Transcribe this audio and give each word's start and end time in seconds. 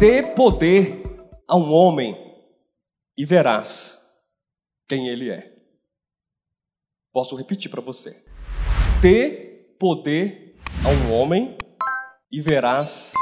Dê 0.00 0.22
poder 0.22 1.02
a 1.46 1.54
um 1.58 1.74
homem 1.74 2.16
e 3.18 3.26
verás 3.26 4.00
quem 4.88 5.08
ele 5.08 5.28
é. 5.28 5.52
Posso 7.12 7.36
repetir 7.36 7.70
para 7.70 7.82
você. 7.82 8.16
Dê 9.02 9.76
poder 9.78 10.56
a 10.86 10.88
um 10.88 11.12
homem 11.12 11.54
e 12.32 12.40
verás 12.40 13.12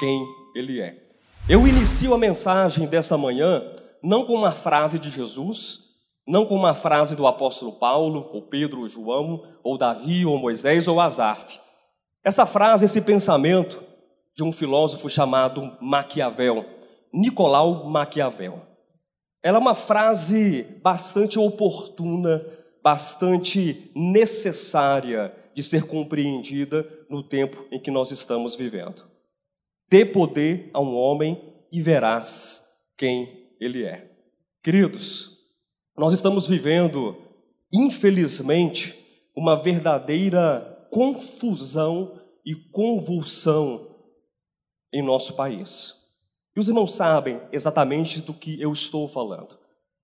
quem 0.00 0.26
ele 0.56 0.80
é. 0.80 1.08
Eu 1.48 1.68
inicio 1.68 2.12
a 2.12 2.18
mensagem 2.18 2.88
dessa 2.88 3.16
manhã 3.16 3.62
não 4.02 4.26
com 4.26 4.34
uma 4.34 4.50
frase 4.50 4.98
de 4.98 5.10
Jesus, 5.10 5.84
não 6.26 6.44
com 6.44 6.56
uma 6.56 6.74
frase 6.74 7.14
do 7.14 7.28
apóstolo 7.28 7.78
Paulo, 7.78 8.28
ou 8.32 8.42
Pedro, 8.42 8.80
ou 8.80 8.88
João, 8.88 9.44
ou 9.62 9.78
Davi, 9.78 10.26
ou 10.26 10.36
Moisés, 10.36 10.88
ou 10.88 11.00
Asaf. 11.00 11.60
Essa 12.24 12.44
frase, 12.44 12.86
esse 12.86 13.02
pensamento 13.02 13.86
de 14.38 14.44
um 14.44 14.52
filósofo 14.52 15.10
chamado 15.10 15.76
Maquiavel, 15.80 16.64
Nicolau 17.12 17.90
Maquiavel. 17.90 18.62
Ela 19.42 19.58
é 19.58 19.60
uma 19.60 19.74
frase 19.74 20.62
bastante 20.80 21.40
oportuna, 21.40 22.46
bastante 22.80 23.90
necessária 23.96 25.34
de 25.56 25.60
ser 25.60 25.88
compreendida 25.88 26.88
no 27.10 27.20
tempo 27.20 27.66
em 27.72 27.80
que 27.80 27.90
nós 27.90 28.12
estamos 28.12 28.54
vivendo. 28.54 29.02
Dê 29.90 30.04
poder 30.04 30.70
a 30.72 30.80
um 30.80 30.94
homem 30.94 31.42
e 31.72 31.82
verás 31.82 32.64
quem 32.96 33.50
ele 33.60 33.82
é. 33.82 34.08
Queridos, 34.62 35.36
nós 35.96 36.12
estamos 36.12 36.46
vivendo, 36.46 37.16
infelizmente, 37.72 38.94
uma 39.36 39.56
verdadeira 39.56 40.86
confusão 40.92 42.20
e 42.46 42.54
convulsão 42.54 43.87
em 44.98 45.02
nosso 45.02 45.34
país. 45.34 45.94
E 46.56 46.60
os 46.60 46.68
irmãos 46.68 46.94
sabem 46.94 47.40
exatamente 47.52 48.20
do 48.20 48.34
que 48.34 48.60
eu 48.60 48.72
estou 48.72 49.08
falando. 49.08 49.56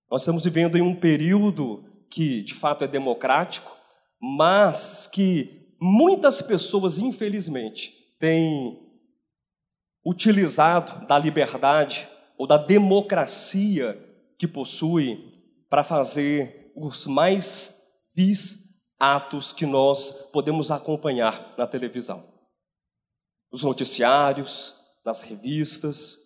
Nós 0.09 0.21
estamos 0.21 0.45
vivendo 0.45 0.77
em 0.77 0.81
um 0.81 0.95
período 0.95 1.83
que 2.09 2.41
de 2.41 2.53
fato 2.53 2.83
é 2.83 2.87
democrático, 2.87 3.75
mas 4.21 5.05
que 5.07 5.75
muitas 5.79 6.41
pessoas, 6.41 6.97
infelizmente, 6.97 7.93
têm 8.19 8.79
utilizado 10.05 11.05
da 11.07 11.17
liberdade 11.17 12.07
ou 12.37 12.47
da 12.47 12.57
democracia 12.57 14.01
que 14.37 14.47
possui 14.47 15.29
para 15.69 15.83
fazer 15.83 16.71
os 16.75 17.07
mais 17.07 17.83
vis 18.15 18.65
atos 18.99 19.51
que 19.51 19.65
nós 19.65 20.29
podemos 20.31 20.71
acompanhar 20.71 21.53
na 21.57 21.67
televisão. 21.67 22.23
Nos 23.51 23.63
noticiários, 23.63 24.84
nas 25.05 25.21
revistas. 25.21 26.17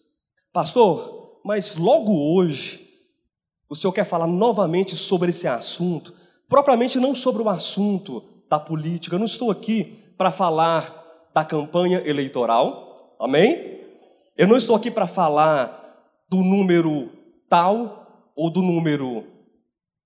Pastor, 0.54 1.42
mas 1.44 1.76
logo 1.76 2.14
hoje, 2.34 2.88
o 3.70 3.76
senhor 3.76 3.92
quer 3.92 4.06
falar 4.06 4.26
novamente 4.26 4.96
sobre 4.96 5.30
esse 5.30 5.48
assunto, 5.48 6.14
propriamente 6.48 7.00
não 7.00 7.14
sobre 7.14 7.42
o 7.42 7.50
assunto 7.50 8.24
da 8.50 8.60
política. 8.60 9.16
Eu 9.16 9.20
não 9.20 9.26
estou 9.26 9.52
aqui 9.52 10.00
para 10.18 10.32
falar 10.32 11.30
da 11.34 11.44
campanha 11.44 12.02
eleitoral, 12.06 13.16
amém? 13.20 13.80
Eu 14.36 14.48
não 14.48 14.58
estou 14.58 14.76
aqui 14.76 14.90
para 14.90 15.06
falar 15.06 15.78
do 16.30 16.38
número 16.38 17.10
tal 17.50 18.32
ou 18.36 18.50
do 18.50 18.62
número 18.62 19.26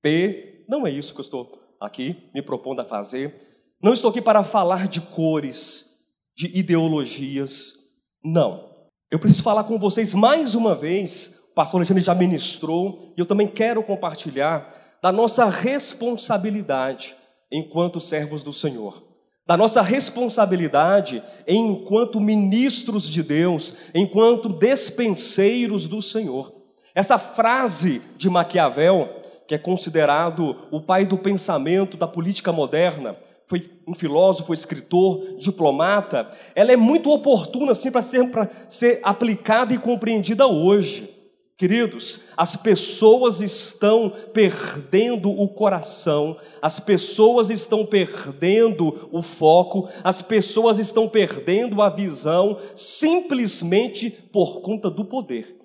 P. 0.02 0.66
Não 0.68 0.88
é 0.88 0.92
isso 0.92 1.14
que 1.14 1.20
eu 1.20 1.24
estou 1.24 1.60
aqui 1.80 2.30
me 2.34 2.42
propondo 2.42 2.82
a 2.82 2.86
fazer. 2.86 3.36
Não 3.82 3.94
estou 3.94 4.10
aqui 4.10 4.22
para 4.22 4.44
falar 4.44 4.88
de 4.88 5.02
cores, 5.02 6.00
de 6.36 6.48
ideologias. 6.58 7.83
Não. 8.24 8.70
Eu 9.12 9.20
preciso 9.20 9.44
falar 9.44 9.64
com 9.66 9.78
vocês 9.78 10.14
mais 10.14 10.56
uma 10.56 10.74
vez. 10.74 11.50
O 11.52 11.56
pastor 11.56 11.80
Alexandre 11.80 12.04
já 12.04 12.16
ministrou 12.16 13.14
e 13.16 13.20
eu 13.20 13.26
também 13.26 13.48
quero 13.48 13.84
compartilhar 13.84 14.98
da 15.02 15.12
nossa 15.12 15.46
responsabilidade 15.46 17.16
enquanto 17.52 18.00
servos 18.00 18.42
do 18.42 18.54
Senhor 18.54 19.14
da 19.46 19.58
nossa 19.58 19.82
responsabilidade 19.82 21.22
enquanto 21.48 22.22
ministros 22.22 23.10
de 23.10 23.22
Deus, 23.22 23.76
enquanto 23.94 24.48
despenseiros 24.48 25.88
do 25.88 26.02
Senhor. 26.02 26.54
Essa 26.96 27.18
frase 27.18 28.02
de 28.18 28.30
Maquiavel, 28.30 29.22
que 29.48 29.56
é 29.56 29.58
considerado 29.58 30.56
o 30.72 30.80
pai 30.80 31.06
do 31.06 31.18
pensamento 31.18 31.98
da 31.98 32.08
política 32.08 32.52
moderna, 32.52 33.18
foi 33.48 33.70
um 33.88 33.94
filósofo, 33.94 34.54
escritor, 34.54 35.38
diplomata, 35.38 36.30
ela 36.56 36.72
é 36.72 36.78
muito 36.78 37.12
oportuna 37.12 37.72
assim 37.72 37.92
para 37.92 38.02
ser, 38.02 38.30
ser 38.68 39.00
aplicada 39.04 39.74
e 39.74 39.78
compreendida 39.78 40.48
hoje. 40.48 41.14
Queridos, 41.56 42.26
as 42.36 42.56
pessoas 42.56 43.40
estão 43.40 44.12
perdendo 44.34 45.30
o 45.30 45.48
coração, 45.48 46.36
as 46.62 46.80
pessoas 46.80 47.50
estão 47.52 47.86
perdendo 47.86 49.08
o 49.12 49.22
foco, 49.22 49.88
as 50.04 50.22
pessoas 50.22 50.80
estão 50.80 51.08
perdendo 51.08 51.82
a 51.82 51.90
visão 51.90 52.60
simplesmente 52.76 54.10
por 54.10 54.62
conta 54.62 54.90
do 54.90 55.06
poder. 55.06 55.56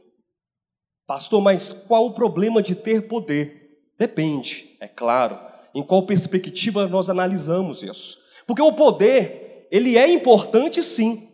Pastor, 1.06 1.41
mas 1.41 1.72
qual 1.72 2.05
o 2.06 2.15
problema 2.15 2.62
de 2.62 2.75
ter 2.75 3.09
poder? 3.09 3.81
Depende, 3.99 4.77
é 4.78 4.87
claro, 4.87 5.47
em 5.74 5.82
qual 5.82 6.06
perspectiva 6.06 6.86
nós 6.86 7.10
analisamos 7.10 7.82
isso. 7.82 8.18
Porque 8.46 8.62
o 8.62 8.72
poder, 8.72 9.66
ele 9.70 9.96
é 9.96 10.10
importante 10.10 10.82
sim. 10.82 11.28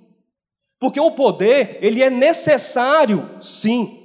Porque 0.81 0.99
o 1.01 1.13
poder, 1.13 1.79
ele 1.81 2.03
é 2.03 2.11
necessário 2.11 3.29
sim. 3.41 4.05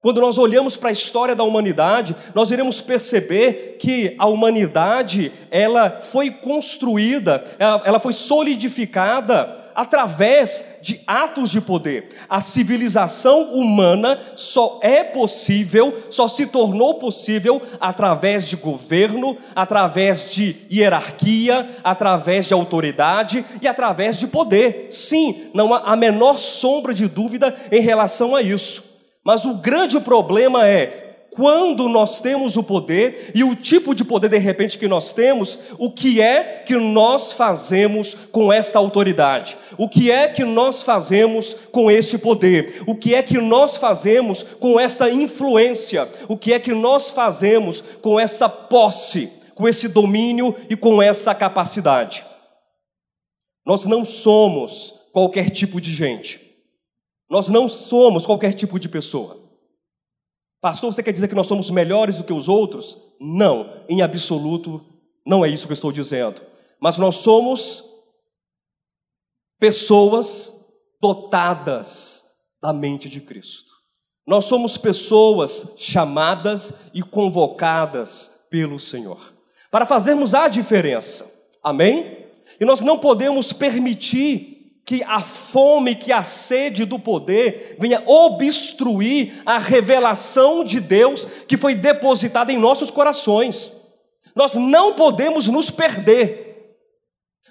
Quando 0.00 0.20
nós 0.20 0.38
olhamos 0.38 0.76
para 0.76 0.90
a 0.90 0.92
história 0.92 1.34
da 1.34 1.42
humanidade, 1.42 2.14
nós 2.32 2.52
iremos 2.52 2.80
perceber 2.80 3.76
que 3.80 4.14
a 4.18 4.26
humanidade, 4.26 5.32
ela 5.50 6.00
foi 6.00 6.30
construída, 6.30 7.44
ela 7.58 7.98
foi 7.98 8.12
solidificada 8.12 9.65
através 9.76 10.78
de 10.80 11.00
atos 11.06 11.50
de 11.50 11.60
poder. 11.60 12.08
A 12.28 12.40
civilização 12.40 13.52
humana 13.52 14.18
só 14.34 14.80
é 14.82 15.04
possível, 15.04 16.06
só 16.08 16.26
se 16.26 16.46
tornou 16.46 16.94
possível 16.94 17.60
através 17.78 18.48
de 18.48 18.56
governo, 18.56 19.36
através 19.54 20.32
de 20.32 20.56
hierarquia, 20.72 21.68
através 21.84 22.46
de 22.46 22.54
autoridade 22.54 23.44
e 23.60 23.68
através 23.68 24.18
de 24.18 24.26
poder. 24.26 24.86
Sim, 24.90 25.50
não 25.52 25.74
há 25.74 25.92
a 25.92 25.96
menor 25.96 26.38
sombra 26.38 26.94
de 26.94 27.06
dúvida 27.06 27.54
em 27.70 27.82
relação 27.82 28.34
a 28.34 28.40
isso. 28.40 28.96
Mas 29.22 29.44
o 29.44 29.54
grande 29.54 30.00
problema 30.00 30.66
é 30.66 31.05
quando 31.36 31.86
nós 31.86 32.22
temos 32.22 32.56
o 32.56 32.62
poder 32.62 33.30
e 33.34 33.44
o 33.44 33.54
tipo 33.54 33.94
de 33.94 34.02
poder 34.02 34.30
de 34.30 34.38
repente 34.38 34.78
que 34.78 34.88
nós 34.88 35.12
temos, 35.12 35.58
o 35.78 35.90
que 35.92 36.18
é 36.18 36.62
que 36.64 36.74
nós 36.76 37.30
fazemos 37.30 38.14
com 38.32 38.50
esta 38.50 38.78
autoridade? 38.78 39.54
O 39.76 39.86
que 39.86 40.10
é 40.10 40.28
que 40.28 40.44
nós 40.44 40.82
fazemos 40.82 41.54
com 41.70 41.90
este 41.90 42.16
poder? 42.16 42.82
O 42.86 42.94
que 42.94 43.14
é 43.14 43.22
que 43.22 43.36
nós 43.36 43.76
fazemos 43.76 44.42
com 44.42 44.80
esta 44.80 45.10
influência? 45.10 46.08
O 46.26 46.38
que 46.38 46.54
é 46.54 46.58
que 46.58 46.72
nós 46.72 47.10
fazemos 47.10 47.84
com 48.00 48.18
essa 48.18 48.48
posse, 48.48 49.30
com 49.54 49.68
esse 49.68 49.88
domínio 49.88 50.56
e 50.70 50.74
com 50.74 51.02
essa 51.02 51.34
capacidade? 51.34 52.24
Nós 53.64 53.84
não 53.84 54.06
somos 54.06 54.94
qualquer 55.12 55.50
tipo 55.50 55.82
de 55.82 55.92
gente. 55.92 56.40
Nós 57.28 57.48
não 57.48 57.68
somos 57.68 58.24
qualquer 58.24 58.54
tipo 58.54 58.78
de 58.78 58.88
pessoa. 58.88 59.45
Pastor, 60.66 60.92
você 60.92 61.00
quer 61.00 61.12
dizer 61.12 61.28
que 61.28 61.34
nós 61.36 61.46
somos 61.46 61.70
melhores 61.70 62.16
do 62.16 62.24
que 62.24 62.32
os 62.32 62.48
outros? 62.48 62.98
Não, 63.20 63.84
em 63.88 64.02
absoluto, 64.02 64.84
não 65.24 65.44
é 65.44 65.48
isso 65.48 65.64
que 65.64 65.72
eu 65.72 65.76
estou 65.76 65.92
dizendo. 65.92 66.42
Mas 66.80 66.98
nós 66.98 67.14
somos 67.18 67.84
pessoas 69.60 70.66
dotadas 71.00 72.32
da 72.60 72.72
mente 72.72 73.08
de 73.08 73.20
Cristo. 73.20 73.74
Nós 74.26 74.46
somos 74.46 74.76
pessoas 74.76 75.74
chamadas 75.76 76.74
e 76.92 77.00
convocadas 77.00 78.44
pelo 78.50 78.80
Senhor 78.80 79.34
para 79.70 79.86
fazermos 79.86 80.34
a 80.34 80.48
diferença. 80.48 81.32
Amém? 81.62 82.26
E 82.58 82.64
nós 82.64 82.80
não 82.80 82.98
podemos 82.98 83.52
permitir 83.52 84.55
que 84.86 85.02
a 85.02 85.20
fome, 85.20 85.96
que 85.96 86.12
a 86.12 86.22
sede 86.22 86.84
do 86.84 86.96
poder 86.96 87.76
venha 87.76 88.04
obstruir 88.06 89.42
a 89.44 89.58
revelação 89.58 90.64
de 90.64 90.78
Deus 90.78 91.24
que 91.48 91.56
foi 91.56 91.74
depositada 91.74 92.52
em 92.52 92.56
nossos 92.56 92.88
corações. 92.88 93.72
Nós 94.32 94.54
não 94.54 94.94
podemos 94.94 95.48
nos 95.48 95.70
perder, 95.70 96.76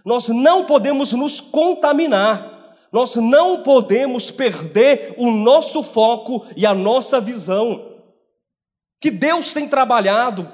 nós 0.06 0.30
não 0.30 0.66
podemos 0.66 1.12
nos 1.12 1.42
contaminar, 1.42 2.78
nós 2.90 3.18
não 3.18 3.62
podemos 3.62 4.32
perder 4.32 5.14
o 5.18 5.30
nosso 5.30 5.84
foco 5.84 6.46
e 6.56 6.66
a 6.66 6.74
nossa 6.74 7.20
visão. 7.20 7.96
Que 9.02 9.12
Deus 9.12 9.52
tem 9.52 9.68
trabalhado, 9.68 10.50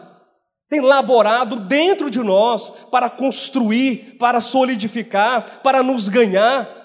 tem 0.71 0.79
laborado 0.79 1.57
dentro 1.57 2.09
de 2.09 2.19
nós 2.19 2.73
para 2.89 3.09
construir, 3.09 4.15
para 4.17 4.39
solidificar, 4.39 5.59
para 5.61 5.83
nos 5.83 6.07
ganhar. 6.07 6.79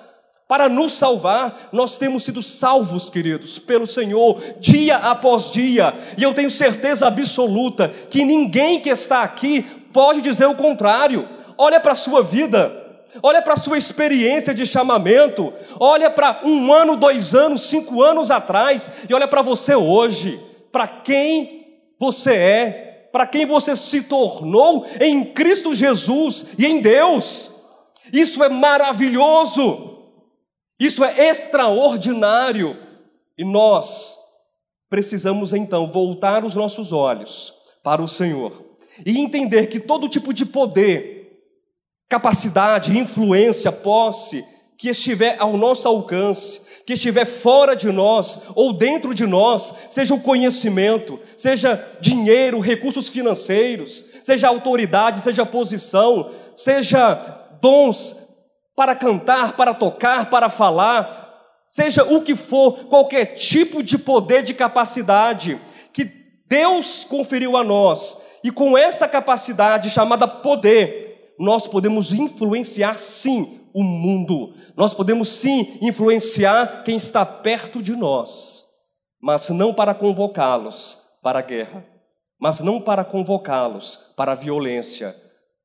para 0.49 0.69
nos 0.69 0.93
salvar. 0.93 1.69
Nós 1.73 1.97
temos 1.99 2.25
sido 2.25 2.41
salvos, 2.43 3.09
queridos, 3.11 3.59
pelo 3.59 3.87
Senhor, 3.87 4.41
dia 4.61 4.97
após 4.97 5.51
dia, 5.51 5.93
e 6.17 6.23
eu 6.23 6.33
tenho 6.35 6.51
certeza 6.51 7.07
absoluta 7.07 7.93
que 8.11 8.25
ninguém 8.25 8.81
que 8.81 8.89
está 8.89 9.23
aqui 9.23 9.63
pode 9.93 10.21
dizer 10.21 10.47
o 10.47 10.55
contrário. 10.55 11.29
Olha 11.59 11.81
para 11.81 11.93
a 11.93 11.97
sua 11.97 12.23
vida. 12.23 12.85
Olha 13.23 13.41
para 13.41 13.55
a 13.55 13.57
sua 13.57 13.79
experiência 13.79 14.53
de 14.53 14.67
chamamento, 14.67 15.51
olha 15.81 16.11
para 16.11 16.43
um 16.45 16.71
ano, 16.71 16.97
dois 16.97 17.35
anos, 17.35 17.63
cinco 17.63 18.03
anos 18.03 18.31
atrás, 18.31 18.91
e 19.09 19.15
olha 19.15 19.27
para 19.27 19.41
você 19.41 19.75
hoje, 19.75 20.39
para 20.71 20.87
quem 20.87 21.65
você 21.99 22.35
é, 22.35 22.86
para 23.17 23.27
quem 23.27 23.47
você 23.47 23.75
se 23.75 24.03
tornou 24.03 24.87
em 25.01 25.25
Cristo 25.25 25.75
Jesus 25.75 26.49
e 26.59 26.67
em 26.67 26.83
Deus. 26.83 27.51
Isso 28.13 28.45
é 28.45 28.49
maravilhoso. 28.51 30.03
Isso 30.79 31.03
é 31.03 31.31
extraordinário 31.31 32.77
e 33.39 33.43
nós 33.43 34.19
precisamos 34.91 35.55
então 35.55 35.87
voltar 35.87 36.45
os 36.45 36.55
nossos 36.55 36.93
olhos 36.93 37.55
para 37.83 38.03
o 38.03 38.07
Senhor 38.07 38.53
e 39.07 39.19
entender 39.19 39.69
que 39.69 39.81
todo 39.81 40.11
tipo 40.11 40.35
de 40.35 40.45
poder, 40.45 41.41
capacidade, 42.11 42.99
influência, 42.99 43.73
posse 43.73 44.45
que 44.77 44.91
estiver 44.91 45.41
ao 45.41 45.57
nosso 45.57 45.89
alcance, 45.89 46.66
que 46.87 46.93
estiver 46.93 47.25
fora 47.25 47.75
de 47.75 47.91
nós 47.91 48.43
ou 48.55 48.73
dentro 48.73 49.13
de 49.13 49.27
nós, 49.27 49.75
seja 49.91 50.15
o 50.15 50.21
conhecimento, 50.21 51.19
seja 51.37 51.85
dinheiro, 52.01 52.61
recursos 52.61 53.09
financeiros, 53.09 54.05
seja 54.23 54.47
autoridade, 54.47 55.19
seja 55.19 55.45
posição, 55.45 56.31
seja 56.55 57.15
dons, 57.61 58.17
para 58.77 58.95
cantar, 58.95 59.57
para 59.57 59.75
tocar, 59.75 60.31
para 60.31 60.49
falar, 60.49 61.35
seja 61.67 62.05
o 62.05 62.23
que 62.23 62.37
for, 62.37 62.85
qualquer 62.85 63.35
tipo 63.35 63.83
de 63.83 63.99
poder, 63.99 64.45
de 64.45 64.55
capacidade 64.55 65.61
que 65.93 66.05
Deus 66.49 67.05
conferiu 67.05 67.57
a 67.57 67.65
nós, 67.65 68.23
e 68.45 68.51
com 68.53 68.79
essa 68.79 69.09
capacidade 69.09 69.91
chamada 69.91 70.29
poder, 70.29 71.35
nós 71.37 71.67
podemos 71.67 72.13
influenciar 72.13 72.95
sim 72.95 73.66
o 73.77 73.85
mundo, 73.85 74.55
nós 74.75 74.95
podemos 74.95 75.29
sim 75.29 75.77
influenciar 75.83 76.83
quem 76.83 76.97
está 76.97 77.27
perto 77.27 77.83
de 77.83 77.95
nós, 77.95 78.65
mas 79.21 79.51
não 79.51 79.75
para 79.75 79.93
convocá-los 79.93 81.03
para 81.23 81.41
a 81.41 81.43
guerra, 81.43 81.85
mas 82.41 82.61
não 82.61 82.81
para 82.81 83.05
convocá-los 83.05 84.15
para 84.17 84.33
a 84.33 84.35
violência, 84.35 85.15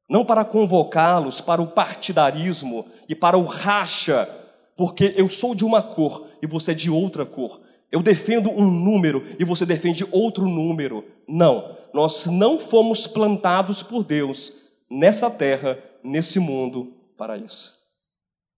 não 0.09 0.25
para 0.25 0.43
convocá-los 0.43 1.39
para 1.39 1.61
o 1.61 1.67
partidarismo 1.67 2.85
e 3.07 3.15
para 3.15 3.37
o 3.37 3.45
racha, 3.45 4.27
porque 4.75 5.13
eu 5.15 5.29
sou 5.29 5.55
de 5.55 5.63
uma 5.63 5.81
cor 5.81 6.27
e 6.43 6.47
você 6.47 6.71
é 6.71 6.75
de 6.75 6.91
outra 6.91 7.25
cor. 7.25 7.61
Eu 7.89 8.03
defendo 8.03 8.51
um 8.51 8.69
número 8.69 9.23
e 9.39 9.45
você 9.45 9.65
defende 9.65 10.05
outro 10.11 10.49
número. 10.49 11.05
Não, 11.25 11.77
nós 11.93 12.25
não 12.25 12.59
fomos 12.59 13.07
plantados 13.07 13.81
por 13.81 14.03
Deus 14.03 14.51
nessa 14.89 15.31
terra, 15.31 15.81
nesse 16.03 16.41
mundo, 16.41 16.93
para 17.17 17.37
isso. 17.37 17.80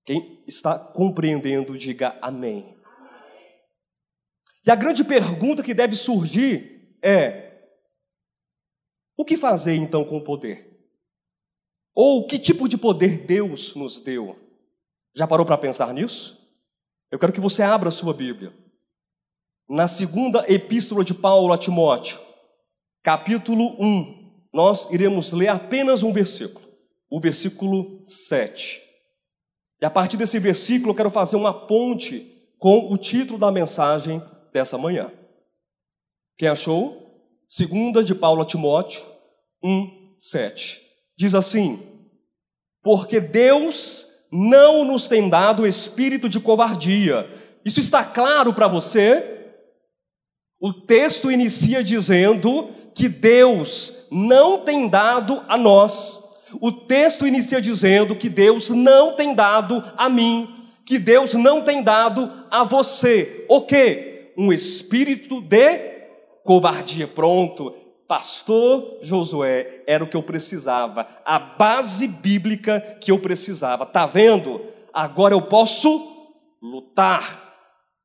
Quem 0.05 0.44
está 0.47 0.77
compreendendo, 0.77 1.77
diga 1.77 2.17
amém. 2.21 2.75
E 4.65 4.71
a 4.71 4.75
grande 4.75 5.03
pergunta 5.03 5.63
que 5.63 5.73
deve 5.73 5.95
surgir 5.95 6.97
é: 7.01 7.53
o 9.17 9.23
que 9.23 9.38
fazer 9.38 9.75
então 9.75 10.03
com 10.03 10.17
o 10.17 10.23
poder? 10.23 10.71
Ou 11.95 12.25
que 12.25 12.39
tipo 12.39 12.67
de 12.67 12.77
poder 12.77 13.25
Deus 13.25 13.75
nos 13.75 14.00
deu? 14.00 14.38
Já 15.15 15.27
parou 15.27 15.45
para 15.45 15.57
pensar 15.57 15.94
nisso? 15.94 16.41
Eu 17.11 17.19
quero 17.19 17.33
que 17.33 17.39
você 17.39 17.61
abra 17.61 17.89
a 17.89 17.91
sua 17.91 18.13
Bíblia. 18.13 18.51
Na 19.69 19.88
segunda 19.88 20.44
epístola 20.51 21.03
de 21.03 21.13
Paulo 21.13 21.53
a 21.53 21.57
Timóteo, 21.57 22.19
capítulo 23.03 23.75
1, 23.79 24.47
nós 24.51 24.91
iremos 24.91 25.31
ler 25.31 25.49
apenas 25.49 26.03
um 26.03 26.11
versículo, 26.11 26.65
o 27.09 27.19
versículo 27.19 28.01
7. 28.03 28.81
E 29.81 29.85
a 29.85 29.89
partir 29.89 30.17
desse 30.17 30.39
versículo 30.39 30.91
eu 30.91 30.95
quero 30.95 31.09
fazer 31.09 31.35
uma 31.35 31.53
ponte 31.53 32.31
com 32.57 32.91
o 32.91 32.97
título 32.97 33.37
da 33.37 33.51
mensagem 33.51 34.21
dessa 34.51 34.77
manhã. 34.77 35.11
Quem 36.37 36.47
achou? 36.47 37.03
Segunda 37.45 38.03
de 38.03 38.15
Paulo 38.15 38.41
a 38.41 38.45
Timóteo 38.45 39.03
1, 39.63 40.15
7. 40.17 40.81
Diz 41.17 41.35
assim: 41.35 41.81
Porque 42.81 43.19
Deus 43.19 44.07
não 44.31 44.83
nos 44.83 45.07
tem 45.07 45.29
dado 45.29 45.67
espírito 45.67 46.27
de 46.27 46.39
covardia. 46.39 47.29
Isso 47.63 47.79
está 47.79 48.03
claro 48.03 48.53
para 48.53 48.67
você? 48.67 49.33
O 50.59 50.73
texto 50.73 51.29
inicia 51.29 51.83
dizendo 51.83 52.69
que 52.95 53.09
Deus 53.09 54.07
não 54.09 54.59
tem 54.59 54.87
dado 54.87 55.43
a 55.47 55.57
nós. 55.57 56.22
O 56.61 56.71
texto 56.71 57.27
inicia 57.27 57.61
dizendo 57.61 58.15
que 58.15 58.29
Deus 58.29 58.69
não 58.69 59.15
tem 59.15 59.33
dado 59.33 59.83
a 59.97 60.09
mim, 60.09 60.50
que 60.85 61.00
Deus 61.00 61.33
não 61.33 61.61
tem 61.61 61.81
dado 61.81 62.31
a 62.50 62.63
você. 62.63 63.45
O 63.50 63.61
quê? 63.61 64.33
Um 64.38 64.51
espírito 64.51 65.41
de 65.41 65.94
covardia. 66.44 67.07
Pronto, 67.07 67.73
Pastor 68.07 69.00
Josué 69.01 69.83
era 69.88 70.03
o 70.03 70.07
que 70.07 70.15
eu 70.15 70.23
precisava, 70.23 71.07
a 71.25 71.39
base 71.39 72.07
bíblica 72.07 72.97
que 73.01 73.11
eu 73.11 73.19
precisava. 73.19 73.85
Tá 73.85 74.06
vendo? 74.06 74.61
Agora 74.94 75.33
eu 75.33 75.41
posso 75.41 76.11
lutar, 76.61 77.56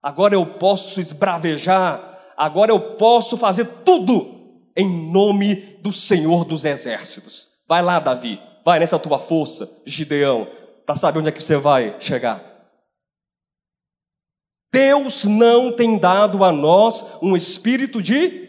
agora 0.02 0.34
eu 0.34 0.46
posso 0.46 1.00
esbravejar, 1.00 2.32
agora 2.36 2.72
eu 2.72 2.96
posso 2.96 3.36
fazer 3.36 3.66
tudo 3.84 4.38
em 4.76 4.88
nome 5.10 5.56
do 5.82 5.92
Senhor 5.92 6.44
dos 6.44 6.64
Exércitos. 6.64 7.48
Vai 7.68 7.82
lá, 7.82 8.00
Davi, 8.00 8.40
vai 8.64 8.78
nessa 8.78 8.98
tua 8.98 9.18
força, 9.18 9.82
Gideão, 9.84 10.46
para 10.86 10.96
saber 10.96 11.18
onde 11.18 11.28
é 11.28 11.32
que 11.32 11.42
você 11.42 11.58
vai 11.58 12.00
chegar. 12.00 12.42
Deus 14.72 15.24
não 15.24 15.70
tem 15.70 15.98
dado 15.98 16.42
a 16.42 16.50
nós 16.50 17.04
um 17.22 17.36
espírito 17.36 18.02
de 18.02 18.48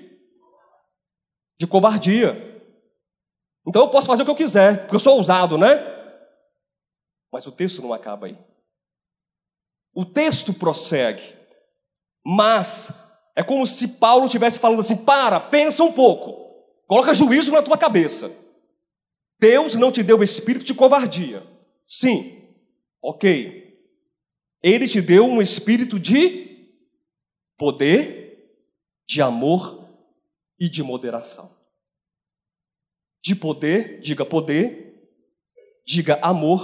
de 1.58 1.68
covardia. 1.68 2.64
Então 3.68 3.82
eu 3.82 3.90
posso 3.90 4.08
fazer 4.08 4.22
o 4.22 4.26
que 4.26 4.32
eu 4.32 4.36
quiser, 4.36 4.82
porque 4.82 4.96
eu 4.96 5.00
sou 5.00 5.18
ousado, 5.18 5.58
né? 5.58 5.76
Mas 7.30 7.46
o 7.46 7.52
texto 7.52 7.82
não 7.82 7.94
acaba 7.94 8.28
aí. 8.28 8.38
O 9.94 10.06
texto 10.06 10.54
prossegue. 10.54 11.38
Mas 12.26 12.94
é 13.36 13.44
como 13.44 13.66
se 13.66 14.00
Paulo 14.00 14.26
estivesse 14.26 14.60
falando 14.60 14.80
assim: 14.80 15.04
para, 15.04 15.40
pensa 15.40 15.84
um 15.84 15.92
pouco, 15.92 16.64
coloca 16.88 17.14
juízo 17.14 17.52
na 17.52 17.62
tua 17.62 17.78
cabeça. 17.78 18.49
Deus 19.40 19.76
não 19.76 19.92
te 19.92 20.04
deu 20.04 20.22
espírito 20.22 20.66
de 20.66 20.74
covardia. 20.74 21.42
Sim, 21.86 22.44
ok. 23.02 23.80
Ele 24.62 24.88
te 24.88 25.02
deu 25.02 25.26
um 25.26 25.42
espírito 25.42 25.98
de 25.98 26.50
poder, 27.58 28.54
de 29.08 29.22
amor 29.22 29.90
e 30.60 30.68
de 30.70 30.84
moderação. 30.84 31.58
De 33.24 33.34
poder, 33.36 34.02
diga 34.02 34.26
poder, 34.26 35.10
diga 35.86 36.20
amor, 36.22 36.62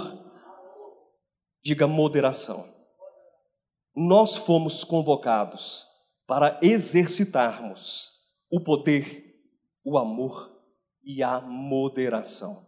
diga 1.64 1.86
moderação. 1.86 2.74
Nós 3.94 4.36
fomos 4.36 4.84
convocados 4.84 5.86
para 6.26 6.58
exercitarmos 6.62 8.12
o 8.50 8.60
poder, 8.60 9.40
o 9.82 9.96
amor 9.96 10.54
e 11.02 11.22
a 11.22 11.40
moderação. 11.40 12.65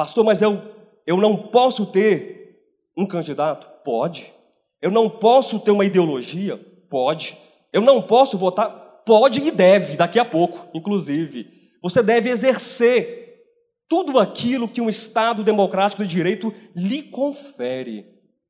Pastor, 0.00 0.24
mas 0.24 0.40
eu, 0.40 0.58
eu 1.06 1.18
não 1.18 1.36
posso 1.36 1.84
ter 1.84 2.58
um 2.96 3.04
candidato? 3.04 3.66
Pode. 3.84 4.32
Eu 4.80 4.90
não 4.90 5.10
posso 5.10 5.60
ter 5.60 5.72
uma 5.72 5.84
ideologia? 5.84 6.56
Pode. 6.88 7.36
Eu 7.70 7.82
não 7.82 8.00
posso 8.00 8.38
votar? 8.38 8.70
Pode 9.04 9.42
e 9.42 9.50
deve, 9.50 9.98
daqui 9.98 10.18
a 10.18 10.24
pouco, 10.24 10.66
inclusive. 10.72 11.48
Você 11.82 12.02
deve 12.02 12.30
exercer 12.30 13.44
tudo 13.86 14.18
aquilo 14.18 14.66
que 14.66 14.80
um 14.80 14.88
Estado 14.88 15.44
democrático 15.44 16.02
de 16.02 16.08
direito 16.08 16.50
lhe 16.74 17.02
confere. 17.02 18.06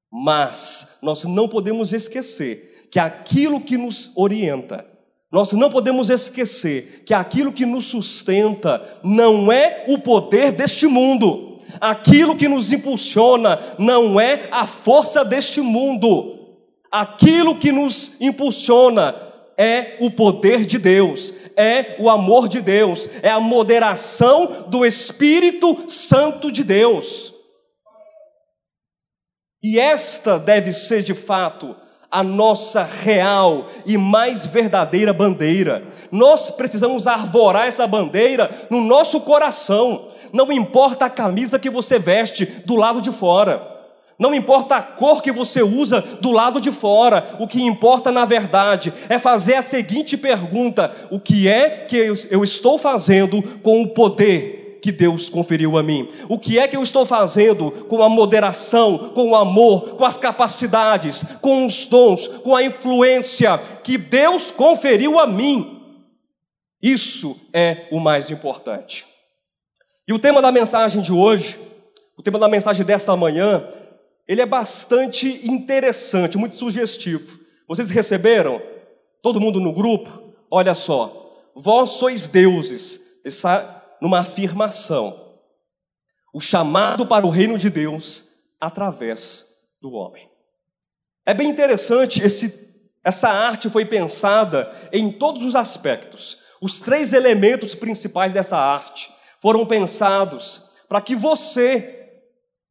Mas 0.08 1.00
nós 1.02 1.24
não 1.24 1.48
podemos 1.48 1.92
esquecer 1.92 2.86
que 2.92 3.00
aquilo 3.00 3.60
que 3.60 3.76
nos 3.76 4.16
orienta, 4.16 4.86
nós 5.30 5.52
não 5.52 5.70
podemos 5.70 6.10
esquecer 6.10 7.04
que 7.06 7.14
aquilo 7.14 7.52
que 7.52 7.64
nos 7.64 7.86
sustenta 7.86 8.82
não 9.02 9.52
é 9.52 9.84
o 9.88 9.98
poder 9.98 10.52
deste 10.52 10.86
mundo, 10.86 11.58
aquilo 11.80 12.36
que 12.36 12.48
nos 12.48 12.72
impulsiona 12.72 13.60
não 13.78 14.20
é 14.20 14.48
a 14.50 14.66
força 14.66 15.24
deste 15.24 15.60
mundo, 15.60 16.58
aquilo 16.90 17.56
que 17.56 17.70
nos 17.70 18.20
impulsiona 18.20 19.14
é 19.56 19.98
o 20.00 20.10
poder 20.10 20.64
de 20.64 20.78
Deus, 20.78 21.34
é 21.54 21.96
o 22.00 22.08
amor 22.08 22.48
de 22.48 22.60
Deus, 22.60 23.08
é 23.22 23.30
a 23.30 23.38
moderação 23.38 24.64
do 24.68 24.84
Espírito 24.84 25.84
Santo 25.86 26.50
de 26.50 26.64
Deus. 26.64 27.34
E 29.62 29.78
esta 29.78 30.38
deve 30.38 30.72
ser 30.72 31.02
de 31.02 31.14
fato 31.14 31.76
a 32.10 32.22
nossa 32.22 32.82
real 32.82 33.68
e 33.86 33.96
mais 33.96 34.44
verdadeira 34.44 35.12
bandeira. 35.12 35.84
Nós 36.10 36.50
precisamos 36.50 37.06
arvorar 37.06 37.66
essa 37.66 37.86
bandeira 37.86 38.50
no 38.68 38.80
nosso 38.80 39.20
coração. 39.20 40.08
Não 40.32 40.50
importa 40.50 41.04
a 41.04 41.10
camisa 41.10 41.58
que 41.58 41.70
você 41.70 41.98
veste 41.98 42.44
do 42.64 42.76
lado 42.76 43.00
de 43.00 43.12
fora. 43.12 43.78
Não 44.18 44.34
importa 44.34 44.76
a 44.76 44.82
cor 44.82 45.22
que 45.22 45.32
você 45.32 45.62
usa 45.62 46.02
do 46.20 46.30
lado 46.30 46.60
de 46.60 46.70
fora, 46.70 47.36
o 47.38 47.46
que 47.46 47.62
importa 47.62 48.12
na 48.12 48.26
verdade 48.26 48.92
é 49.08 49.18
fazer 49.18 49.54
a 49.54 49.62
seguinte 49.62 50.14
pergunta: 50.14 50.94
o 51.10 51.18
que 51.18 51.48
é 51.48 51.86
que 51.88 51.96
eu 52.30 52.44
estou 52.44 52.78
fazendo 52.78 53.42
com 53.62 53.80
o 53.80 53.88
poder 53.88 54.59
que 54.80 54.90
Deus 54.90 55.28
conferiu 55.28 55.76
a 55.76 55.82
mim? 55.82 56.08
O 56.28 56.38
que 56.38 56.58
é 56.58 56.66
que 56.66 56.76
eu 56.76 56.82
estou 56.82 57.04
fazendo 57.04 57.70
com 57.88 58.02
a 58.02 58.08
moderação, 58.08 59.10
com 59.14 59.30
o 59.30 59.36
amor, 59.36 59.96
com 59.96 60.04
as 60.04 60.18
capacidades, 60.18 61.22
com 61.40 61.66
os 61.66 61.86
dons, 61.86 62.26
com 62.26 62.54
a 62.56 62.62
influência 62.62 63.58
que 63.84 63.98
Deus 63.98 64.50
conferiu 64.50 65.18
a 65.18 65.26
mim? 65.26 65.80
Isso 66.82 67.38
é 67.52 67.86
o 67.90 68.00
mais 68.00 68.30
importante. 68.30 69.06
E 70.08 70.12
o 70.12 70.18
tema 70.18 70.40
da 70.40 70.50
mensagem 70.50 71.02
de 71.02 71.12
hoje, 71.12 71.58
o 72.16 72.22
tema 72.22 72.38
da 72.38 72.48
mensagem 72.48 72.84
desta 72.84 73.14
manhã, 73.14 73.68
ele 74.26 74.40
é 74.40 74.46
bastante 74.46 75.48
interessante, 75.48 76.38
muito 76.38 76.54
sugestivo. 76.54 77.38
Vocês 77.68 77.90
receberam? 77.90 78.60
Todo 79.22 79.40
mundo 79.40 79.60
no 79.60 79.72
grupo? 79.72 80.34
Olha 80.50 80.74
só. 80.74 81.36
Vós 81.54 81.90
sois 81.90 82.28
deuses. 82.28 83.00
Numa 84.00 84.20
afirmação. 84.20 85.28
O 86.32 86.40
chamado 86.40 87.06
para 87.06 87.26
o 87.26 87.30
reino 87.30 87.58
de 87.58 87.68
Deus 87.68 88.28
através 88.60 89.46
do 89.80 89.92
homem. 89.92 90.28
É 91.26 91.34
bem 91.34 91.48
interessante, 91.48 92.22
esse, 92.22 92.88
essa 93.04 93.28
arte 93.28 93.68
foi 93.68 93.84
pensada 93.84 94.70
em 94.92 95.12
todos 95.12 95.42
os 95.42 95.56
aspectos. 95.56 96.38
Os 96.60 96.80
três 96.80 97.12
elementos 97.12 97.74
principais 97.74 98.32
dessa 98.32 98.56
arte 98.56 99.10
foram 99.40 99.64
pensados 99.64 100.70
para 100.88 101.00
que 101.00 101.14
você 101.14 101.96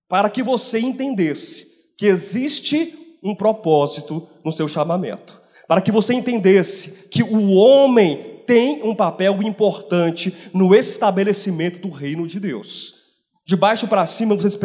para 0.08 0.30
que 0.30 0.42
você 0.42 0.80
entendesse 0.80 1.94
que 1.96 2.08
existe 2.08 3.18
um 3.22 3.36
propósito 3.36 4.28
no 4.44 4.52
seu 4.52 4.68
chamamento, 4.68 5.40
para 5.68 5.82
que 5.82 5.92
você 5.92 6.16
entendesse 6.16 7.08
que 7.10 7.22
o 7.22 7.52
homem 7.52 8.39
tem 8.50 8.82
um 8.82 8.96
papel 8.96 9.44
importante 9.44 10.34
no 10.52 10.74
estabelecimento 10.74 11.80
do 11.80 11.92
reino 11.92 12.26
de 12.26 12.40
Deus. 12.40 12.96
De 13.46 13.56
baixo 13.56 13.88
para 13.88 14.08
cima, 14.08 14.36
vocês 14.36 14.56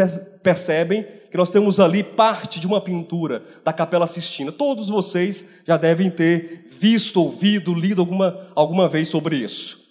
percebem 0.42 1.06
que 1.30 1.36
nós 1.36 1.50
temos 1.50 1.78
ali 1.78 2.02
parte 2.02 2.58
de 2.58 2.66
uma 2.66 2.80
pintura 2.80 3.44
da 3.62 3.74
Capela 3.74 4.06
Sistina. 4.06 4.50
Todos 4.50 4.88
vocês 4.88 5.46
já 5.66 5.76
devem 5.76 6.10
ter 6.10 6.64
visto, 6.66 7.20
ouvido, 7.20 7.74
lido 7.74 8.00
alguma, 8.00 8.48
alguma 8.54 8.88
vez 8.88 9.08
sobre 9.08 9.36
isso 9.36 9.84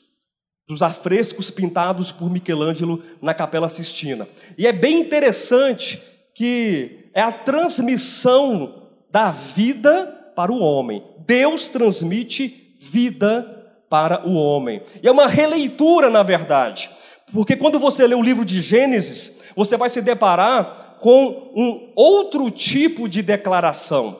dos 0.65 0.81
afrescos 0.81 1.51
pintados 1.51 2.09
por 2.09 2.31
Michelangelo 2.31 3.03
na 3.21 3.33
Capela 3.33 3.67
Sistina. 3.67 4.27
E 4.57 4.65
é 4.65 4.71
bem 4.71 5.01
interessante 5.01 6.01
que 6.33 7.09
é 7.13 7.21
a 7.21 7.33
transmissão 7.33 8.89
da 9.11 9.29
vida 9.29 10.31
para 10.35 10.51
o 10.51 10.59
homem. 10.59 11.03
Deus 11.27 11.67
transmite 11.67 12.75
vida 12.79 13.62
para 13.93 14.27
o 14.27 14.33
homem. 14.33 14.81
E 15.03 15.07
é 15.07 15.11
uma 15.11 15.27
releitura, 15.27 16.09
na 16.09 16.23
verdade, 16.23 16.89
porque 17.31 17.55
quando 17.55 17.77
você 17.77 18.07
lê 18.07 18.15
o 18.15 18.23
livro 18.23 18.43
de 18.43 18.59
Gênesis, 18.59 19.43
você 19.55 19.77
vai 19.77 19.87
se 19.87 20.01
deparar 20.01 20.97
com 20.99 21.51
um 21.55 21.91
outro 21.95 22.49
tipo 22.49 23.07
de 23.07 23.21
declaração. 23.21 24.19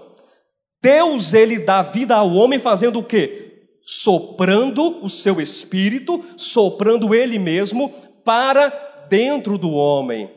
Deus 0.79 1.33
ele 1.33 1.57
dá 1.57 1.81
vida 1.81 2.15
ao 2.15 2.31
homem 2.35 2.59
fazendo 2.59 2.99
o 2.99 3.03
quê? 3.03 3.39
soprando 3.83 5.03
o 5.03 5.09
seu 5.09 5.41
espírito, 5.41 6.23
soprando 6.37 7.13
ele 7.13 7.37
mesmo 7.37 7.89
para 8.23 8.69
dentro 9.09 9.57
do 9.57 9.71
homem. 9.71 10.31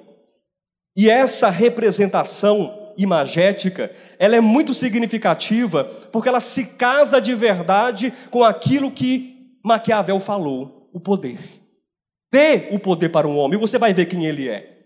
E 0.96 1.08
essa 1.10 1.48
representação 1.48 2.92
imagética, 2.98 3.94
ela 4.18 4.36
é 4.36 4.40
muito 4.40 4.74
significativa, 4.74 5.84
porque 6.12 6.28
ela 6.28 6.40
se 6.40 6.76
casa 6.76 7.20
de 7.20 7.34
verdade 7.34 8.12
com 8.30 8.44
aquilo 8.44 8.90
que 8.90 9.56
Maquiavel 9.62 10.20
falou, 10.20 10.88
o 10.92 11.00
poder. 11.00 11.38
Dê 12.32 12.68
o 12.70 12.78
poder 12.78 13.08
para 13.08 13.28
um 13.28 13.36
homem, 13.36 13.58
você 13.58 13.78
vai 13.78 13.92
ver 13.92 14.06
quem 14.06 14.26
ele 14.26 14.48
é. 14.48 14.76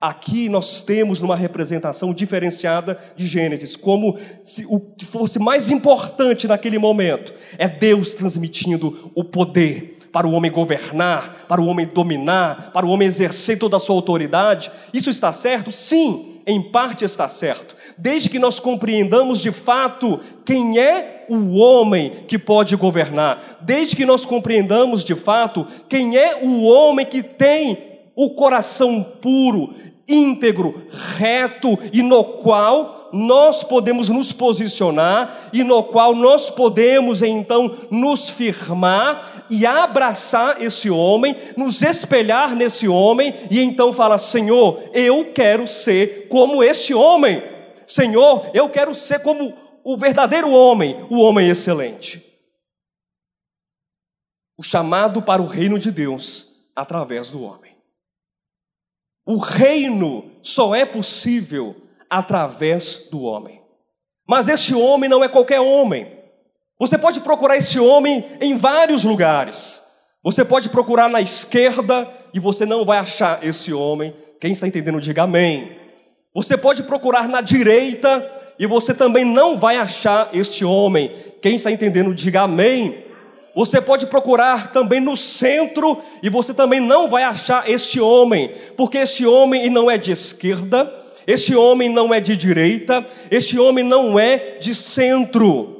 Aqui 0.00 0.48
nós 0.50 0.82
temos 0.82 1.22
uma 1.22 1.34
representação 1.34 2.12
diferenciada 2.12 2.98
de 3.16 3.26
Gênesis, 3.26 3.74
como 3.74 4.18
se 4.42 4.66
o 4.66 4.78
que 4.78 5.04
fosse 5.04 5.38
mais 5.38 5.70
importante 5.70 6.46
naquele 6.46 6.78
momento 6.78 7.32
é 7.56 7.66
Deus 7.66 8.14
transmitindo 8.14 9.10
o 9.14 9.24
poder 9.24 9.98
para 10.12 10.28
o 10.28 10.32
homem 10.32 10.52
governar, 10.52 11.46
para 11.48 11.60
o 11.60 11.66
homem 11.66 11.86
dominar, 11.86 12.70
para 12.72 12.84
o 12.84 12.90
homem 12.90 13.08
exercer 13.08 13.58
toda 13.58 13.76
a 13.76 13.80
sua 13.80 13.96
autoridade. 13.96 14.70
Isso 14.92 15.08
está 15.08 15.32
certo? 15.32 15.72
Sim, 15.72 16.40
em 16.46 16.62
parte 16.70 17.04
está 17.04 17.28
certo. 17.28 17.74
Desde 17.96 18.28
que 18.28 18.38
nós 18.38 18.58
compreendamos 18.58 19.40
de 19.40 19.52
fato 19.52 20.20
quem 20.44 20.78
é 20.78 21.26
o 21.28 21.56
homem 21.56 22.24
que 22.26 22.38
pode 22.38 22.76
governar, 22.76 23.58
desde 23.60 23.96
que 23.96 24.04
nós 24.04 24.26
compreendamos 24.26 25.02
de 25.02 25.14
fato 25.14 25.66
quem 25.88 26.16
é 26.16 26.40
o 26.42 26.64
homem 26.64 27.06
que 27.06 27.22
tem 27.22 27.94
o 28.14 28.30
coração 28.30 29.02
puro, 29.20 29.74
íntegro, 30.06 30.86
reto 31.16 31.78
e 31.92 32.02
no 32.02 32.22
qual 32.24 33.10
nós 33.12 33.62
podemos 33.62 34.08
nos 34.08 34.32
posicionar 34.32 35.48
e 35.52 35.62
no 35.64 35.82
qual 35.82 36.14
nós 36.14 36.50
podemos 36.50 37.22
então 37.22 37.70
nos 37.90 38.28
firmar 38.28 39.46
e 39.48 39.64
abraçar 39.64 40.60
esse 40.60 40.90
homem, 40.90 41.36
nos 41.56 41.82
espelhar 41.82 42.54
nesse 42.54 42.86
homem 42.86 43.34
e 43.50 43.60
então 43.60 43.92
falar: 43.92 44.18
Senhor, 44.18 44.78
eu 44.92 45.32
quero 45.32 45.66
ser 45.66 46.26
como 46.28 46.62
este 46.62 46.92
homem. 46.92 47.53
Senhor, 47.86 48.50
eu 48.54 48.70
quero 48.70 48.94
ser 48.94 49.20
como 49.20 49.56
o 49.84 49.96
verdadeiro 49.96 50.50
homem, 50.50 51.06
o 51.10 51.20
homem 51.20 51.48
excelente. 51.48 52.24
O 54.56 54.62
chamado 54.62 55.20
para 55.20 55.42
o 55.42 55.46
reino 55.46 55.78
de 55.78 55.90
Deus 55.90 56.68
através 56.74 57.30
do 57.30 57.42
homem. 57.42 57.74
O 59.26 59.36
reino 59.36 60.30
só 60.42 60.74
é 60.74 60.84
possível 60.84 61.76
através 62.08 63.08
do 63.10 63.22
homem. 63.22 63.62
Mas 64.26 64.48
este 64.48 64.74
homem 64.74 65.08
não 65.08 65.22
é 65.24 65.28
qualquer 65.28 65.60
homem. 65.60 66.18
Você 66.78 66.98
pode 66.98 67.20
procurar 67.20 67.56
esse 67.56 67.78
homem 67.78 68.24
em 68.40 68.56
vários 68.56 69.04
lugares. 69.04 69.82
Você 70.22 70.44
pode 70.44 70.70
procurar 70.70 71.08
na 71.08 71.20
esquerda 71.20 72.10
e 72.32 72.40
você 72.40 72.64
não 72.64 72.84
vai 72.84 72.98
achar 72.98 73.44
esse 73.44 73.72
homem. 73.72 74.16
Quem 74.40 74.52
está 74.52 74.66
entendendo, 74.66 75.00
diga 75.00 75.22
amém. 75.22 75.83
Você 76.34 76.56
pode 76.56 76.82
procurar 76.82 77.28
na 77.28 77.40
direita 77.40 78.28
e 78.58 78.66
você 78.66 78.92
também 78.92 79.24
não 79.24 79.56
vai 79.56 79.76
achar 79.76 80.30
este 80.32 80.64
homem. 80.64 81.12
Quem 81.40 81.54
está 81.54 81.70
entendendo, 81.70 82.12
diga 82.12 82.42
amém. 82.42 83.04
Você 83.54 83.80
pode 83.80 84.06
procurar 84.06 84.72
também 84.72 84.98
no 84.98 85.16
centro 85.16 86.02
e 86.20 86.28
você 86.28 86.52
também 86.52 86.80
não 86.80 87.08
vai 87.08 87.22
achar 87.22 87.70
este 87.70 88.00
homem, 88.00 88.52
porque 88.76 88.98
este 88.98 89.24
homem 89.24 89.70
não 89.70 89.88
é 89.88 89.96
de 89.96 90.10
esquerda, 90.10 90.92
este 91.24 91.54
homem 91.54 91.88
não 91.88 92.12
é 92.12 92.18
de 92.18 92.36
direita, 92.36 93.06
este 93.30 93.56
homem 93.56 93.84
não 93.84 94.18
é 94.18 94.58
de 94.58 94.74
centro. 94.74 95.70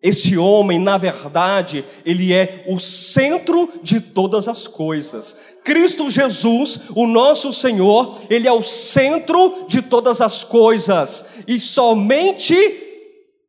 Este 0.00 0.36
homem, 0.36 0.78
na 0.78 0.98
verdade, 0.98 1.82
ele 2.04 2.30
é 2.30 2.62
o 2.68 2.78
centro 2.78 3.72
de 3.82 4.02
todas 4.02 4.48
as 4.48 4.68
coisas. 4.68 5.53
Cristo 5.64 6.10
Jesus, 6.10 6.90
o 6.94 7.06
nosso 7.06 7.50
Senhor, 7.50 8.20
ele 8.28 8.46
é 8.46 8.52
o 8.52 8.62
centro 8.62 9.64
de 9.66 9.80
todas 9.80 10.20
as 10.20 10.44
coisas, 10.44 11.42
e 11.48 11.58
somente 11.58 12.54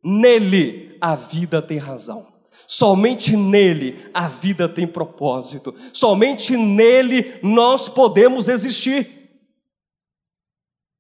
nele 0.02 0.98
a 1.02 1.16
vida 1.16 1.62
tem 1.62 1.78
razão. 1.78 2.34
Somente 2.66 3.36
nele 3.36 4.10
a 4.14 4.28
vida 4.28 4.68
tem 4.68 4.88
propósito, 4.88 5.76
somente 5.92 6.56
nele 6.56 7.38
nós 7.44 7.90
podemos 7.90 8.48
existir. 8.48 9.16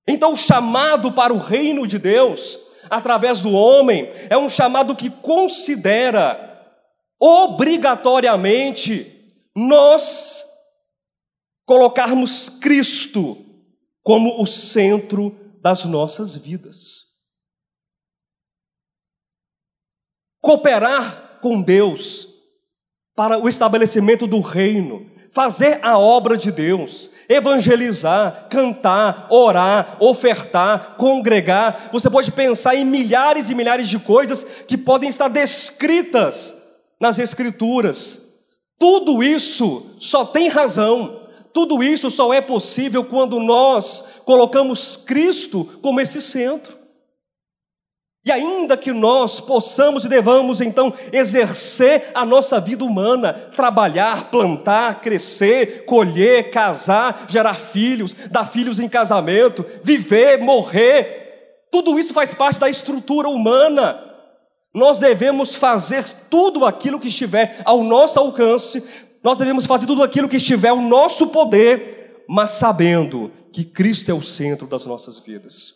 Então, 0.07 0.33
o 0.33 0.37
chamado 0.37 1.13
para 1.13 1.33
o 1.33 1.39
reino 1.39 1.87
de 1.87 1.97
Deus, 1.97 2.59
através 2.89 3.41
do 3.41 3.51
homem, 3.53 4.09
é 4.29 4.37
um 4.37 4.49
chamado 4.49 4.95
que 4.95 5.09
considera 5.09 6.45
obrigatoriamente 7.19 9.11
nós 9.55 10.45
colocarmos 11.65 12.49
Cristo 12.49 13.37
como 14.03 14.41
o 14.41 14.45
centro 14.45 15.35
das 15.61 15.83
nossas 15.83 16.35
vidas. 16.35 17.05
Cooperar 20.39 21.39
com 21.41 21.61
Deus 21.61 22.27
para 23.15 23.39
o 23.39 23.49
estabelecimento 23.49 24.27
do 24.27 24.41
reino, 24.41 25.09
fazer 25.31 25.79
a 25.81 25.97
obra 25.97 26.37
de 26.37 26.51
Deus, 26.51 27.09
evangelizar, 27.27 28.47
cantar, 28.49 29.27
orar, 29.31 29.97
ofertar, 29.99 30.95
congregar. 30.97 31.89
Você 31.91 32.09
pode 32.09 32.31
pensar 32.31 32.75
em 32.75 32.85
milhares 32.85 33.49
e 33.49 33.55
milhares 33.55 33.89
de 33.89 33.97
coisas 33.97 34.43
que 34.67 34.77
podem 34.77 35.09
estar 35.09 35.29
descritas 35.29 36.55
nas 36.99 37.17
Escrituras. 37.17 38.21
Tudo 38.77 39.23
isso 39.23 39.95
só 39.97 40.25
tem 40.25 40.47
razão, 40.47 41.24
tudo 41.55 41.81
isso 41.81 42.11
só 42.11 42.33
é 42.33 42.41
possível 42.41 43.05
quando 43.05 43.39
nós 43.39 44.03
colocamos 44.25 44.97
Cristo 44.97 45.63
como 45.81 46.01
esse 46.01 46.21
centro. 46.21 46.77
E 48.25 48.31
ainda 48.31 48.75
que 48.75 48.91
nós 48.91 49.39
possamos 49.39 50.03
e 50.03 50.09
devamos 50.09 50.59
então 50.59 50.93
exercer 51.13 52.11
a 52.13 52.25
nossa 52.25 52.59
vida 52.59 52.83
humana, 52.83 53.31
trabalhar, 53.55 54.29
plantar, 54.29 54.99
crescer, 54.99 55.85
colher, 55.85 56.51
casar, 56.51 57.23
gerar 57.29 57.53
filhos, 57.53 58.13
dar 58.29 58.51
filhos 58.51 58.77
em 58.81 58.89
casamento, 58.89 59.65
viver, 59.81 60.37
morrer, 60.39 61.67
tudo 61.71 61.97
isso 61.97 62.13
faz 62.13 62.33
parte 62.33 62.59
da 62.59 62.69
estrutura 62.69 63.29
humana. 63.29 64.03
Nós 64.73 64.99
devemos 64.99 65.55
fazer 65.55 66.03
tudo 66.29 66.65
aquilo 66.65 66.99
que 66.99 67.07
estiver 67.07 67.61
ao 67.63 67.81
nosso 67.81 68.19
alcance, 68.19 69.04
nós 69.25 69.37
devemos 69.37 69.65
fazer 69.65 69.87
tudo 69.87 70.03
aquilo 70.03 70.29
que 70.29 70.35
estiver 70.35 70.69
ao 70.69 70.79
nosso 70.79 71.29
poder, 71.29 72.23
mas 72.29 72.51
sabendo 72.51 73.31
que 73.51 73.65
Cristo 73.65 74.11
é 74.11 74.13
o 74.13 74.21
centro 74.21 74.67
das 74.67 74.85
nossas 74.85 75.17
vidas. 75.17 75.73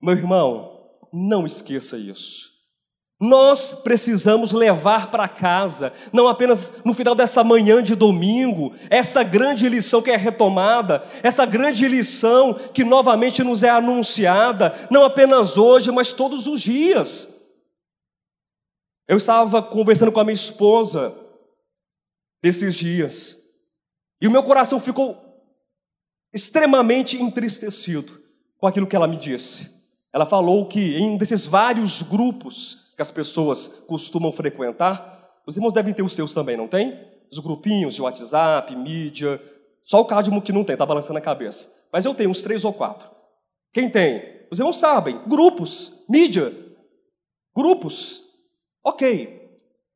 Meu 0.00 0.14
irmão, 0.14 0.78
não 1.12 1.44
esqueça 1.44 1.98
isso. 1.98 2.52
Nós 3.20 3.74
precisamos 3.74 4.52
levar 4.52 5.10
para 5.10 5.26
casa, 5.26 5.92
não 6.12 6.28
apenas 6.28 6.74
no 6.84 6.94
final 6.94 7.16
dessa 7.16 7.42
manhã 7.42 7.82
de 7.82 7.96
domingo, 7.96 8.72
essa 8.88 9.24
grande 9.24 9.68
lição 9.68 10.00
que 10.00 10.12
é 10.12 10.16
retomada, 10.16 11.02
essa 11.20 11.44
grande 11.44 11.88
lição 11.88 12.54
que 12.54 12.84
novamente 12.84 13.42
nos 13.42 13.64
é 13.64 13.70
anunciada, 13.70 14.72
não 14.88 15.02
apenas 15.02 15.58
hoje, 15.58 15.90
mas 15.90 16.12
todos 16.12 16.46
os 16.46 16.60
dias. 16.60 17.28
Eu 19.08 19.16
estava 19.16 19.60
conversando 19.60 20.12
com 20.12 20.20
a 20.20 20.24
minha 20.24 20.34
esposa 20.34 21.21
esses 22.42 22.74
dias, 22.74 23.42
e 24.20 24.26
o 24.28 24.30
meu 24.30 24.42
coração 24.42 24.78
ficou 24.78 25.16
extremamente 26.32 27.20
entristecido 27.20 28.20
com 28.56 28.66
aquilo 28.66 28.86
que 28.86 28.96
ela 28.96 29.08
me 29.08 29.16
disse. 29.16 29.82
Ela 30.12 30.24
falou 30.24 30.66
que 30.68 30.96
em 30.96 31.16
desses 31.16 31.46
vários 31.46 32.02
grupos 32.02 32.92
que 32.94 33.02
as 33.02 33.10
pessoas 33.10 33.66
costumam 33.86 34.32
frequentar, 34.32 35.40
os 35.46 35.56
irmãos 35.56 35.72
devem 35.72 35.92
ter 35.92 36.02
os 36.02 36.14
seus 36.14 36.32
também, 36.32 36.56
não 36.56 36.68
tem? 36.68 36.98
Os 37.30 37.38
grupinhos 37.38 37.94
de 37.94 38.02
WhatsApp, 38.02 38.76
mídia. 38.76 39.42
Só 39.82 40.00
o 40.00 40.04
Cádimo 40.04 40.40
que 40.40 40.52
não 40.52 40.62
tem, 40.62 40.74
está 40.74 40.86
balançando 40.86 41.18
a 41.18 41.22
cabeça. 41.22 41.88
Mas 41.92 42.04
eu 42.04 42.14
tenho 42.14 42.30
uns 42.30 42.42
três 42.42 42.64
ou 42.64 42.72
quatro. 42.72 43.10
Quem 43.72 43.90
tem? 43.90 44.22
Os 44.50 44.58
irmãos 44.58 44.76
sabem. 44.76 45.20
Grupos, 45.26 45.92
mídia. 46.08 46.54
Grupos. 47.56 48.22
Ok. 48.84 49.40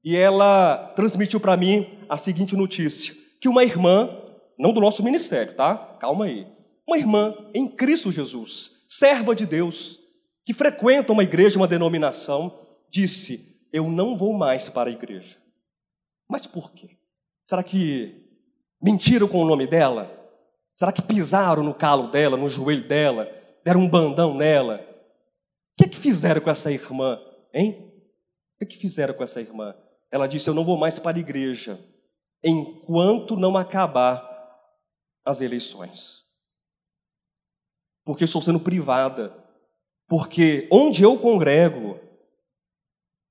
E 0.02 0.16
ela 0.16 0.92
transmitiu 0.96 1.38
para 1.38 1.56
mim 1.56 1.95
a 2.08 2.16
seguinte 2.16 2.56
notícia: 2.56 3.14
que 3.40 3.48
uma 3.48 3.64
irmã, 3.64 4.10
não 4.58 4.72
do 4.72 4.80
nosso 4.80 5.02
ministério, 5.02 5.54
tá? 5.54 5.76
Calma 6.00 6.26
aí. 6.26 6.46
Uma 6.86 6.98
irmã 6.98 7.34
em 7.52 7.66
Cristo 7.66 8.12
Jesus, 8.12 8.84
serva 8.86 9.34
de 9.34 9.44
Deus, 9.44 9.98
que 10.44 10.54
frequenta 10.54 11.12
uma 11.12 11.22
igreja, 11.22 11.58
uma 11.58 11.66
denominação, 11.66 12.56
disse: 12.90 13.60
Eu 13.72 13.90
não 13.90 14.16
vou 14.16 14.32
mais 14.32 14.68
para 14.68 14.88
a 14.88 14.92
igreja. 14.92 15.36
Mas 16.28 16.46
por 16.46 16.72
quê? 16.72 16.90
Será 17.44 17.62
que 17.62 18.24
mentiram 18.80 19.28
com 19.28 19.42
o 19.42 19.46
nome 19.46 19.66
dela? 19.66 20.12
Será 20.74 20.92
que 20.92 21.02
pisaram 21.02 21.62
no 21.62 21.74
calo 21.74 22.10
dela, 22.10 22.36
no 22.36 22.48
joelho 22.48 22.86
dela, 22.86 23.30
deram 23.64 23.80
um 23.80 23.88
bandão 23.88 24.34
nela? 24.34 24.86
O 25.72 25.76
que 25.78 25.84
é 25.84 25.88
que 25.88 25.96
fizeram 25.96 26.40
com 26.40 26.50
essa 26.50 26.70
irmã, 26.70 27.18
hein? 27.52 27.92
O 28.54 28.58
que 28.58 28.64
é 28.64 28.66
que 28.66 28.76
fizeram 28.76 29.14
com 29.14 29.22
essa 29.22 29.40
irmã? 29.40 29.74
Ela 30.10 30.26
disse: 30.26 30.48
Eu 30.48 30.54
não 30.54 30.64
vou 30.64 30.78
mais 30.78 30.98
para 30.98 31.16
a 31.16 31.20
igreja 31.20 31.78
enquanto 32.48 33.36
não 33.36 33.56
acabar 33.56 34.24
as 35.24 35.40
eleições. 35.40 36.24
Porque 38.04 38.24
estou 38.24 38.40
sendo 38.40 38.60
privada 38.60 39.44
porque 40.08 40.68
onde 40.70 41.02
eu 41.02 41.18
congrego, 41.18 41.98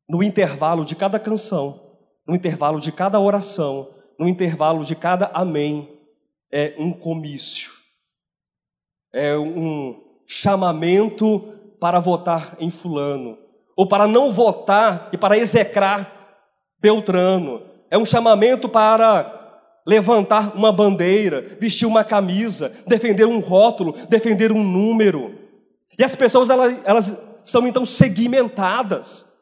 no 0.10 0.22
intervalo 0.22 0.84
de 0.84 0.96
cada 0.96 1.20
canção, 1.20 1.98
no 2.28 2.36
intervalo 2.36 2.80
de 2.80 2.92
cada 2.92 3.20
oração, 3.20 3.96
no 4.20 4.28
intervalo 4.28 4.84
de 4.84 4.96
cada 4.96 5.28
amém, 5.28 5.90
é 6.52 6.76
um 6.78 6.92
comício, 6.92 7.72
é 9.14 9.38
um 9.38 10.04
chamamento 10.26 11.40
para 11.80 12.00
votar 12.00 12.56
em 12.60 12.70
Fulano, 12.70 13.38
ou 13.76 13.88
para 13.88 14.08
não 14.08 14.32
votar 14.32 15.10
e 15.14 15.18
para 15.18 15.38
execrar 15.38 16.14
Beltrano, 16.80 17.64
é 17.90 17.98
um 17.98 18.06
chamamento 18.06 18.68
para 18.68 19.36
levantar 19.88 20.56
uma 20.56 20.72
bandeira, 20.72 21.58
vestir 21.60 21.86
uma 21.86 22.04
camisa, 22.04 22.72
defender 22.88 23.26
um 23.26 23.40
rótulo, 23.40 23.96
defender 24.10 24.52
um 24.52 24.64
número. 24.64 25.36
E 25.98 26.04
as 26.04 26.16
pessoas 26.16 26.50
elas, 26.50 26.76
elas 26.84 27.40
são 27.44 27.68
então 27.68 27.86
segmentadas. 27.86 29.34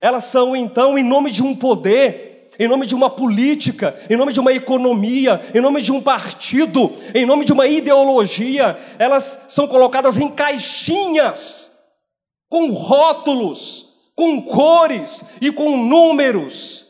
Elas 0.00 0.24
são 0.24 0.54
então 0.54 0.96
em 0.96 1.02
nome 1.02 1.30
de 1.30 1.42
um 1.42 1.56
poder, 1.56 2.50
em 2.58 2.68
nome 2.68 2.86
de 2.86 2.94
uma 2.94 3.10
política, 3.10 3.96
em 4.08 4.16
nome 4.16 4.32
de 4.32 4.40
uma 4.40 4.52
economia, 4.52 5.40
em 5.54 5.60
nome 5.60 5.82
de 5.82 5.92
um 5.92 6.00
partido, 6.00 6.92
em 7.14 7.26
nome 7.26 7.44
de 7.44 7.52
uma 7.52 7.66
ideologia, 7.66 8.78
elas 8.98 9.46
são 9.48 9.66
colocadas 9.68 10.18
em 10.18 10.30
caixinhas, 10.30 11.70
com 12.48 12.70
rótulos, 12.70 13.94
com 14.14 14.42
cores 14.42 15.24
e 15.40 15.52
com 15.52 15.76
números. 15.76 16.87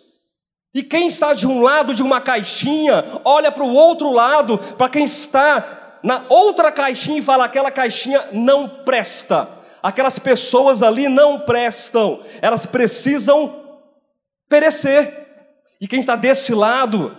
E 0.75 0.83
quem 0.83 1.07
está 1.07 1.33
de 1.33 1.47
um 1.47 1.63
lado 1.63 1.95
de 1.95 2.03
uma 2.03 2.21
caixinha, 2.21 3.05
olha 3.25 3.51
para 3.51 3.65
o 3.65 3.75
outro 3.75 4.13
lado, 4.13 4.59
para 4.59 4.89
quem 4.89 5.05
está 5.05 5.99
na 6.03 6.25
outra 6.29 6.71
caixinha 6.71 7.19
e 7.19 7.23
fala: 7.23 7.45
aquela 7.45 7.71
caixinha 7.71 8.23
não 8.33 8.69
presta, 8.69 9.49
aquelas 9.83 10.19
pessoas 10.19 10.83
ali 10.83 11.09
não 11.09 11.41
prestam, 11.41 12.21
elas 12.43 12.67
precisam 12.67 13.65
perecer. 14.49 15.27
E 15.81 15.87
quem 15.87 16.01
está 16.01 16.17
desse 16.17 16.53
lado 16.53 17.17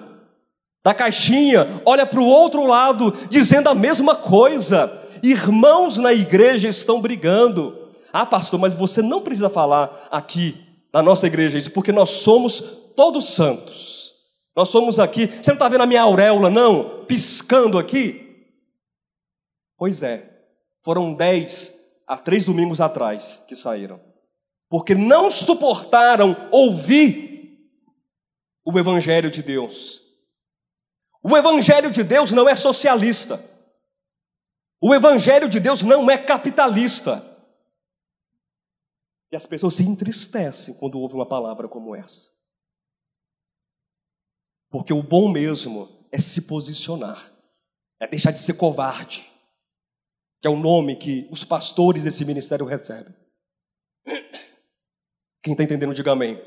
da 0.84 0.94
caixinha 0.94 1.82
olha 1.86 2.06
para 2.06 2.20
o 2.20 2.26
outro 2.26 2.66
lado 2.66 3.16
dizendo 3.30 3.70
a 3.70 3.76
mesma 3.76 4.16
coisa. 4.16 4.96
Irmãos 5.22 5.98
na 5.98 6.14
igreja 6.14 6.68
estão 6.68 7.02
brigando. 7.02 7.90
Ah, 8.12 8.26
pastor, 8.26 8.60
mas 8.60 8.74
você 8.74 9.02
não 9.02 9.22
precisa 9.22 9.50
falar 9.50 10.08
aqui 10.10 10.69
na 10.94 11.02
nossa 11.02 11.28
igreja 11.28 11.58
isso, 11.58 11.72
porque 11.72 11.92
nós 11.92 12.10
somos 12.10 12.62
todos 12.96 13.34
santos. 13.34 14.14
Nós 14.56 14.70
somos 14.70 15.00
aqui. 15.00 15.28
Você 15.28 15.52
não 15.52 15.56
está 15.56 15.70
vendo 15.70 15.84
a 15.84 15.88
minha 15.88 16.02
auréola, 16.02 16.50
não? 16.50 17.06
Piscando 17.06 17.78
aqui? 17.78 18.48
Pois 19.78 20.04
é, 20.04 20.30
foram 20.84 21.14
dez 21.14 21.80
há 22.10 22.18
três 22.18 22.44
domingos 22.44 22.82
atrás 22.82 23.46
que 23.48 23.56
saíram, 23.56 24.02
porque 24.68 24.96
não 24.96 25.30
suportaram 25.30 26.50
ouvir 26.52 27.70
o 28.66 28.78
Evangelho 28.78 29.30
de 29.30 29.44
Deus. 29.44 30.02
O 31.22 31.38
Evangelho 31.38 31.92
de 31.92 32.04
Deus 32.04 32.32
não 32.32 32.50
é 32.50 32.56
socialista, 32.56 33.40
o 34.82 34.96
Evangelho 34.96 35.48
de 35.48 35.60
Deus 35.60 35.84
não 35.84 36.10
é 36.10 36.18
capitalista. 36.18 37.24
E 39.32 39.36
as 39.36 39.46
pessoas 39.46 39.76
se 39.76 39.84
entristecem 39.84 40.74
quando 40.76 41.00
ouvem 41.00 41.18
uma 41.18 41.26
palavra 41.26 41.68
como 41.68 41.96
essa. 41.96 42.30
Porque 44.70 44.94
o 44.94 45.04
bom 45.04 45.30
mesmo 45.30 45.90
é 46.12 46.18
se 46.18 46.44
posicionar, 46.44 47.32
é 48.00 48.08
deixar 48.08 48.32
de 48.32 48.40
ser 48.40 48.54
covarde, 48.54 49.30
que 50.42 50.48
é 50.48 50.50
o 50.50 50.56
nome 50.56 50.96
que 50.96 51.28
os 51.32 51.44
pastores 51.44 52.04
desse 52.04 52.24
ministério 52.26 52.66
recebem. 52.66 53.14
Quem 55.42 55.54
está 55.54 55.64
entendendo, 55.64 55.94
diga 55.94 56.12
amém. 56.12 56.42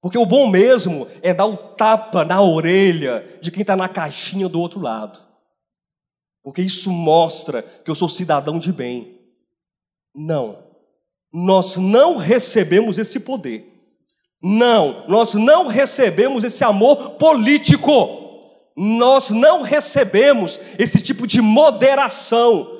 Porque 0.00 0.18
o 0.18 0.26
bom 0.26 0.46
mesmo 0.48 1.08
é 1.22 1.32
dar 1.32 1.46
o 1.46 1.56
tapa 1.56 2.24
na 2.24 2.40
orelha 2.42 3.38
de 3.40 3.50
quem 3.50 3.62
está 3.62 3.74
na 3.74 3.88
caixinha 3.88 4.48
do 4.48 4.60
outro 4.60 4.80
lado. 4.80 5.18
Porque 6.42 6.60
isso 6.60 6.92
mostra 6.92 7.62
que 7.62 7.90
eu 7.90 7.94
sou 7.94 8.08
cidadão 8.08 8.58
de 8.58 8.70
bem. 8.70 9.18
Não, 10.14 10.63
nós 11.34 11.76
não 11.76 12.16
recebemos 12.16 12.98
esse 12.98 13.20
poder. 13.20 13.70
Não, 14.40 15.04
nós 15.08 15.34
não 15.34 15.66
recebemos 15.66 16.44
esse 16.44 16.62
amor 16.64 17.16
político 17.16 18.22
nós 18.76 19.30
não 19.30 19.62
recebemos 19.62 20.58
esse 20.78 21.00
tipo 21.00 21.26
de 21.26 21.40
moderação. 21.40 22.70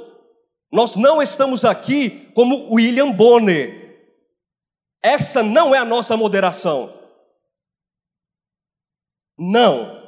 Nós 0.73 0.97
não 0.97 1.23
estamos 1.23 1.65
aqui 1.65 2.33
como 2.35 2.75
William 2.75 3.13
Bonner. 3.13 3.83
Essa 5.01 5.43
não 5.43 5.75
é 5.75 5.79
a 5.79 5.85
nossa 5.85 6.17
moderação. 6.17 6.93
Não. 9.39 10.03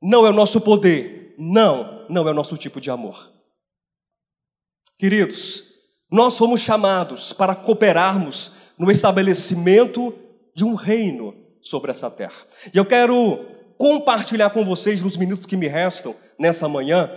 não 0.00 0.26
é 0.26 0.30
o 0.30 0.32
nosso 0.32 0.60
poder, 0.60 1.34
não, 1.36 2.06
não 2.08 2.28
é 2.28 2.30
o 2.30 2.34
nosso 2.34 2.56
tipo 2.56 2.80
de 2.80 2.90
amor. 2.90 3.32
Queridos, 4.96 5.67
nós 6.10 6.38
fomos 6.38 6.60
chamados 6.60 7.32
para 7.32 7.54
cooperarmos 7.54 8.52
no 8.78 8.90
estabelecimento 8.90 10.14
de 10.54 10.64
um 10.64 10.74
reino 10.74 11.34
sobre 11.60 11.90
essa 11.90 12.10
terra. 12.10 12.46
E 12.72 12.78
eu 12.78 12.86
quero 12.86 13.38
compartilhar 13.76 14.50
com 14.50 14.64
vocês, 14.64 15.02
nos 15.02 15.16
minutos 15.16 15.46
que 15.46 15.56
me 15.56 15.68
restam 15.68 16.14
nessa 16.38 16.68
manhã, 16.68 17.10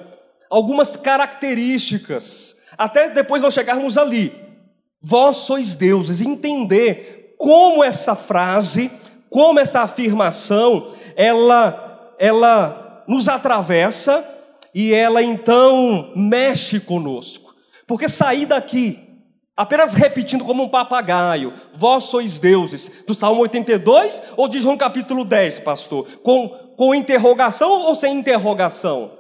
algumas 0.49 0.95
características, 0.95 2.62
até 2.77 3.10
depois 3.10 3.41
nós 3.41 3.54
chegarmos 3.54 3.97
ali. 3.97 4.34
Vós 5.01 5.38
sois 5.38 5.75
deuses, 5.75 6.21
entender 6.21 7.36
como 7.38 7.84
essa 7.84 8.15
frase, 8.15 8.91
como 9.30 9.60
essa 9.60 9.82
afirmação, 9.82 10.93
ela, 11.15 12.13
ela 12.19 13.04
nos 13.08 13.27
atravessa 13.27 14.23
e 14.75 14.93
ela 14.93 15.23
então 15.23 16.12
mexe 16.15 16.80
conosco. 16.80 17.40
Porque 17.91 18.08
sair 18.08 18.45
daqui, 18.45 19.06
apenas 19.54 19.93
repetindo 19.93 20.45
como 20.45 20.63
um 20.63 20.69
papagaio, 20.69 21.51
vós 21.73 22.06
sois 22.06 22.39
deuses, 22.39 23.04
do 23.06 23.13
Salmo 23.13 23.41
82 23.41 24.23
ou 24.38 24.47
de 24.47 24.62
João 24.62 24.77
capítulo 24.77 25.25
10, 25.25 25.60
pastor? 25.60 26.08
Com, 26.23 26.47
com 26.77 26.95
interrogação 26.95 27.69
ou 27.69 27.93
sem 27.93 28.17
interrogação? 28.17 29.12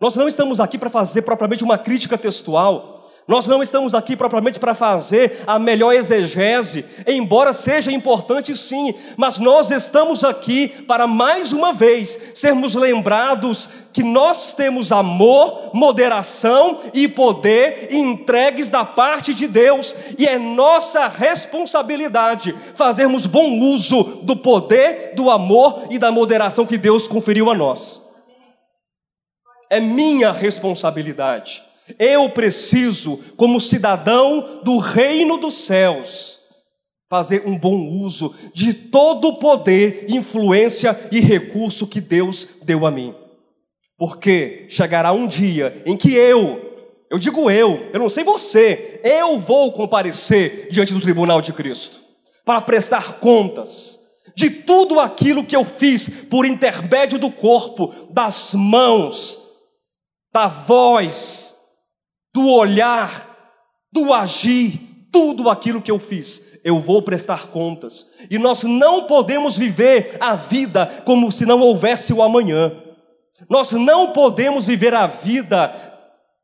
Nós 0.00 0.16
não 0.16 0.26
estamos 0.26 0.60
aqui 0.60 0.78
para 0.78 0.88
fazer 0.88 1.20
propriamente 1.20 1.62
uma 1.62 1.76
crítica 1.76 2.16
textual, 2.16 2.89
nós 3.30 3.46
não 3.46 3.62
estamos 3.62 3.94
aqui 3.94 4.16
propriamente 4.16 4.58
para 4.58 4.74
fazer 4.74 5.44
a 5.46 5.56
melhor 5.56 5.94
exegese, 5.94 6.84
embora 7.06 7.52
seja 7.52 7.92
importante 7.92 8.56
sim, 8.56 8.92
mas 9.16 9.38
nós 9.38 9.70
estamos 9.70 10.24
aqui 10.24 10.66
para 10.66 11.06
mais 11.06 11.52
uma 11.52 11.72
vez 11.72 12.32
sermos 12.34 12.74
lembrados 12.74 13.68
que 13.92 14.02
nós 14.02 14.52
temos 14.54 14.90
amor, 14.90 15.70
moderação 15.72 16.80
e 16.92 17.06
poder 17.06 17.94
entregues 17.94 18.68
da 18.68 18.84
parte 18.84 19.32
de 19.32 19.46
Deus, 19.46 19.94
e 20.18 20.26
é 20.26 20.36
nossa 20.36 21.06
responsabilidade 21.06 22.52
fazermos 22.74 23.26
bom 23.26 23.60
uso 23.60 24.02
do 24.24 24.34
poder, 24.34 25.14
do 25.14 25.30
amor 25.30 25.86
e 25.88 26.00
da 26.00 26.10
moderação 26.10 26.66
que 26.66 26.76
Deus 26.76 27.06
conferiu 27.06 27.48
a 27.48 27.54
nós. 27.54 28.10
É 29.70 29.78
minha 29.78 30.32
responsabilidade. 30.32 31.69
Eu 31.98 32.30
preciso, 32.30 33.18
como 33.36 33.60
cidadão 33.60 34.60
do 34.64 34.78
reino 34.78 35.36
dos 35.36 35.54
céus, 35.54 36.40
fazer 37.08 37.42
um 37.44 37.58
bom 37.58 37.88
uso 37.88 38.34
de 38.54 38.72
todo 38.72 39.28
o 39.28 39.38
poder, 39.38 40.06
influência 40.08 40.98
e 41.10 41.20
recurso 41.20 41.86
que 41.86 42.00
Deus 42.00 42.60
deu 42.62 42.86
a 42.86 42.90
mim. 42.90 43.14
Porque 43.98 44.64
chegará 44.68 45.12
um 45.12 45.26
dia 45.26 45.82
em 45.84 45.96
que 45.96 46.14
eu, 46.14 46.96
eu 47.10 47.18
digo 47.18 47.50
eu, 47.50 47.90
eu 47.92 47.98
não 47.98 48.08
sei 48.08 48.22
você, 48.22 49.00
eu 49.02 49.38
vou 49.38 49.72
comparecer 49.72 50.68
diante 50.70 50.94
do 50.94 51.00
tribunal 51.00 51.40
de 51.40 51.52
Cristo 51.52 52.00
para 52.44 52.60
prestar 52.60 53.18
contas 53.20 54.00
de 54.36 54.48
tudo 54.48 54.98
aquilo 54.98 55.44
que 55.44 55.54
eu 55.54 55.64
fiz 55.64 56.08
por 56.30 56.46
intermédio 56.46 57.18
do 57.18 57.30
corpo, 57.30 57.92
das 58.10 58.54
mãos, 58.54 59.38
da 60.32 60.46
voz, 60.46 61.56
do 62.32 62.48
olhar, 62.48 63.28
do 63.92 64.12
agir, 64.12 64.78
tudo 65.12 65.48
aquilo 65.50 65.82
que 65.82 65.90
eu 65.90 65.98
fiz, 65.98 66.60
eu 66.64 66.78
vou 66.78 67.02
prestar 67.02 67.48
contas. 67.48 68.08
E 68.30 68.38
nós 68.38 68.62
não 68.62 69.04
podemos 69.04 69.56
viver 69.56 70.16
a 70.20 70.34
vida 70.34 70.86
como 71.04 71.30
se 71.32 71.44
não 71.44 71.60
houvesse 71.60 72.12
o 72.12 72.22
amanhã. 72.22 72.72
Nós 73.48 73.72
não 73.72 74.12
podemos 74.12 74.66
viver 74.66 74.94
a 74.94 75.06
vida 75.06 75.74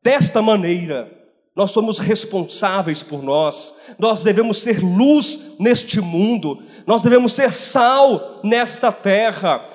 desta 0.03 0.41
maneira. 0.41 1.11
Nós 1.55 1.71
somos 1.71 1.97
responsáveis 1.97 3.01
por 3.01 3.23
nós, 3.23 3.75
nós 3.97 4.21
devemos 4.21 4.61
ser 4.61 4.79
luz 4.79 5.55
neste 5.59 5.99
mundo, 5.99 6.61
nós 6.85 7.01
devemos 7.01 7.33
ser 7.33 7.51
sal 7.51 8.39
nesta 8.43 8.91
terra. 8.91 9.67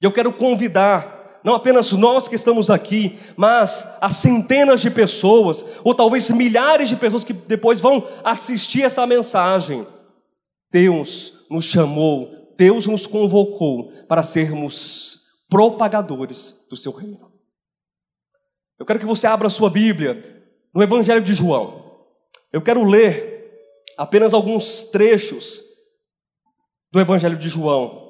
E 0.00 0.06
eu 0.06 0.10
quero 0.10 0.32
convidar 0.32 1.13
não 1.44 1.54
apenas 1.54 1.92
nós 1.92 2.26
que 2.26 2.36
estamos 2.36 2.70
aqui, 2.70 3.18
mas 3.36 3.86
as 4.00 4.16
centenas 4.16 4.80
de 4.80 4.90
pessoas, 4.90 5.62
ou 5.84 5.94
talvez 5.94 6.30
milhares 6.30 6.88
de 6.88 6.96
pessoas 6.96 7.22
que 7.22 7.34
depois 7.34 7.80
vão 7.80 8.08
assistir 8.24 8.82
essa 8.82 9.06
mensagem. 9.06 9.86
Deus 10.72 11.44
nos 11.50 11.66
chamou, 11.66 12.54
Deus 12.56 12.86
nos 12.86 13.06
convocou 13.06 13.92
para 14.08 14.22
sermos 14.22 15.24
propagadores 15.50 16.66
do 16.70 16.78
seu 16.78 16.92
reino. 16.92 17.30
Eu 18.78 18.86
quero 18.86 18.98
que 18.98 19.06
você 19.06 19.26
abra 19.26 19.50
sua 19.50 19.68
Bíblia 19.68 20.42
no 20.74 20.82
Evangelho 20.82 21.22
de 21.22 21.34
João. 21.34 22.08
Eu 22.50 22.62
quero 22.62 22.82
ler 22.84 23.52
apenas 23.98 24.32
alguns 24.32 24.84
trechos 24.84 25.62
do 26.90 26.98
Evangelho 26.98 27.36
de 27.36 27.50
João 27.50 28.03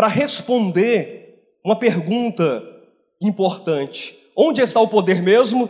para 0.00 0.08
responder 0.08 1.58
uma 1.62 1.78
pergunta 1.78 2.64
importante: 3.20 4.18
onde 4.34 4.62
está 4.62 4.80
o 4.80 4.88
poder 4.88 5.20
mesmo? 5.20 5.68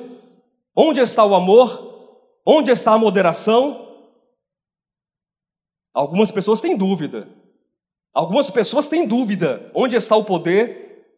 Onde 0.76 1.00
está 1.00 1.24
o 1.24 1.34
amor? 1.34 2.30
Onde 2.46 2.70
está 2.70 2.92
a 2.92 2.98
moderação? 2.98 3.88
Algumas 5.92 6.30
pessoas 6.30 6.60
têm 6.60 6.76
dúvida. 6.76 7.28
Algumas 8.14 8.48
pessoas 8.50 8.86
têm 8.86 9.04
dúvida: 9.04 9.68
onde 9.74 9.96
está 9.96 10.14
o 10.14 10.22
poder? 10.22 11.08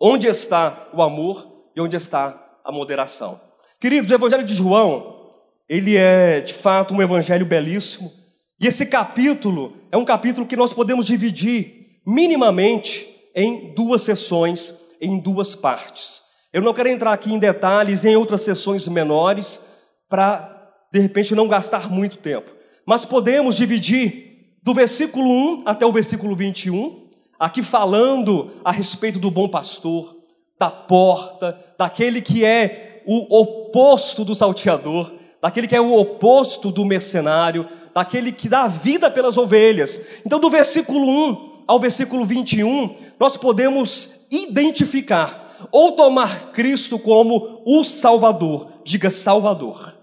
Onde 0.00 0.28
está 0.28 0.90
o 0.94 1.02
amor? 1.02 1.72
E 1.74 1.80
onde 1.80 1.96
está 1.96 2.60
a 2.64 2.70
moderação? 2.70 3.40
Queridos, 3.80 4.12
o 4.12 4.14
Evangelho 4.14 4.44
de 4.44 4.54
João, 4.54 5.32
ele 5.68 5.96
é 5.96 6.40
de 6.40 6.54
fato 6.54 6.94
um 6.94 7.02
evangelho 7.02 7.44
belíssimo. 7.44 8.12
E 8.60 8.68
esse 8.68 8.86
capítulo 8.86 9.76
é 9.90 9.96
um 9.96 10.04
capítulo 10.04 10.46
que 10.46 10.54
nós 10.54 10.72
podemos 10.72 11.04
dividir 11.04 11.83
minimamente 12.06 13.06
em 13.34 13.74
duas 13.74 14.02
sessões, 14.02 14.74
em 15.00 15.18
duas 15.18 15.54
partes. 15.54 16.22
Eu 16.52 16.62
não 16.62 16.74
quero 16.74 16.88
entrar 16.88 17.12
aqui 17.12 17.32
em 17.32 17.38
detalhes 17.38 18.04
em 18.04 18.16
outras 18.16 18.42
sessões 18.42 18.86
menores 18.86 19.60
para 20.08 20.52
de 20.92 21.00
repente 21.00 21.34
não 21.34 21.48
gastar 21.48 21.90
muito 21.90 22.18
tempo. 22.18 22.52
Mas 22.86 23.04
podemos 23.04 23.56
dividir 23.56 24.56
do 24.62 24.72
versículo 24.72 25.28
1 25.28 25.62
até 25.66 25.84
o 25.84 25.92
versículo 25.92 26.36
21, 26.36 27.08
aqui 27.38 27.62
falando 27.62 28.52
a 28.64 28.70
respeito 28.70 29.18
do 29.18 29.30
bom 29.30 29.48
pastor, 29.48 30.16
da 30.58 30.70
porta, 30.70 31.58
daquele 31.76 32.22
que 32.22 32.44
é 32.44 33.02
o 33.06 33.40
oposto 33.40 34.24
do 34.24 34.34
salteador, 34.34 35.12
daquele 35.42 35.66
que 35.66 35.76
é 35.76 35.80
o 35.80 35.98
oposto 35.98 36.70
do 36.70 36.84
mercenário, 36.84 37.68
daquele 37.92 38.32
que 38.32 38.48
dá 38.48 38.66
vida 38.66 39.10
pelas 39.10 39.36
ovelhas. 39.36 40.00
Então, 40.24 40.38
do 40.38 40.48
versículo 40.48 41.06
1 41.06 41.53
ao 41.66 41.80
versículo 41.80 42.24
21, 42.24 42.96
nós 43.18 43.36
podemos 43.36 44.26
identificar 44.30 45.68
ou 45.70 45.92
tomar 45.92 46.52
Cristo 46.52 46.98
como 46.98 47.62
o 47.64 47.84
Salvador. 47.84 48.72
Diga 48.84 49.10
Salvador. 49.10 49.94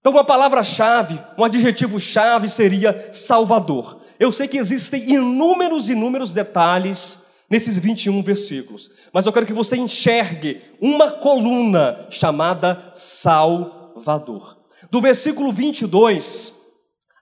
Então, 0.00 0.12
uma 0.12 0.24
palavra-chave, 0.24 1.20
um 1.38 1.44
adjetivo-chave 1.44 2.48
seria 2.48 3.08
Salvador. 3.12 4.00
Eu 4.18 4.32
sei 4.32 4.48
que 4.48 4.58
existem 4.58 5.10
inúmeros, 5.10 5.88
inúmeros 5.88 6.32
detalhes 6.32 7.22
nesses 7.48 7.78
21 7.78 8.22
versículos, 8.22 8.90
mas 9.12 9.26
eu 9.26 9.32
quero 9.32 9.46
que 9.46 9.52
você 9.52 9.76
enxergue 9.76 10.62
uma 10.80 11.10
coluna 11.10 12.06
chamada 12.10 12.90
Salvador. 12.94 14.56
Do 14.90 15.00
versículo 15.00 15.52
22 15.52 16.52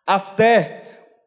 até 0.07 0.80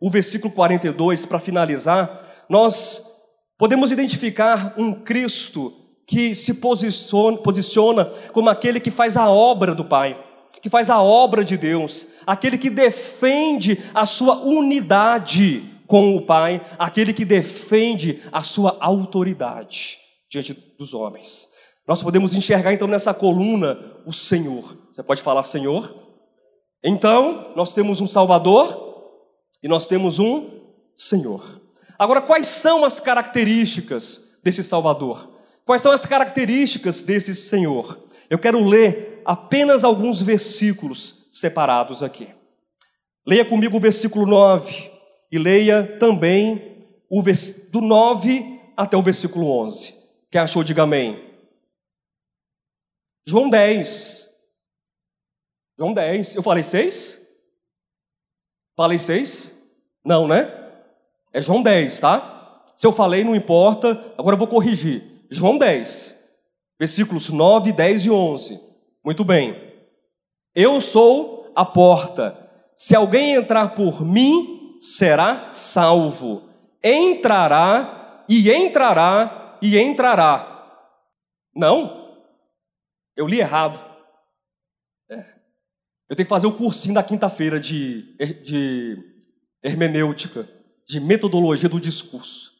o 0.03 0.09
versículo 0.09 0.53
42, 0.53 1.25
para 1.25 1.39
finalizar, 1.39 2.45
nós 2.49 3.21
podemos 3.57 3.89
identificar 3.89 4.73
um 4.77 4.91
Cristo 4.91 5.73
que 6.05 6.35
se 6.35 6.55
posiciona, 6.55 7.37
posiciona 7.37 8.05
como 8.33 8.49
aquele 8.49 8.81
que 8.81 8.91
faz 8.91 9.15
a 9.15 9.29
obra 9.29 9.73
do 9.73 9.85
Pai, 9.85 10.21
que 10.61 10.69
faz 10.69 10.89
a 10.89 11.01
obra 11.01 11.41
de 11.41 11.55
Deus, 11.55 12.05
aquele 12.27 12.57
que 12.57 12.69
defende 12.69 13.81
a 13.93 14.05
sua 14.05 14.43
unidade 14.43 15.63
com 15.87 16.17
o 16.17 16.25
Pai, 16.25 16.61
aquele 16.77 17.13
que 17.13 17.23
defende 17.23 18.21
a 18.29 18.43
sua 18.43 18.75
autoridade 18.81 19.99
diante 20.29 20.53
dos 20.77 20.93
homens. 20.93 21.47
Nós 21.87 22.03
podemos 22.03 22.35
enxergar 22.35 22.73
então 22.73 22.89
nessa 22.89 23.13
coluna 23.13 23.79
o 24.05 24.11
Senhor. 24.11 24.77
Você 24.91 25.01
pode 25.01 25.21
falar 25.21 25.43
Senhor? 25.43 25.95
Então, 26.83 27.53
nós 27.55 27.73
temos 27.73 28.01
um 28.01 28.05
Salvador, 28.05 28.82
e 29.63 29.67
nós 29.67 29.87
temos 29.87 30.19
um 30.19 30.61
Senhor. 30.93 31.61
Agora, 31.97 32.21
quais 32.21 32.47
são 32.47 32.83
as 32.83 32.99
características 32.99 34.37
desse 34.43 34.63
Salvador? 34.63 35.31
Quais 35.65 35.81
são 35.81 35.93
as 35.93 36.05
características 36.05 37.01
desse 37.01 37.33
Senhor? 37.33 37.97
Eu 38.29 38.37
quero 38.37 38.61
ler 38.61 39.21
apenas 39.25 39.85
alguns 39.85 40.21
versículos 40.21 41.27
separados 41.31 42.03
aqui. 42.03 42.27
Leia 43.25 43.45
comigo 43.45 43.77
o 43.77 43.79
versículo 43.79 44.25
9 44.25 44.91
e 45.31 45.39
leia 45.39 45.97
também 45.97 46.73
do 47.71 47.79
9 47.79 48.59
até 48.75 48.97
o 48.97 49.01
versículo 49.01 49.49
11. 49.63 49.95
Quem 50.29 50.41
achou, 50.41 50.63
diga 50.63 50.83
amém. 50.83 51.31
João 53.25 53.49
10. 53.49 54.29
João 55.77 55.93
10. 55.93 56.35
Eu 56.35 56.43
falei 56.43 56.63
6? 56.63 57.22
Falei 58.75 58.97
6? 58.97 59.61
Não, 60.03 60.27
né? 60.27 60.51
É 61.31 61.41
João 61.41 61.61
10, 61.61 61.99
tá? 61.99 62.63
Se 62.75 62.85
eu 62.85 62.91
falei, 62.91 63.23
não 63.23 63.35
importa. 63.35 64.13
Agora 64.17 64.35
eu 64.35 64.39
vou 64.39 64.47
corrigir. 64.47 65.25
João 65.29 65.57
10, 65.57 66.31
versículos 66.79 67.29
9, 67.29 67.71
10 67.71 68.05
e 68.05 68.11
11. 68.11 68.59
Muito 69.03 69.23
bem. 69.23 69.73
Eu 70.55 70.79
sou 70.79 71.51
a 71.55 71.65
porta. 71.65 72.39
Se 72.75 72.95
alguém 72.95 73.33
entrar 73.33 73.75
por 73.75 74.05
mim, 74.05 74.77
será 74.79 75.51
salvo. 75.51 76.43
Entrará 76.83 78.25
e 78.27 78.51
entrará 78.51 79.57
e 79.61 79.79
entrará. 79.79 80.49
Não, 81.55 82.17
eu 83.15 83.27
li 83.27 83.39
errado. 83.39 83.92
Eu 86.13 86.15
tenho 86.15 86.27
que 86.27 86.29
fazer 86.29 86.45
o 86.45 86.51
cursinho 86.51 86.93
da 86.93 87.01
quinta-feira 87.01 87.59
de, 87.59 88.03
de 88.43 88.99
hermenêutica, 89.63 90.47
de 90.87 90.99
metodologia 90.99 91.67
do 91.67 91.79
discurso. 91.79 92.51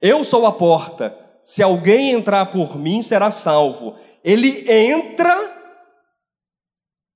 Eu 0.00 0.24
sou 0.24 0.46
a 0.46 0.52
porta. 0.52 1.14
Se 1.42 1.62
alguém 1.62 2.12
entrar 2.12 2.46
por 2.46 2.78
mim, 2.78 3.02
será 3.02 3.30
salvo. 3.30 3.98
Ele 4.24 4.64
entra, 4.72 5.36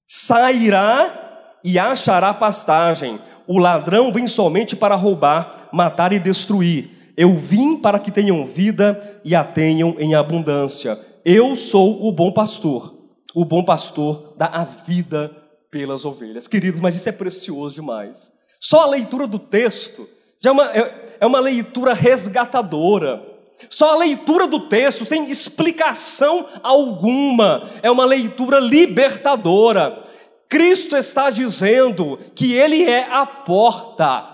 sairá 0.07 1.57
e 1.65 1.79
achará 1.79 2.35
pastagem. 2.35 3.19
O 3.47 3.59
ladrão 3.59 4.13
vem 4.13 4.29
somente 4.29 4.77
para 4.77 4.95
roubar, 4.95 5.71
matar 5.73 6.13
e 6.13 6.19
destruir. 6.19 7.15
Eu 7.17 7.35
vim 7.35 7.79
para 7.79 7.99
que 7.99 8.11
tenham 8.11 8.45
vida 8.45 9.19
e 9.25 9.35
a 9.35 9.43
tenham 9.43 9.97
em 9.99 10.15
abundância. 10.15 11.01
Eu 11.25 11.57
sou 11.57 12.07
o 12.07 12.13
bom 12.13 12.31
pastor. 12.31 13.00
O 13.35 13.45
bom 13.45 13.65
pastor 13.65 14.35
dá 14.37 14.47
a 14.47 14.65
vida 14.65 15.35
pelas 15.71 16.05
ovelhas. 16.05 16.49
Queridos, 16.49 16.81
mas 16.81 16.97
isso 16.97 17.09
é 17.09 17.13
precioso 17.13 17.75
demais. 17.75 18.33
Só 18.59 18.83
a 18.83 18.87
leitura 18.87 19.27
do 19.27 19.39
texto 19.39 20.09
já 20.41 20.51
é 20.51 20.53
uma, 20.53 20.71
é, 20.73 21.17
é 21.21 21.27
uma 21.27 21.41
leitura 21.41 21.95
resgatadora. 21.95 23.27
Só 23.69 23.93
a 23.93 23.99
leitura 23.99 24.47
do 24.47 24.69
texto, 24.69 25.05
sem 25.05 25.31
explicação 25.31 26.47
alguma, 26.63 27.69
é 27.83 27.91
uma 27.91 28.05
leitura 28.05 28.59
libertadora. 28.59 30.03
Cristo 30.49 30.97
está 30.97 31.31
dizendo 31.31 32.19
que 32.35 32.55
Ele 32.55 32.85
é 32.85 33.05
a 33.05 33.27
porta. 33.27 34.27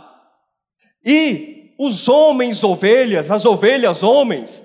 E 1.04 1.74
os 1.78 2.08
homens 2.08 2.64
ovelhas, 2.64 3.30
as 3.30 3.44
ovelhas 3.44 4.02
homens, 4.02 4.64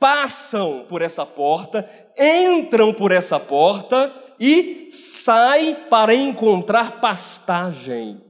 passam 0.00 0.86
por 0.88 1.02
essa 1.02 1.26
porta, 1.26 1.88
entram 2.18 2.92
por 2.92 3.12
essa 3.12 3.38
porta 3.38 4.12
e 4.40 4.88
saem 4.90 5.74
para 5.90 6.14
encontrar 6.14 7.00
pastagem. 7.00 8.20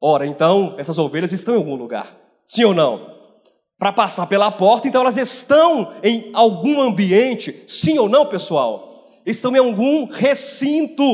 Ora, 0.00 0.24
então, 0.24 0.76
essas 0.78 0.98
ovelhas 0.98 1.32
estão 1.32 1.54
em 1.54 1.58
algum 1.58 1.74
lugar, 1.74 2.16
sim 2.44 2.64
ou 2.64 2.72
não? 2.72 3.12
Para 3.78 3.92
passar 3.92 4.26
pela 4.26 4.50
porta, 4.50 4.86
então 4.86 5.00
elas 5.00 5.16
estão 5.16 5.92
em 6.04 6.30
algum 6.32 6.80
ambiente, 6.80 7.64
sim 7.66 7.98
ou 7.98 8.08
não, 8.08 8.24
pessoal? 8.24 9.20
Estão 9.26 9.54
em 9.56 9.58
algum 9.58 10.06
recinto. 10.06 11.04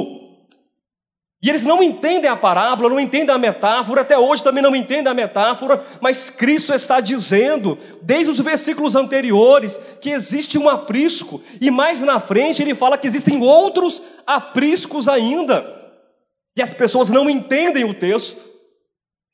E 1.41 1.49
eles 1.49 1.63
não 1.63 1.81
entendem 1.81 2.29
a 2.29 2.37
parábola, 2.37 2.89
não 2.89 2.99
entendem 2.99 3.33
a 3.33 3.39
metáfora, 3.39 4.01
até 4.01 4.19
hoje 4.19 4.43
também 4.43 4.63
não 4.63 4.75
entendem 4.75 5.11
a 5.11 5.15
metáfora, 5.15 5.85
mas 6.01 6.31
Cristo 6.31 6.75
está 6.75 6.99
dizendo, 6.99 7.79
desde 8.03 8.31
os 8.31 8.41
versículos 8.41 8.97
anteriores, 8.97 9.81
que 10.01 10.11
existe 10.11 10.59
um 10.59 10.69
aprisco, 10.69 11.41
e 11.61 11.71
mais 11.71 12.01
na 12.01 12.19
frente 12.19 12.61
ele 12.61 12.75
fala 12.75 12.99
que 12.99 13.07
existem 13.07 13.41
outros 13.41 14.03
apriscos 14.27 15.09
ainda, 15.09 15.65
e 16.57 16.63
as 16.63 16.73
pessoas 16.73 17.09
não 17.09 17.31
entendem 17.31 17.85
o 17.85 17.95
texto. 17.95 18.45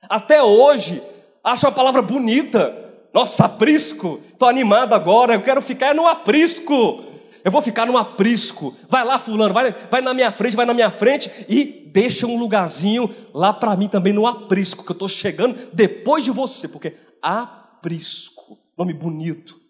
Até 0.07 0.43
hoje, 0.43 1.03
acham 1.43 1.71
a 1.71 1.73
palavra 1.73 2.03
bonita, 2.03 2.85
nossa, 3.15 3.47
aprisco, 3.47 4.21
estou 4.31 4.47
animado 4.47 4.93
agora, 4.93 5.35
eu 5.35 5.41
quero 5.41 5.63
ficar 5.63 5.95
no 5.95 6.07
aprisco. 6.07 7.14
Eu 7.45 7.51
vou 7.51 7.61
ficar 7.61 7.85
no 7.85 7.99
aprisco. 7.99 8.75
Vai 8.89 9.05
lá, 9.05 9.19
fulano, 9.19 9.53
vai, 9.53 9.71
vai 9.91 10.01
na 10.01 10.15
minha 10.15 10.33
frente, 10.33 10.57
vai 10.57 10.65
na 10.65 10.73
minha 10.73 10.91
frente 10.91 11.31
e 11.47 11.65
deixa 11.93 12.27
um 12.27 12.39
lugarzinho 12.39 13.15
lá 13.35 13.53
para 13.53 13.77
mim 13.77 13.87
também 13.87 14.15
no 14.15 14.27
aprisco, 14.27 14.83
que 14.83 14.91
eu 14.91 14.95
estou 14.95 15.09
chegando 15.09 15.71
depois 15.71 16.25
de 16.25 16.31
você, 16.31 16.67
porque 16.67 16.97
aprisco, 17.21 18.59
nome 18.79 18.95
bonito. 18.95 19.61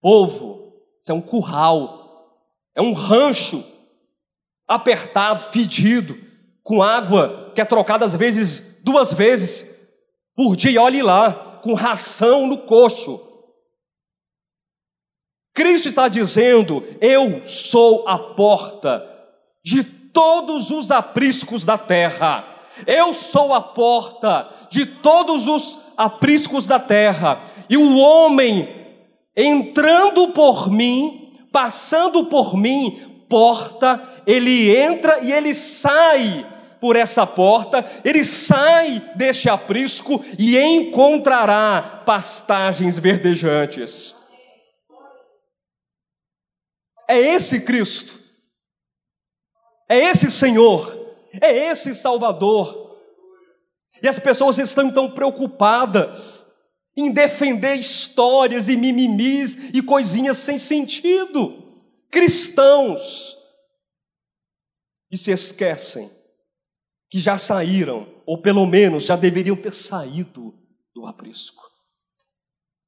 Povo, 0.00 0.72
isso 1.00 1.10
é 1.10 1.14
um 1.14 1.20
curral, 1.20 2.38
é 2.76 2.80
um 2.80 2.92
rancho 2.92 3.64
apertado, 4.66 5.44
fedido, 5.44 6.16
com 6.62 6.80
água 6.80 7.50
que 7.56 7.60
é 7.60 7.64
trocada 7.64 8.04
às 8.04 8.14
vezes 8.14 8.78
duas 8.84 9.12
vezes 9.12 9.68
por 10.36 10.54
dia. 10.54 10.80
Olhe 10.80 11.02
lá, 11.02 11.58
com 11.60 11.74
ração 11.74 12.46
no 12.46 12.58
coxo 12.58 13.31
Cristo 15.54 15.88
está 15.88 16.08
dizendo: 16.08 16.82
Eu 17.00 17.42
sou 17.44 18.08
a 18.08 18.18
porta 18.18 19.04
de 19.64 19.82
todos 19.84 20.70
os 20.70 20.90
apriscos 20.90 21.64
da 21.64 21.76
terra. 21.76 22.44
Eu 22.86 23.12
sou 23.12 23.52
a 23.52 23.60
porta 23.60 24.48
de 24.70 24.86
todos 24.86 25.46
os 25.46 25.78
apriscos 25.96 26.66
da 26.66 26.78
terra. 26.78 27.42
E 27.68 27.76
o 27.76 27.98
homem 27.98 28.82
entrando 29.36 30.28
por 30.28 30.70
mim, 30.70 31.34
passando 31.50 32.24
por 32.26 32.56
mim, 32.56 33.24
porta, 33.28 34.02
ele 34.26 34.74
entra 34.74 35.20
e 35.20 35.32
ele 35.32 35.54
sai 35.54 36.46
por 36.80 36.96
essa 36.96 37.24
porta, 37.26 37.84
ele 38.04 38.24
sai 38.24 39.02
deste 39.14 39.48
aprisco 39.48 40.22
e 40.38 40.58
encontrará 40.58 42.02
pastagens 42.04 42.98
verdejantes. 42.98 44.21
É 47.12 47.18
esse 47.18 47.60
Cristo, 47.60 48.18
é 49.86 49.98
esse 49.98 50.32
Senhor, 50.32 51.14
é 51.38 51.70
esse 51.70 51.94
Salvador. 51.94 52.98
E 54.02 54.08
as 54.08 54.18
pessoas 54.18 54.58
estão 54.58 54.88
então 54.88 55.10
preocupadas 55.10 56.46
em 56.96 57.12
defender 57.12 57.74
histórias 57.74 58.70
e 58.70 58.78
mimimis 58.78 59.74
e 59.74 59.82
coisinhas 59.82 60.38
sem 60.38 60.56
sentido. 60.56 61.62
Cristãos. 62.10 63.36
E 65.10 65.18
se 65.18 65.30
esquecem 65.32 66.10
que 67.10 67.18
já 67.18 67.36
saíram, 67.36 68.08
ou 68.24 68.40
pelo 68.40 68.64
menos 68.64 69.04
já 69.04 69.16
deveriam 69.16 69.54
ter 69.54 69.74
saído 69.74 70.54
do 70.94 71.04
aprisco. 71.04 71.70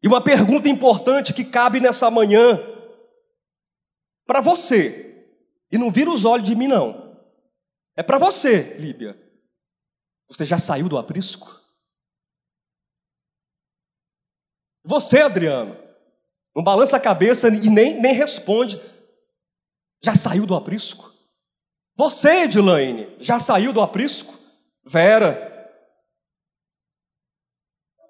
E 0.03 0.09
uma 0.09 0.25
pergunta 0.25 0.67
importante 0.67 1.35
que 1.35 1.45
cabe 1.45 1.79
nessa 1.79 2.11
manhã 2.11 2.73
para 4.27 4.41
você. 4.41 5.29
E 5.71 5.79
não 5.79 5.91
vira 5.91 6.11
os 6.11 6.25
olhos 6.25 6.47
de 6.47 6.55
mim, 6.55 6.69
não. 6.69 7.19
É 7.97 8.03
para 8.03 8.19
você, 8.19 8.75
Líbia. 8.79 9.21
Você 10.29 10.45
já 10.45 10.59
saiu 10.59 10.89
do 10.89 10.99
aprisco? 10.99 11.61
Você, 14.85 15.23
Adriano, 15.23 15.77
não 16.55 16.63
balança 16.63 16.97
a 16.97 17.01
cabeça 17.01 17.49
e 17.49 17.71
nem, 17.71 18.01
nem 18.01 18.13
responde. 18.13 18.81
Já 20.03 20.15
saiu 20.15 20.47
do 20.47 20.55
aprisco? 20.55 21.13
Você, 21.97 22.43
Edilaine, 22.43 23.15
já 23.19 23.39
saiu 23.39 23.73
do 23.73 23.81
aprisco? 23.81 24.39
Vera. 24.85 25.53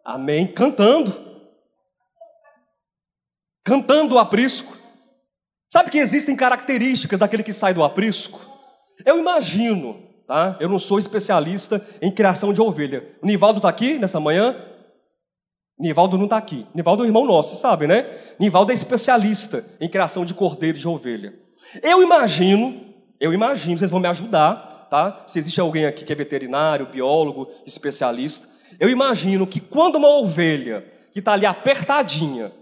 Amém. 0.04 0.52
Cantando. 0.52 1.12
Cantando 3.62 4.16
o 4.16 4.18
aprisco. 4.18 4.83
Sabe 5.74 5.90
que 5.90 5.98
existem 5.98 6.36
características 6.36 7.18
daquele 7.18 7.42
que 7.42 7.52
sai 7.52 7.74
do 7.74 7.82
aprisco? 7.82 8.48
Eu 9.04 9.18
imagino, 9.18 9.96
tá? 10.24 10.56
Eu 10.60 10.68
não 10.68 10.78
sou 10.78 11.00
especialista 11.00 11.84
em 12.00 12.12
criação 12.12 12.52
de 12.52 12.60
ovelha. 12.60 13.04
O 13.20 13.26
Nivaldo 13.26 13.58
está 13.58 13.70
aqui 13.70 13.98
nessa 13.98 14.20
manhã? 14.20 14.54
Nivaldo 15.76 16.16
não 16.16 16.26
está 16.26 16.36
aqui. 16.36 16.64
Nivaldo 16.72 17.02
é 17.02 17.06
um 17.06 17.08
irmão 17.08 17.26
nosso, 17.26 17.56
sabe, 17.56 17.88
né? 17.88 18.08
Nivaldo 18.38 18.70
é 18.70 18.74
especialista 18.76 19.66
em 19.80 19.88
criação 19.88 20.24
de 20.24 20.32
cordeiro 20.32 20.78
de 20.78 20.86
ovelha. 20.86 21.34
Eu 21.82 22.04
imagino, 22.04 22.80
eu 23.18 23.32
imagino, 23.32 23.76
vocês 23.76 23.90
vão 23.90 23.98
me 23.98 24.06
ajudar, 24.06 24.86
tá? 24.88 25.24
Se 25.26 25.40
existe 25.40 25.60
alguém 25.60 25.86
aqui 25.86 26.04
que 26.04 26.12
é 26.12 26.14
veterinário, 26.14 26.86
biólogo, 26.86 27.48
especialista, 27.66 28.46
eu 28.78 28.88
imagino 28.88 29.44
que 29.44 29.58
quando 29.58 29.96
uma 29.96 30.20
ovelha 30.20 30.84
que 31.12 31.18
está 31.18 31.32
ali 31.32 31.46
apertadinha, 31.46 32.52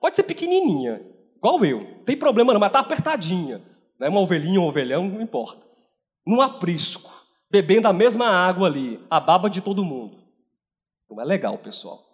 pode 0.00 0.16
ser 0.16 0.24
pequenininha, 0.24 1.00
igual 1.36 1.64
eu, 1.64 2.02
tem 2.04 2.16
problema 2.16 2.52
não, 2.52 2.60
mas 2.60 2.68
está 2.68 2.80
apertadinha. 2.80 3.62
Não 3.98 4.06
é 4.06 4.10
uma 4.10 4.20
ovelhinha, 4.20 4.60
um 4.60 4.66
ovelhão, 4.66 5.08
não 5.08 5.20
importa. 5.20 5.66
Num 6.26 6.40
aprisco, 6.40 7.10
bebendo 7.50 7.88
a 7.88 7.92
mesma 7.92 8.28
água 8.28 8.66
ali, 8.66 9.00
a 9.08 9.20
baba 9.20 9.48
de 9.48 9.60
todo 9.60 9.84
mundo. 9.84 10.18
Não 11.08 11.20
é 11.20 11.24
legal, 11.24 11.56
pessoal. 11.58 12.04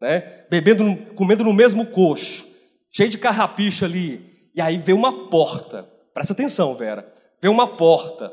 Né? 0.00 0.44
Bebendo, 0.50 1.14
comendo 1.14 1.44
no 1.44 1.52
mesmo 1.52 1.86
coxo, 1.86 2.46
cheio 2.90 3.08
de 3.08 3.18
carrapicho 3.18 3.84
ali. 3.84 4.50
E 4.54 4.60
aí 4.60 4.76
vê 4.76 4.92
uma 4.92 5.28
porta. 5.28 5.88
Presta 6.12 6.32
atenção, 6.32 6.74
Vera. 6.74 7.10
Vê 7.40 7.48
uma 7.48 7.66
porta. 7.66 8.32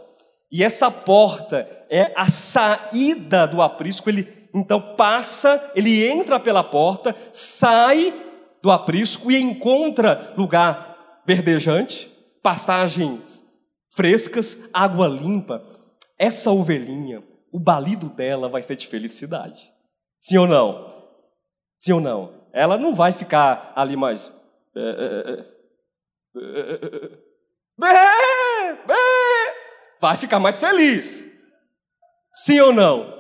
E 0.52 0.64
essa 0.64 0.90
porta 0.90 1.86
é 1.90 2.12
a 2.16 2.28
saída 2.28 3.48
do 3.48 3.62
aprisco. 3.62 4.10
Ele 4.10 4.40
então 4.54 4.82
passa, 4.96 5.72
ele 5.76 6.08
entra 6.08 6.40
pela 6.40 6.64
porta, 6.64 7.16
sai 7.32 8.14
do 8.62 8.72
aprisco 8.72 9.32
e 9.32 9.38
encontra 9.40 10.34
lugar 10.38 11.22
verdejante, 11.26 12.08
pastagens 12.42 13.48
frescas, 13.92 14.70
água 14.74 15.08
limpa. 15.08 15.62
Essa 16.18 16.52
ovelhinha, 16.52 17.24
o 17.52 17.60
balido 17.60 18.10
dela 18.10 18.48
vai 18.48 18.64
ser 18.64 18.76
de 18.76 18.88
felicidade. 18.88 19.72
Sim 20.18 20.38
ou 20.38 20.48
não? 20.48 21.06
Sim 21.76 21.94
ou 21.94 22.02
não? 22.02 22.48
Ela 22.54 22.78
não 22.78 22.96
vai 22.96 23.14
ficar 23.14 23.74
ali 23.76 23.96
mais. 23.96 24.34
Vai 30.00 30.18
ficar 30.18 30.40
mais 30.40 30.60
feliz. 30.60 31.38
Sim 32.34 32.60
ou 32.62 32.74
não? 32.74 33.20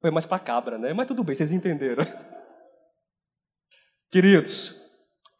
Foi 0.00 0.10
mais 0.10 0.26
para 0.26 0.38
cabra, 0.38 0.78
né? 0.78 0.92
Mas 0.92 1.06
tudo 1.06 1.24
bem, 1.24 1.34
vocês 1.34 1.52
entenderam. 1.52 2.06
Queridos, 4.10 4.74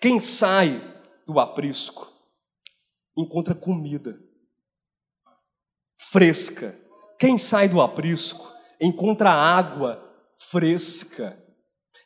quem 0.01 0.21
sai 0.21 0.83
do 1.27 1.41
aprisco 1.41 2.13
encontra 3.17 3.55
comida 3.55 4.19
fresca. 6.11 6.75
Quem 7.19 7.39
sai 7.39 7.69
do 7.69 7.81
aprisco 7.81 8.53
encontra 8.81 9.31
água 9.31 10.03
fresca. 10.51 11.37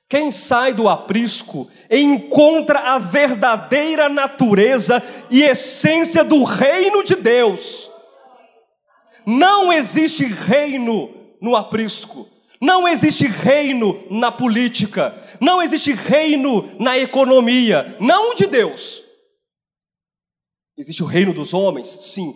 Quem 0.08 0.30
sai 0.30 0.72
do 0.72 0.88
aprisco 0.88 1.70
encontra 1.88 2.94
a 2.94 2.98
verdadeira 2.98 4.08
natureza 4.08 5.02
e 5.30 5.42
essência 5.42 6.24
do 6.24 6.42
reino 6.42 7.04
de 7.04 7.14
Deus. 7.14 7.90
Não 9.24 9.72
existe 9.72 10.24
reino 10.24 11.08
no 11.40 11.54
aprisco. 11.54 12.28
Não 12.60 12.86
existe 12.86 13.26
reino 13.26 14.04
na 14.10 14.30
política, 14.30 15.14
não 15.40 15.62
existe 15.62 15.92
reino 15.92 16.70
na 16.78 16.98
economia, 16.98 17.96
não 17.98 18.34
de 18.34 18.46
Deus. 18.46 19.02
Existe 20.76 21.02
o 21.02 21.06
reino 21.06 21.32
dos 21.32 21.54
homens? 21.54 21.88
Sim. 21.88 22.34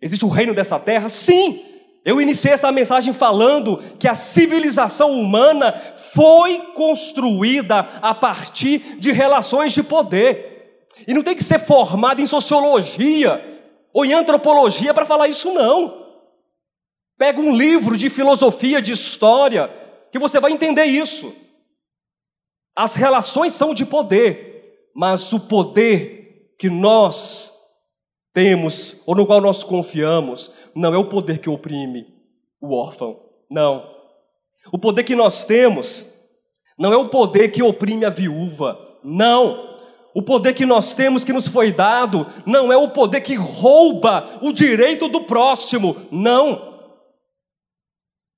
Existe 0.00 0.24
o 0.24 0.28
reino 0.28 0.54
dessa 0.54 0.78
terra? 0.78 1.08
Sim. 1.08 1.64
Eu 2.04 2.20
iniciei 2.20 2.54
essa 2.54 2.72
mensagem 2.72 3.12
falando 3.12 3.82
que 3.98 4.08
a 4.08 4.14
civilização 4.14 5.10
humana 5.10 5.72
foi 6.14 6.58
construída 6.74 7.80
a 8.00 8.14
partir 8.14 8.98
de 8.98 9.12
relações 9.12 9.72
de 9.72 9.82
poder. 9.82 10.86
E 11.06 11.12
não 11.12 11.22
tem 11.22 11.36
que 11.36 11.44
ser 11.44 11.58
formada 11.58 12.22
em 12.22 12.26
sociologia 12.26 13.60
ou 13.92 14.04
em 14.04 14.14
antropologia 14.14 14.94
para 14.94 15.04
falar 15.04 15.28
isso, 15.28 15.52
não. 15.52 16.06
Pega 17.18 17.40
um 17.40 17.54
livro 17.54 17.96
de 17.96 18.08
filosofia, 18.08 18.80
de 18.80 18.92
história, 18.92 19.70
que 20.12 20.18
você 20.18 20.38
vai 20.38 20.52
entender 20.52 20.84
isso. 20.84 21.34
As 22.78 22.94
relações 22.94 23.54
são 23.54 23.74
de 23.74 23.84
poder, 23.84 24.88
mas 24.94 25.32
o 25.32 25.40
poder 25.40 26.54
que 26.56 26.70
nós 26.70 27.52
temos, 28.32 28.94
ou 29.04 29.16
no 29.16 29.26
qual 29.26 29.40
nós 29.40 29.64
confiamos, 29.64 30.52
não 30.76 30.94
é 30.94 30.96
o 30.96 31.08
poder 31.08 31.38
que 31.38 31.50
oprime 31.50 32.06
o 32.60 32.72
órfão, 32.72 33.18
não. 33.50 33.84
O 34.72 34.78
poder 34.78 35.02
que 35.02 35.16
nós 35.16 35.44
temos 35.44 36.06
não 36.78 36.92
é 36.92 36.96
o 36.96 37.08
poder 37.08 37.48
que 37.48 37.64
oprime 37.64 38.04
a 38.04 38.10
viúva, 38.10 38.78
não. 39.02 39.76
O 40.14 40.22
poder 40.22 40.54
que 40.54 40.64
nós 40.64 40.94
temos, 40.94 41.24
que 41.24 41.32
nos 41.32 41.48
foi 41.48 41.72
dado, 41.72 42.28
não 42.46 42.72
é 42.72 42.76
o 42.76 42.90
poder 42.90 43.22
que 43.22 43.34
rouba 43.34 44.38
o 44.40 44.52
direito 44.52 45.08
do 45.08 45.22
próximo, 45.22 45.96
não 46.12 46.78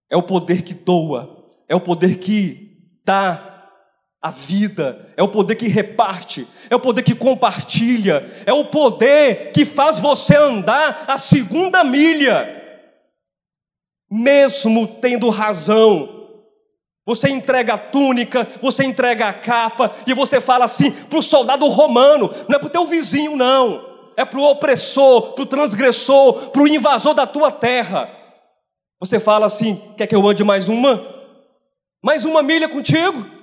é 0.08 0.16
o 0.16 0.22
poder 0.22 0.62
que 0.62 0.72
doa, 0.72 1.44
é 1.68 1.76
o 1.76 1.80
poder 1.80 2.18
que 2.18 2.88
dá 3.04 3.49
a 4.22 4.30
vida, 4.30 5.08
é 5.16 5.22
o 5.22 5.28
poder 5.28 5.54
que 5.54 5.66
reparte, 5.66 6.46
é 6.68 6.76
o 6.76 6.80
poder 6.80 7.02
que 7.02 7.14
compartilha, 7.14 8.30
é 8.44 8.52
o 8.52 8.66
poder 8.66 9.50
que 9.52 9.64
faz 9.64 9.98
você 9.98 10.36
andar 10.36 11.04
a 11.08 11.16
segunda 11.16 11.82
milha, 11.82 12.58
mesmo 14.10 14.86
tendo 14.86 15.30
razão. 15.30 16.18
Você 17.06 17.30
entrega 17.30 17.74
a 17.74 17.78
túnica, 17.78 18.46
você 18.60 18.84
entrega 18.84 19.26
a 19.26 19.32
capa, 19.32 19.94
e 20.06 20.12
você 20.12 20.38
fala 20.38 20.66
assim 20.66 20.90
para 20.90 21.18
o 21.18 21.22
soldado 21.22 21.66
romano: 21.68 22.30
não 22.46 22.56
é 22.56 22.58
para 22.58 22.68
o 22.68 22.70
teu 22.70 22.86
vizinho, 22.86 23.34
não, 23.36 23.82
é 24.18 24.24
para 24.24 24.38
o 24.38 24.44
opressor, 24.44 25.32
para 25.32 25.42
o 25.42 25.46
transgressor, 25.46 26.50
para 26.50 26.60
o 26.60 26.68
invasor 26.68 27.14
da 27.14 27.26
tua 27.26 27.50
terra. 27.50 28.10
Você 29.00 29.18
fala 29.18 29.46
assim: 29.46 29.80
quer 29.96 30.06
que 30.06 30.14
eu 30.14 30.28
ande 30.28 30.44
mais 30.44 30.68
uma? 30.68 31.02
Mais 32.02 32.26
uma 32.26 32.42
milha 32.42 32.68
contigo? 32.68 33.39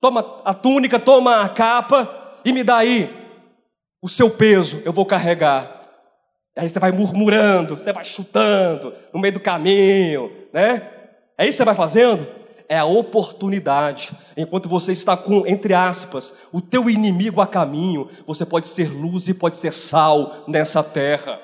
Toma 0.00 0.40
a 0.44 0.54
túnica, 0.54 0.98
toma 0.98 1.42
a 1.42 1.48
capa 1.48 2.40
e 2.44 2.52
me 2.52 2.62
dá 2.62 2.78
aí 2.78 3.14
o 4.00 4.08
seu 4.08 4.30
peso, 4.30 4.80
eu 4.84 4.92
vou 4.92 5.04
carregar. 5.04 5.80
Aí 6.56 6.68
você 6.68 6.78
vai 6.78 6.92
murmurando, 6.92 7.76
você 7.76 7.92
vai 7.92 8.04
chutando 8.04 8.92
no 9.12 9.20
meio 9.20 9.34
do 9.34 9.40
caminho, 9.40 10.32
né? 10.52 10.88
É 11.36 11.44
isso 11.44 11.52
que 11.52 11.58
você 11.58 11.64
vai 11.64 11.74
fazendo? 11.74 12.26
É 12.68 12.78
a 12.78 12.84
oportunidade. 12.84 14.10
Enquanto 14.36 14.68
você 14.68 14.92
está 14.92 15.16
com, 15.16 15.46
entre 15.46 15.72
aspas, 15.72 16.34
o 16.52 16.60
teu 16.60 16.90
inimigo 16.90 17.40
a 17.40 17.46
caminho, 17.46 18.08
você 18.26 18.44
pode 18.44 18.68
ser 18.68 18.90
luz 18.90 19.28
e 19.28 19.34
pode 19.34 19.56
ser 19.56 19.72
sal 19.72 20.44
nessa 20.46 20.82
terra. 20.82 21.40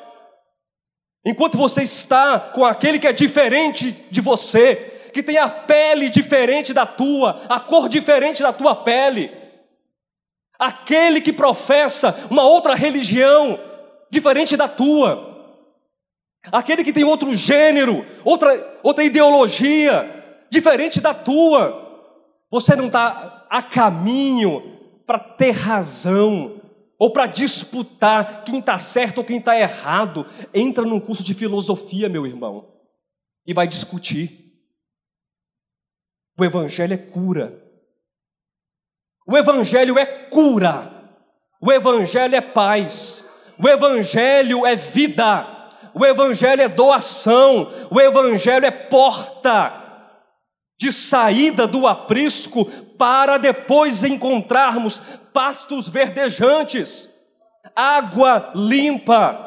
Enquanto 1.25 1.57
você 1.57 1.83
está 1.83 2.39
com 2.39 2.65
aquele 2.65 2.99
que 2.99 3.07
é 3.07 3.13
diferente 3.13 3.93
de 4.11 4.21
você, 4.21 4.94
que 5.15 5.23
tem 5.23 5.39
a 5.39 5.49
pele 5.49 6.11
diferente 6.11 6.75
da 6.75 6.85
tua, 6.85 7.41
a 7.49 7.61
cor 7.61 7.89
diferente 7.89 8.43
da 8.43 8.53
tua 8.53 8.75
pele, 8.75 9.31
aquele 10.59 11.21
que 11.21 11.33
professa 11.33 12.27
uma 12.29 12.43
outra 12.43 12.75
religião 12.75 13.59
diferente 14.11 14.57
da 14.57 14.69
tua, 14.69 15.57
aquele 16.51 16.83
que 16.83 16.93
tem 16.93 17.05
outro 17.05 17.35
gênero, 17.35 18.05
outra, 18.25 18.79
outra 18.83 19.05
ideologia 19.05 20.45
diferente 20.51 21.01
da 21.01 21.15
tua, 21.15 21.81
você 22.51 22.75
não 22.75 22.87
está 22.87 23.47
a 23.49 23.63
caminho 23.63 24.79
para 25.07 25.19
ter 25.19 25.53
razão, 25.53 26.61
ou 26.99 27.13
para 27.13 27.27
disputar 27.27 28.45
quem 28.45 28.59
está 28.59 28.79
certo 28.79 29.19
ou 29.19 29.25
quem 29.25 29.39
está 29.39 29.59
errado, 29.59 30.27
entra 30.53 30.85
num 30.85 31.01
curso 31.01 31.23
de 31.23 31.35
filosofia, 31.35 32.09
meu 32.09 32.27
irmão, 32.27 32.69
e 33.47 33.53
vai 33.53 33.67
discutir. 33.67 34.44
O 36.39 36.45
Evangelho 36.45 36.95
é 36.95 36.99
cura. 36.99 37.63
O 39.27 39.37
Evangelho 39.37 39.99
é 39.99 40.07
cura. 40.07 40.93
O 41.61 41.73
Evangelho 41.73 42.35
é 42.35 42.41
paz. 42.41 43.31
O 43.59 43.69
Evangelho 43.69 44.67
é 44.67 44.75
vida. 44.75 45.47
O 45.95 46.05
Evangelho 46.05 46.63
é 46.63 46.69
doação. 46.69 47.71
O 47.91 48.01
Evangelho 48.01 48.67
é 48.67 48.71
porta 48.71 49.85
de 50.77 50.93
saída 50.93 51.67
do 51.67 51.87
aprisco 51.87 52.65
para 52.99 53.39
depois 53.39 54.05
encontrarmos 54.05 55.01
pastos 55.33 55.89
verdejantes, 55.89 57.09
água 57.75 58.53
limpa. 58.55 59.44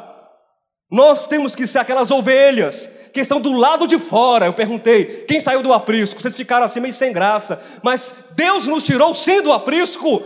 Nós 0.90 1.28
temos 1.28 1.54
que 1.54 1.68
ser 1.68 1.80
aquelas 1.80 2.12
ovelhas 2.12 2.90
que 3.14 3.20
estão 3.20 3.42
do 3.42 3.54
lado 3.54 3.86
de 3.86 4.00
fora. 4.00 4.46
Eu 4.46 4.54
perguntei, 4.54 5.26
quem 5.28 5.40
saiu 5.40 5.62
do 5.62 5.74
aprisco? 5.74 6.22
Vocês 6.22 6.36
ficaram 6.36 6.66
assim 6.66 6.80
meio 6.80 6.94
sem 6.94 7.12
graça. 7.12 7.62
Mas 7.84 8.28
Deus 8.32 8.66
nos 8.66 8.84
tirou 8.84 9.14
sim 9.14 9.42
do 9.42 9.52
aprisco. 9.52 10.24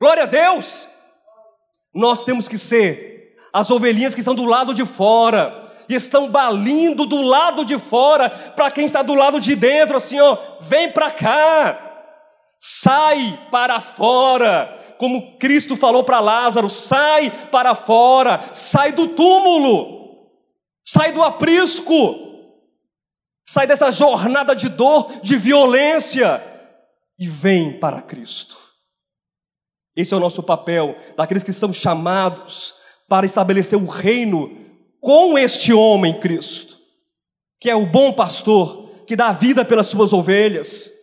Glória 0.00 0.22
a 0.22 0.26
Deus. 0.26 0.88
Nós 1.94 2.24
temos 2.24 2.48
que 2.48 2.56
ser 2.56 3.36
as 3.52 3.70
ovelhinhas 3.70 4.14
que 4.14 4.20
estão 4.20 4.34
do 4.34 4.46
lado 4.46 4.72
de 4.72 4.84
fora 4.84 5.72
e 5.88 5.94
estão 5.94 6.28
balindo 6.28 7.04
do 7.04 7.22
lado 7.22 7.64
de 7.64 7.78
fora 7.78 8.30
para 8.30 8.70
quem 8.70 8.84
está 8.84 9.02
do 9.02 9.14
lado 9.14 9.40
de 9.40 9.54
dentro, 9.54 9.96
assim, 9.96 10.18
ó, 10.18 10.36
vem 10.60 10.90
para 10.90 11.10
cá. 11.10 11.80
Sai 12.58 13.38
para 13.50 13.80
fora, 13.80 14.78
como 14.98 15.38
Cristo 15.38 15.76
falou 15.76 16.04
para 16.04 16.20
Lázaro: 16.20 16.70
sai 16.70 17.30
para 17.50 17.74
fora, 17.74 18.50
sai 18.54 18.92
do 18.92 19.08
túmulo, 19.08 20.28
sai 20.84 21.12
do 21.12 21.22
aprisco, 21.22 21.94
sai 23.48 23.66
dessa 23.66 23.90
jornada 23.90 24.54
de 24.54 24.68
dor, 24.68 25.20
de 25.22 25.36
violência 25.36 26.42
e 27.18 27.28
vem 27.28 27.78
para 27.78 28.02
Cristo. 28.02 28.56
Esse 29.96 30.12
é 30.12 30.16
o 30.16 30.20
nosso 30.20 30.42
papel, 30.42 30.96
daqueles 31.16 31.42
que 31.42 31.52
são 31.52 31.72
chamados 31.72 32.74
para 33.08 33.26
estabelecer 33.26 33.78
o 33.78 33.86
reino 33.86 34.64
com 35.00 35.38
este 35.38 35.72
homem, 35.72 36.18
Cristo, 36.18 36.76
que 37.60 37.70
é 37.70 37.76
o 37.76 37.86
bom 37.86 38.12
pastor, 38.12 38.90
que 39.06 39.14
dá 39.14 39.30
vida 39.30 39.64
pelas 39.64 39.86
suas 39.86 40.12
ovelhas 40.12 40.93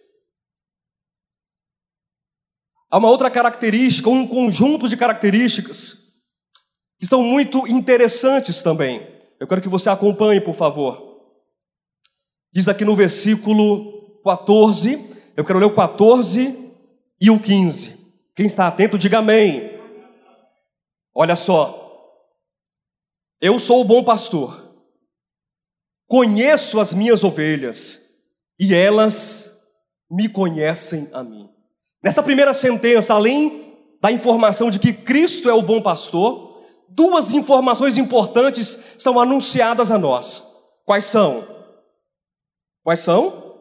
Há 2.92 2.98
uma 2.98 3.10
outra 3.10 3.32
característica, 3.32 4.10
um 4.10 4.28
conjunto 4.28 4.90
de 4.90 4.98
características 4.98 6.02
que 7.00 7.08
são 7.08 7.24
muito 7.24 7.66
interessantes 7.68 8.62
também. 8.62 9.08
Eu 9.40 9.48
quero 9.48 9.62
que 9.62 9.70
você 9.70 9.90
acompanhe, 9.90 10.42
por 10.42 10.54
favor. 10.54 11.22
Diz 12.52 12.68
aqui 12.68 12.84
no 12.84 12.96
versículo 12.96 14.20
14, 14.26 15.10
eu 15.38 15.46
quero 15.46 15.58
ler 15.58 15.66
o 15.66 15.74
14 15.74 16.74
e 17.20 17.32
o 17.32 17.40
15. 17.40 17.98
Quem 18.36 18.46
está 18.46 18.68
atento, 18.68 18.98
diga 18.98 19.20
amém. 19.20 19.80
Olha 21.16 21.38
só. 21.38 21.80
Eu 23.40 23.58
sou 23.58 23.82
o 23.82 23.86
bom 23.86 24.04
pastor. 24.04 24.70
Conheço 26.08 26.78
as 26.80 26.94
minhas 26.94 27.24
ovelhas 27.24 28.12
e 28.60 28.76
elas 28.76 29.66
me 30.10 30.28
conhecem 30.28 31.10
a 31.14 31.24
mim. 31.24 31.50
Nessa 32.02 32.24
primeira 32.24 32.54
sentença, 32.54 33.14
além 33.14 33.76
da 34.02 34.12
informação 34.12 34.72
de 34.72 34.80
que 34.80 34.92
Cristo 34.92 35.50
é 35.50 35.54
o 35.54 35.62
bom 35.62 35.82
pastor, 35.82 36.64
duas 36.90 37.34
informações 37.34 37.98
importantes 37.98 38.96
são 38.98 39.20
anunciadas 39.20 39.92
a 39.92 39.98
nós. 39.98 40.48
Quais 40.84 41.06
são? 41.06 41.48
Quais 42.84 43.00
são? 43.02 43.56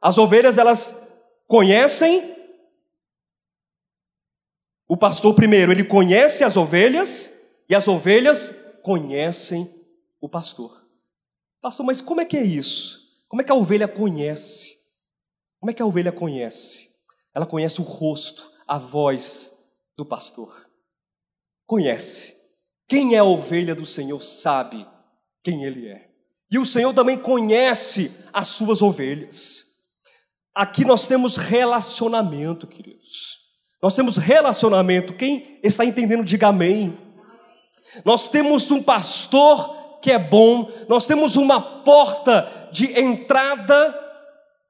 As 0.00 0.18
ovelhas 0.18 0.58
elas 0.58 1.02
conhecem 1.46 2.36
o 4.88 4.96
pastor 4.96 5.34
primeiro, 5.34 5.72
ele 5.72 5.82
conhece 5.82 6.44
as 6.44 6.56
ovelhas 6.56 7.34
e 7.68 7.74
as 7.74 7.88
ovelhas 7.88 8.54
conhecem 8.82 9.68
o 10.20 10.28
pastor. 10.28 10.84
Pastor, 11.60 11.84
mas 11.84 12.00
como 12.00 12.20
é 12.20 12.24
que 12.24 12.36
é 12.36 12.42
isso? 12.42 13.00
Como 13.28 13.42
é 13.42 13.44
que 13.44 13.50
a 13.50 13.56
ovelha 13.56 13.88
conhece? 13.88 14.76
Como 15.58 15.70
é 15.70 15.74
que 15.74 15.82
a 15.82 15.86
ovelha 15.86 16.12
conhece? 16.12 16.95
Ela 17.36 17.44
conhece 17.44 17.82
o 17.82 17.84
rosto, 17.84 18.50
a 18.66 18.78
voz 18.78 19.62
do 19.94 20.06
pastor. 20.06 20.66
Conhece. 21.66 22.34
Quem 22.88 23.14
é 23.14 23.18
a 23.18 23.24
ovelha 23.24 23.74
do 23.74 23.84
Senhor 23.84 24.22
sabe 24.22 24.86
quem 25.44 25.62
ele 25.64 25.86
é. 25.86 26.08
E 26.50 26.58
o 26.58 26.64
Senhor 26.64 26.94
também 26.94 27.18
conhece 27.18 28.10
as 28.32 28.46
suas 28.46 28.80
ovelhas. 28.80 29.66
Aqui 30.54 30.82
nós 30.82 31.06
temos 31.06 31.36
relacionamento, 31.36 32.66
queridos. 32.66 33.38
Nós 33.82 33.94
temos 33.94 34.16
relacionamento. 34.16 35.12
Quem 35.12 35.60
está 35.62 35.84
entendendo, 35.84 36.24
diga 36.24 36.48
amém. 36.48 36.98
Nós 38.02 38.30
temos 38.30 38.70
um 38.70 38.82
pastor 38.82 40.00
que 40.00 40.10
é 40.10 40.18
bom, 40.18 40.72
nós 40.88 41.06
temos 41.06 41.36
uma 41.36 41.60
porta 41.60 42.70
de 42.72 42.98
entrada 42.98 44.05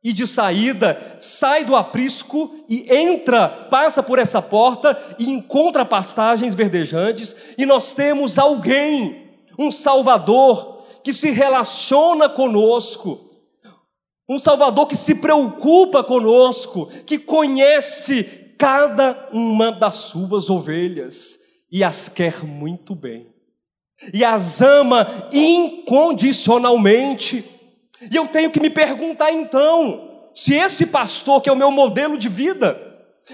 e 0.07 0.13
de 0.13 0.25
saída, 0.25 1.17
sai 1.19 1.65
do 1.65 1.75
aprisco 1.75 2.55
e 2.69 2.87
entra, 2.95 3.49
passa 3.49 4.05
por 4.05 4.21
essa 4.21 4.41
porta 4.41 4.97
e 5.19 5.29
encontra 5.29 5.85
pastagens 5.85 6.55
verdejantes, 6.55 7.35
e 7.59 7.67
nós 7.67 7.93
temos 7.93 8.39
alguém, 8.39 9.33
um 9.59 9.69
Salvador, 9.69 10.85
que 11.03 11.13
se 11.13 11.33
relaciona 11.33 12.29
conosco, 12.29 13.19
um 14.29 14.39
Salvador 14.39 14.87
que 14.87 14.95
se 14.95 15.17
preocupa 15.17 16.05
conosco, 16.05 16.87
que 17.05 17.19
conhece 17.19 18.55
cada 18.57 19.29
uma 19.33 19.73
das 19.73 19.95
suas 19.95 20.49
ovelhas 20.49 21.41
e 21.69 21.83
as 21.83 22.09
quer 22.09 22.45
muito 22.45 22.95
bem, 22.95 23.27
e 24.15 24.25
as 24.25 24.63
ama 24.63 25.29
incondicionalmente. 25.33 27.56
E 28.11 28.15
eu 28.15 28.27
tenho 28.27 28.51
que 28.51 28.61
me 28.61 28.71
perguntar 28.71 29.33
então, 29.33 30.11
se 30.35 30.55
esse 30.55 30.87
pastor 30.87 31.41
que 31.41 31.49
é 31.49 31.53
o 31.53 31.57
meu 31.57 31.71
modelo 31.71 32.19
de 32.19 32.29
vida, 32.29 32.79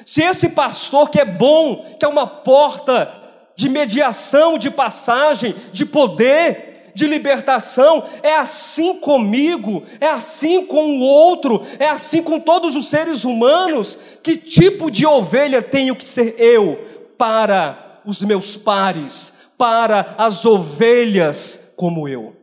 se 0.04 0.22
esse 0.22 0.50
pastor 0.50 1.10
que 1.10 1.20
é 1.20 1.24
bom, 1.24 1.96
que 1.98 2.04
é 2.04 2.08
uma 2.08 2.26
porta 2.26 3.12
de 3.56 3.68
mediação, 3.68 4.56
de 4.56 4.70
passagem, 4.70 5.54
de 5.72 5.84
poder, 5.84 6.92
de 6.94 7.06
libertação, 7.06 8.04
é 8.22 8.34
assim 8.34 8.96
comigo, 8.96 9.82
é 10.00 10.08
assim 10.08 10.66
com 10.66 10.98
o 10.98 11.00
outro, 11.00 11.66
é 11.78 11.88
assim 11.88 12.22
com 12.22 12.38
todos 12.38 12.76
os 12.76 12.88
seres 12.88 13.24
humanos. 13.24 13.98
Que 14.22 14.36
tipo 14.36 14.90
de 14.90 15.06
ovelha 15.06 15.62
tenho 15.62 15.96
que 15.96 16.04
ser 16.04 16.36
eu 16.38 16.78
para 17.18 18.00
os 18.04 18.22
meus 18.22 18.56
pares, 18.56 19.32
para 19.56 20.14
as 20.18 20.44
ovelhas 20.44 21.72
como 21.76 22.08
eu? 22.08 22.41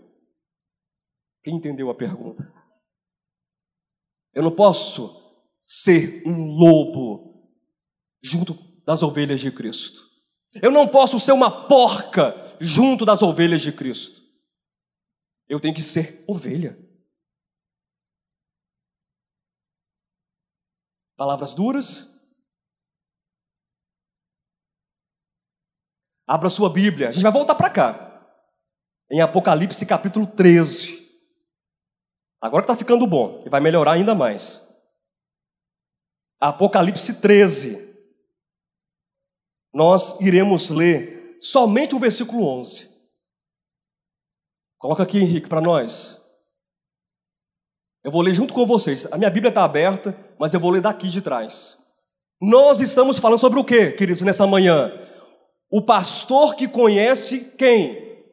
Quem 1.49 1.57
entendeu 1.57 1.89
a 1.89 1.95
pergunta? 1.95 2.53
Eu 4.35 4.43
não 4.43 4.55
posso 4.55 5.33
ser 5.59 6.21
um 6.23 6.45
lobo 6.45 7.49
junto 8.21 8.53
das 8.85 9.01
ovelhas 9.01 9.41
de 9.41 9.51
Cristo. 9.51 10.07
Eu 10.61 10.69
não 10.69 10.87
posso 10.87 11.19
ser 11.19 11.31
uma 11.31 11.67
porca 11.67 12.35
junto 12.59 13.03
das 13.03 13.23
ovelhas 13.23 13.61
de 13.61 13.71
Cristo. 13.71 14.21
Eu 15.47 15.59
tenho 15.59 15.73
que 15.73 15.81
ser 15.81 16.23
ovelha. 16.27 16.77
Palavras 21.17 21.55
duras. 21.55 22.15
Abra 26.27 26.47
sua 26.47 26.69
Bíblia. 26.69 27.09
A 27.09 27.11
gente 27.11 27.23
vai 27.23 27.31
voltar 27.31 27.55
para 27.55 27.71
cá. 27.71 28.37
Em 29.09 29.19
Apocalipse 29.19 29.83
capítulo 29.87 30.27
13. 30.27 31.08
Agora 32.41 32.63
está 32.63 32.75
ficando 32.75 33.05
bom 33.05 33.43
e 33.45 33.49
vai 33.49 33.59
melhorar 33.59 33.93
ainda 33.93 34.15
mais. 34.15 34.69
Apocalipse 36.39 37.19
13. 37.21 37.89
Nós 39.73 40.19
iremos 40.21 40.69
ler 40.69 41.37
somente 41.41 41.95
o 41.95 41.99
versículo 41.99 42.47
11. 42.47 42.89
Coloca 44.77 45.03
aqui, 45.03 45.19
Henrique, 45.19 45.49
para 45.49 45.59
nós. 45.59 46.25
Eu 48.01 48.11
vou 48.11 48.21
ler 48.21 48.33
junto 48.33 48.53
com 48.53 48.65
vocês. 48.65 49.05
A 49.11 49.17
minha 49.17 49.29
Bíblia 49.29 49.49
está 49.49 49.63
aberta, 49.63 50.17
mas 50.39 50.53
eu 50.53 50.59
vou 50.59 50.71
ler 50.71 50.81
daqui 50.81 51.09
de 51.09 51.21
trás. 51.21 51.77
Nós 52.41 52.79
estamos 52.79 53.19
falando 53.19 53.39
sobre 53.39 53.59
o 53.59 53.65
que, 53.65 53.91
queridos, 53.91 54.21
nessa 54.21 54.47
manhã? 54.47 54.93
O 55.69 55.81
pastor 55.81 56.55
que 56.55 56.67
conhece 56.67 57.53
quem? 57.57 58.23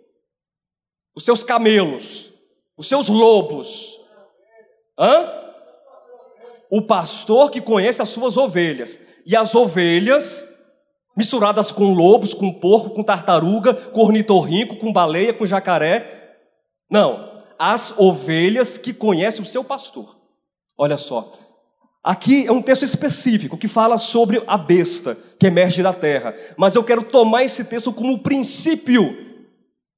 Os 1.15 1.25
seus 1.25 1.43
camelos, 1.43 2.33
os 2.77 2.89
seus 2.89 3.09
lobos. 3.09 3.99
Hã? 4.99 5.33
O 6.71 6.83
pastor 6.83 7.51
que 7.51 7.61
conhece 7.61 8.03
as 8.03 8.09
suas 8.09 8.37
ovelhas. 8.37 9.01
E 9.25 9.37
as 9.37 9.55
ovelhas 9.55 10.47
misturadas 11.17 11.73
com 11.73 11.95
lobos, 11.95 12.35
com 12.35 12.53
porco, 12.53 12.91
com 12.91 13.03
tartaruga, 13.03 13.73
com 13.73 14.03
ornitorrinco, 14.03 14.77
com 14.77 14.93
baleia, 14.93 15.33
com 15.33 15.47
jacaré, 15.47 16.37
não, 16.91 17.43
as 17.59 17.99
ovelhas 17.99 18.77
que 18.77 18.93
conhecem 18.93 19.43
o 19.43 19.47
seu 19.47 19.65
pastor. 19.65 20.17
Olha 20.77 20.99
só. 20.99 21.33
Aqui 22.05 22.47
é 22.47 22.53
um 22.53 22.63
texto 22.63 22.85
específico 22.85 23.57
que 23.57 23.67
fala 23.67 23.97
sobre 23.97 24.41
a 24.47 24.57
besta 24.57 25.19
que 25.41 25.47
emerge 25.47 25.83
da 25.83 25.93
terra, 25.93 26.37
mas 26.57 26.75
eu 26.77 26.85
quero 26.85 27.03
tomar 27.03 27.43
esse 27.43 27.65
texto 27.65 27.93
como 27.93 28.23
princípio 28.23 29.26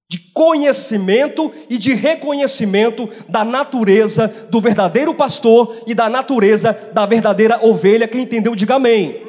de 0.09 0.19
conhecimento 0.33 1.53
e 1.69 1.77
de 1.77 1.93
reconhecimento 1.93 3.09
da 3.29 3.45
natureza 3.45 4.27
do 4.49 4.59
verdadeiro 4.59 5.15
pastor 5.15 5.83
e 5.87 5.95
da 5.95 6.09
natureza 6.09 6.73
da 6.95 7.05
verdadeira 7.05 7.63
ovelha. 7.63 8.09
Quem 8.09 8.23
entendeu, 8.23 8.57
diga 8.57 8.77
amém. 8.77 9.23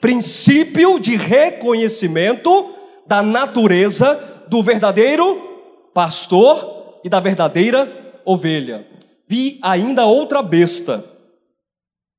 Princípio 0.00 1.00
de 1.00 1.16
reconhecimento 1.16 2.72
da 3.04 3.20
natureza 3.20 4.44
do 4.48 4.62
verdadeiro 4.62 5.90
pastor 5.92 7.00
e 7.04 7.08
da 7.08 7.18
verdadeira 7.18 8.20
ovelha. 8.24 8.86
Vi 9.26 9.58
ainda 9.60 10.06
outra 10.06 10.40
besta, 10.40 11.04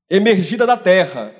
emergida 0.09 0.65
da 0.65 0.75
terra, 0.75 1.33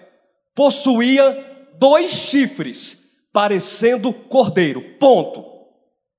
possuía 0.56 1.68
dois 1.78 2.12
chifres, 2.12 3.10
parecendo 3.34 4.14
cordeiro. 4.14 4.82
Ponto. 4.98 5.53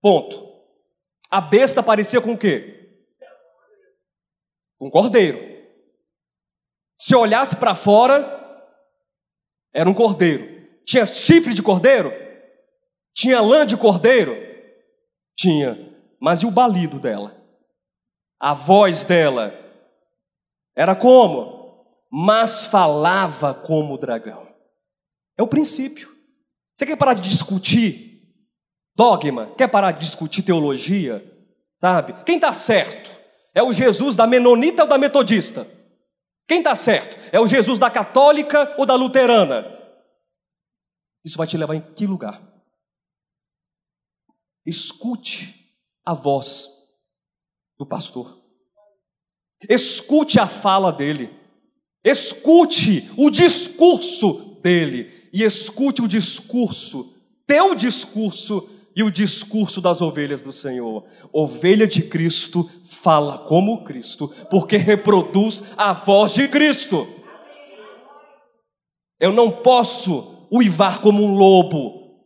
Ponto. 0.04 0.52
A 1.30 1.40
besta 1.40 1.82
parecia 1.82 2.20
com 2.20 2.34
o 2.34 2.38
quê? 2.38 2.90
Um 4.78 4.90
cordeiro. 4.90 5.38
Se 6.94 7.16
olhasse 7.16 7.56
para 7.56 7.74
fora, 7.74 8.22
era 9.72 9.88
um 9.88 9.94
cordeiro. 9.94 10.68
Tinha 10.84 11.06
chifre 11.06 11.54
de 11.54 11.62
cordeiro? 11.62 12.12
Tinha 13.14 13.40
lã 13.40 13.64
de 13.64 13.78
cordeiro? 13.78 14.36
Tinha. 15.34 15.96
Mas 16.20 16.40
e 16.40 16.46
o 16.46 16.50
balido 16.50 16.98
dela? 16.98 17.42
A 18.38 18.52
voz 18.52 19.06
dela 19.06 19.58
era 20.76 20.94
como? 20.94 21.82
Mas 22.10 22.66
falava 22.66 23.54
como 23.54 23.94
o 23.94 23.98
dragão. 23.98 24.46
É 25.34 25.42
o 25.42 25.48
princípio. 25.48 26.14
Você 26.76 26.84
quer 26.84 26.96
parar 26.96 27.14
de 27.14 27.22
discutir 27.22 28.13
dogma? 28.94 29.52
Quer 29.56 29.68
parar 29.68 29.92
de 29.92 30.00
discutir 30.00 30.42
teologia? 30.42 31.24
Sabe? 31.76 32.14
Quem 32.24 32.36
está 32.36 32.52
certo? 32.52 33.10
É 33.54 33.62
o 33.62 33.72
Jesus 33.72 34.16
da 34.16 34.26
menonita 34.26 34.82
ou 34.82 34.88
da 34.88 34.98
metodista? 34.98 35.66
Quem 36.46 36.58
está 36.58 36.74
certo? 36.74 37.16
É 37.32 37.40
o 37.40 37.46
Jesus 37.46 37.78
da 37.78 37.90
católica 37.90 38.74
ou 38.76 38.84
da 38.84 38.94
luterana? 38.94 39.66
Isso 41.24 41.38
vai 41.38 41.46
te 41.46 41.56
levar 41.56 41.74
em 41.74 41.80
que 41.80 42.06
lugar? 42.06 42.42
Escute 44.66 45.72
a 46.04 46.12
voz 46.12 46.68
do 47.78 47.86
pastor. 47.86 48.38
Escute 49.68 50.38
a 50.38 50.46
fala 50.46 50.92
dele. 50.92 51.30
Escute 52.02 53.10
o 53.16 53.30
discurso 53.30 54.58
dele. 54.62 55.28
E 55.32 55.42
escute 55.42 56.02
o 56.02 56.08
discurso, 56.08 57.12
teu 57.46 57.74
discurso 57.74 58.70
e 58.96 59.02
o 59.02 59.10
discurso 59.10 59.80
das 59.80 60.00
ovelhas 60.00 60.42
do 60.42 60.52
Senhor. 60.52 61.04
Ovelha 61.32 61.86
de 61.86 62.02
Cristo 62.02 62.70
fala 62.88 63.38
como 63.38 63.82
Cristo, 63.84 64.32
porque 64.50 64.76
reproduz 64.76 65.62
a 65.76 65.92
voz 65.92 66.32
de 66.32 66.46
Cristo. 66.48 67.06
Eu 69.18 69.32
não 69.32 69.50
posso 69.50 70.46
uivar 70.50 71.00
como 71.00 71.24
um 71.24 71.34
lobo. 71.34 72.18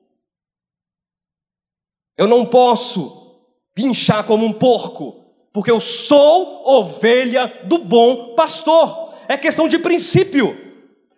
Eu 2.17 2.27
não 2.27 2.45
posso 2.45 3.37
pinchar 3.75 4.25
como 4.25 4.45
um 4.45 4.53
porco, 4.53 5.25
porque 5.53 5.71
eu 5.71 5.81
sou 5.81 6.69
ovelha 6.69 7.47
do 7.65 7.79
bom 7.79 8.35
pastor. 8.35 9.15
É 9.29 9.37
questão 9.37 9.69
de 9.69 9.79
princípio. 9.79 10.68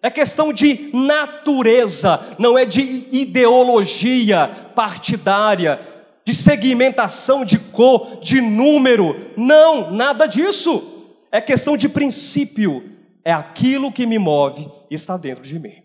É 0.03 0.11
questão 0.11 0.53
de 0.53 0.91
natureza, 0.97 2.35
não 2.39 2.57
é 2.57 2.65
de 2.65 2.81
ideologia 3.13 4.49
partidária, 4.75 5.79
de 6.25 6.35
segmentação 6.35 7.45
de 7.45 7.59
cor, 7.59 8.19
de 8.21 8.41
número. 8.41 9.15
Não, 9.37 9.91
nada 9.91 10.27
disso. 10.27 11.19
É 11.31 11.41
questão 11.41 11.77
de 11.77 11.89
princípio. 11.89 12.99
É 13.23 13.33
aquilo 13.33 13.93
que 13.93 14.07
me 14.07 14.19
move 14.19 14.71
e 14.91 14.95
está 14.95 15.19
dentro 15.19 15.43
de 15.43 15.59
mim. 15.59 15.83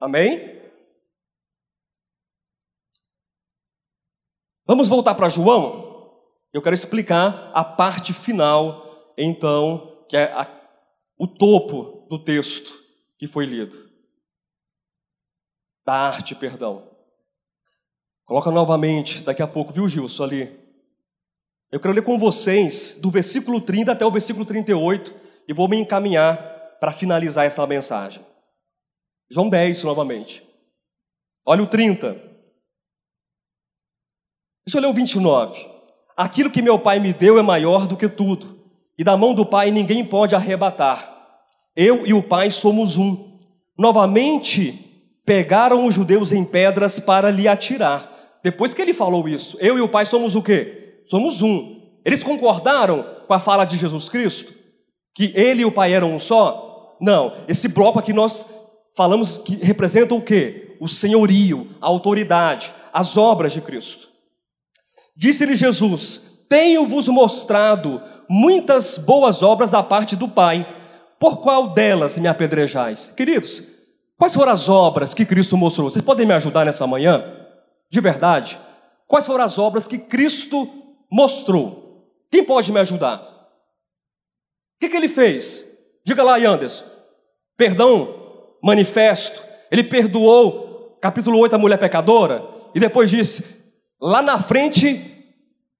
Amém? 0.00 0.58
Vamos 4.66 4.88
voltar 4.88 5.14
para 5.14 5.28
João? 5.28 6.12
Eu 6.52 6.60
quero 6.60 6.74
explicar 6.74 7.52
a 7.54 7.62
parte 7.62 8.12
final, 8.12 9.12
então, 9.16 10.04
que 10.08 10.16
é 10.16 10.24
a, 10.32 10.48
o 11.16 11.28
topo 11.28 12.06
do 12.08 12.18
texto 12.18 12.79
que 13.20 13.26
foi 13.26 13.44
lido. 13.44 13.86
Da 15.84 15.92
arte, 15.92 16.34
perdão. 16.34 16.90
Coloca 18.24 18.50
novamente, 18.50 19.22
daqui 19.22 19.42
a 19.42 19.46
pouco, 19.46 19.74
viu, 19.74 19.86
Gilson, 19.86 20.24
ali. 20.24 20.58
Eu 21.70 21.78
quero 21.78 21.92
ler 21.92 22.02
com 22.02 22.16
vocês 22.16 22.98
do 22.98 23.10
versículo 23.10 23.60
30 23.60 23.92
até 23.92 24.06
o 24.06 24.10
versículo 24.10 24.46
38 24.46 25.14
e 25.46 25.52
vou 25.52 25.68
me 25.68 25.76
encaminhar 25.76 26.38
para 26.80 26.94
finalizar 26.94 27.44
essa 27.44 27.66
mensagem. 27.66 28.24
João 29.30 29.50
10, 29.50 29.84
novamente. 29.84 30.42
Olha 31.44 31.62
o 31.62 31.66
30. 31.66 32.14
Deixa 34.66 34.78
eu 34.78 34.80
ler 34.80 34.88
o 34.88 34.94
29. 34.94 35.68
Aquilo 36.16 36.50
que 36.50 36.62
meu 36.62 36.78
pai 36.78 36.98
me 36.98 37.12
deu 37.12 37.38
é 37.38 37.42
maior 37.42 37.86
do 37.86 37.98
que 37.98 38.08
tudo, 38.08 38.64
e 38.96 39.04
da 39.04 39.14
mão 39.14 39.34
do 39.34 39.44
pai 39.44 39.70
ninguém 39.70 40.06
pode 40.06 40.34
arrebatar. 40.34 41.19
Eu 41.76 42.06
e 42.06 42.12
o 42.12 42.22
Pai 42.22 42.50
somos 42.50 42.96
um. 42.96 43.38
Novamente 43.78 44.90
pegaram 45.24 45.86
os 45.86 45.94
judeus 45.94 46.32
em 46.32 46.44
pedras 46.44 46.98
para 46.98 47.30
lhe 47.30 47.46
atirar. 47.46 48.10
Depois 48.42 48.74
que 48.74 48.82
ele 48.82 48.92
falou 48.92 49.28
isso, 49.28 49.56
eu 49.60 49.78
e 49.78 49.80
o 49.80 49.88
Pai 49.88 50.04
somos 50.04 50.34
o 50.34 50.42
quê? 50.42 51.02
Somos 51.06 51.42
um. 51.42 51.80
Eles 52.04 52.22
concordaram 52.22 53.04
com 53.26 53.34
a 53.34 53.38
fala 53.38 53.64
de 53.64 53.76
Jesus 53.76 54.08
Cristo? 54.08 54.52
Que 55.14 55.32
ele 55.34 55.62
e 55.62 55.64
o 55.64 55.72
Pai 55.72 55.92
eram 55.92 56.14
um 56.14 56.18
só? 56.18 56.96
Não. 57.00 57.32
Esse 57.46 57.68
bloco 57.68 57.98
aqui 57.98 58.12
nós 58.12 58.46
falamos 58.96 59.38
que 59.38 59.56
representa 59.56 60.14
o 60.14 60.22
quê? 60.22 60.76
O 60.80 60.88
senhorio, 60.88 61.68
a 61.80 61.86
autoridade, 61.86 62.72
as 62.92 63.16
obras 63.16 63.52
de 63.52 63.60
Cristo. 63.60 64.08
Disse-lhe 65.16 65.54
Jesus: 65.54 66.22
Tenho-vos 66.48 67.08
mostrado 67.08 68.02
muitas 68.28 68.96
boas 68.96 69.42
obras 69.42 69.70
da 69.70 69.82
parte 69.82 70.16
do 70.16 70.28
Pai 70.28 70.66
por 71.20 71.42
qual 71.42 71.74
delas 71.74 72.18
me 72.18 72.26
apedrejais? 72.26 73.10
Queridos, 73.14 73.62
quais 74.16 74.34
foram 74.34 74.52
as 74.52 74.70
obras 74.70 75.12
que 75.12 75.26
Cristo 75.26 75.54
mostrou? 75.54 75.90
Vocês 75.90 76.02
podem 76.02 76.26
me 76.26 76.32
ajudar 76.32 76.64
nessa 76.64 76.86
manhã? 76.86 77.22
De 77.90 78.00
verdade? 78.00 78.58
Quais 79.06 79.26
foram 79.26 79.44
as 79.44 79.58
obras 79.58 79.86
que 79.86 79.98
Cristo 79.98 80.66
mostrou? 81.12 82.08
Quem 82.30 82.42
pode 82.42 82.72
me 82.72 82.80
ajudar? 82.80 83.18
O 83.18 84.80
que, 84.80 84.88
que 84.88 84.96
ele 84.96 85.10
fez? 85.10 85.78
Diga 86.06 86.22
lá, 86.22 86.38
Anderson. 86.38 86.86
Perdão, 87.54 88.56
manifesto. 88.62 89.42
Ele 89.70 89.84
perdoou, 89.84 90.96
capítulo 91.02 91.38
8, 91.38 91.54
a 91.54 91.58
mulher 91.58 91.76
pecadora. 91.78 92.42
E 92.74 92.80
depois 92.80 93.10
disse: 93.10 93.44
lá 94.00 94.22
na 94.22 94.38
frente 94.38 95.19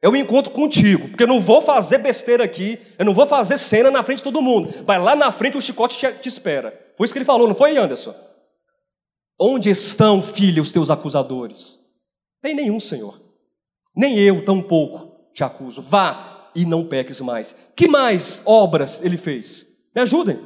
eu 0.03 0.16
encontro 0.16 0.53
contigo, 0.53 1.09
porque 1.09 1.24
eu 1.24 1.28
não 1.28 1.40
vou 1.40 1.61
fazer 1.61 1.98
besteira 1.98 2.44
aqui, 2.44 2.78
eu 2.98 3.05
não 3.05 3.12
vou 3.12 3.26
fazer 3.26 3.59
cena 3.59 3.90
na 3.90 4.03
frente 4.03 4.18
de 4.18 4.24
todo 4.24 4.40
mundo. 4.40 4.72
Vai 4.86 4.98
lá 4.98 5.14
na 5.14 5.30
frente, 5.30 5.59
o 5.59 5.61
chicote 5.61 5.98
te, 5.98 6.11
te 6.20 6.28
espera. 6.28 6.92
Foi 6.96 7.05
isso 7.05 7.12
que 7.12 7.18
ele 7.18 7.24
falou, 7.24 7.46
não 7.46 7.55
foi, 7.55 7.76
Anderson? 7.76 8.14
Onde 9.38 9.70
estão, 9.70 10.22
filha, 10.22 10.62
os 10.62 10.72
teus 10.72 10.90
acusadores? 10.90 11.78
Tem 12.42 12.55
nenhum, 12.55 12.80
Senhor. 12.80 13.20
Nem 13.94 14.18
eu, 14.18 14.44
tampouco, 14.44 15.30
te 15.34 15.44
acuso. 15.44 15.82
Vá 15.82 16.51
e 16.55 16.64
não 16.64 16.86
peques 16.86 17.20
mais. 17.20 17.70
Que 17.76 17.86
mais 17.86 18.42
obras 18.46 19.03
ele 19.03 19.16
fez? 19.16 19.66
Me 19.94 20.01
ajudem. 20.03 20.38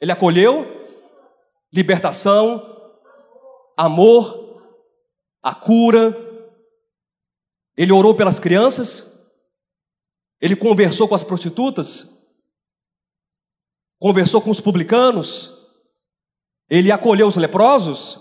Ele 0.00 0.12
acolheu 0.12 0.66
libertação, 1.72 2.64
amor, 3.76 4.62
a 5.42 5.54
cura, 5.54 6.29
ele 7.80 7.92
orou 7.92 8.14
pelas 8.14 8.38
crianças, 8.38 9.18
ele 10.38 10.54
conversou 10.54 11.08
com 11.08 11.14
as 11.14 11.24
prostitutas, 11.24 12.22
conversou 13.98 14.42
com 14.42 14.50
os 14.50 14.60
publicanos, 14.60 15.50
ele 16.68 16.92
acolheu 16.92 17.26
os 17.26 17.36
leprosos, 17.36 18.20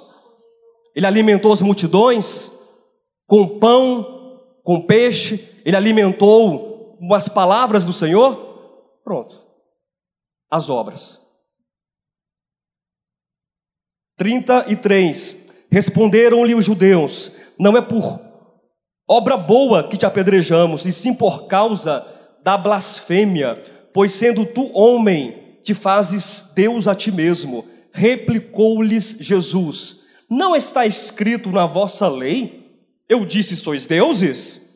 ele 0.96 1.06
alimentou 1.06 1.52
as 1.52 1.62
multidões 1.62 2.54
com 3.28 3.60
pão, 3.60 4.42
com 4.64 4.80
peixe, 4.80 5.62
ele 5.66 5.76
alimentou 5.76 6.98
as 7.12 7.28
palavras 7.28 7.84
do 7.84 7.92
Senhor. 7.92 8.38
Pronto. 9.04 9.46
As 10.50 10.70
obras. 10.70 11.20
33. 14.16 15.50
Responderam-lhe 15.70 16.56
os 16.56 16.64
judeus: 16.64 17.34
Não 17.58 17.76
é 17.76 17.82
por 17.82 18.29
obra 19.10 19.36
boa 19.36 19.90
que 19.90 19.98
te 19.98 20.06
apedrejamos, 20.06 20.86
e 20.86 20.92
sim 20.92 21.16
por 21.16 21.48
causa 21.48 22.06
da 22.44 22.56
blasfêmia, 22.56 23.62
pois 23.92 24.14
sendo 24.14 24.46
tu 24.46 24.72
homem, 24.78 25.58
te 25.64 25.74
fazes 25.74 26.52
Deus 26.56 26.88
a 26.88 26.94
ti 26.94 27.12
mesmo. 27.12 27.68
Replicou-lhes 27.92 29.18
Jesus: 29.20 30.06
Não 30.30 30.56
está 30.56 30.86
escrito 30.86 31.50
na 31.50 31.66
vossa 31.66 32.08
lei? 32.08 32.60
Eu 33.10 33.26
disse: 33.26 33.58
sois 33.58 33.88
deuses? 33.88 34.70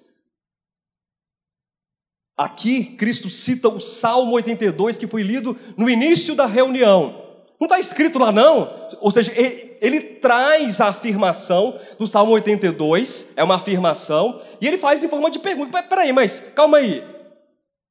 Aqui, 2.35 2.83
Cristo 2.83 3.29
cita 3.29 3.69
o 3.69 3.79
Salmo 3.79 4.33
82 4.33 4.97
que 4.97 5.05
foi 5.05 5.21
lido 5.21 5.55
no 5.77 5.87
início 5.87 6.33
da 6.33 6.47
reunião. 6.47 7.22
Não 7.63 7.65
está 7.65 7.79
escrito 7.79 8.19
lá, 8.19 8.29
não. 8.29 8.89
Ou 8.99 9.09
seja, 9.09 9.31
ele, 9.33 9.77
ele, 9.79 10.01
traz 10.01 10.81
a 10.81 10.87
afirmação 10.87 11.79
do 11.97 12.05
Salmo 12.05 12.33
82, 12.33 13.31
é 13.37 13.43
uma 13.43 13.55
afirmação, 13.55 14.41
e 14.59 14.67
ele 14.67 14.77
faz 14.77 15.01
em 15.01 15.07
forma 15.07 15.31
de 15.31 15.39
pergunta. 15.39 15.81
Peraí, 15.81 16.11
mas 16.11 16.51
calma 16.53 16.79
aí. 16.79 17.01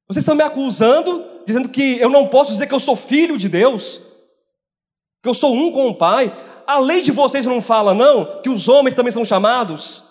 Vocês 0.06 0.24
estão 0.24 0.34
me 0.34 0.42
acusando, 0.42 1.24
dizendo 1.46 1.70
que 1.70 1.98
eu 1.98 2.10
não 2.10 2.28
posso 2.28 2.52
dizer 2.52 2.66
que 2.66 2.74
eu 2.74 2.78
sou 2.78 2.94
filho 2.94 3.38
de 3.38 3.48
Deus, 3.48 4.02
que 5.22 5.28
eu 5.30 5.32
sou 5.32 5.54
um 5.54 5.72
com 5.72 5.88
o 5.88 5.94
Pai. 5.94 6.36
A 6.66 6.78
lei 6.78 7.00
de 7.00 7.10
vocês 7.10 7.46
não 7.46 7.62
fala, 7.62 7.94
não, 7.94 8.42
que 8.42 8.50
os 8.50 8.68
homens 8.68 8.94
também 8.94 9.10
são 9.10 9.24
chamados. 9.24 10.04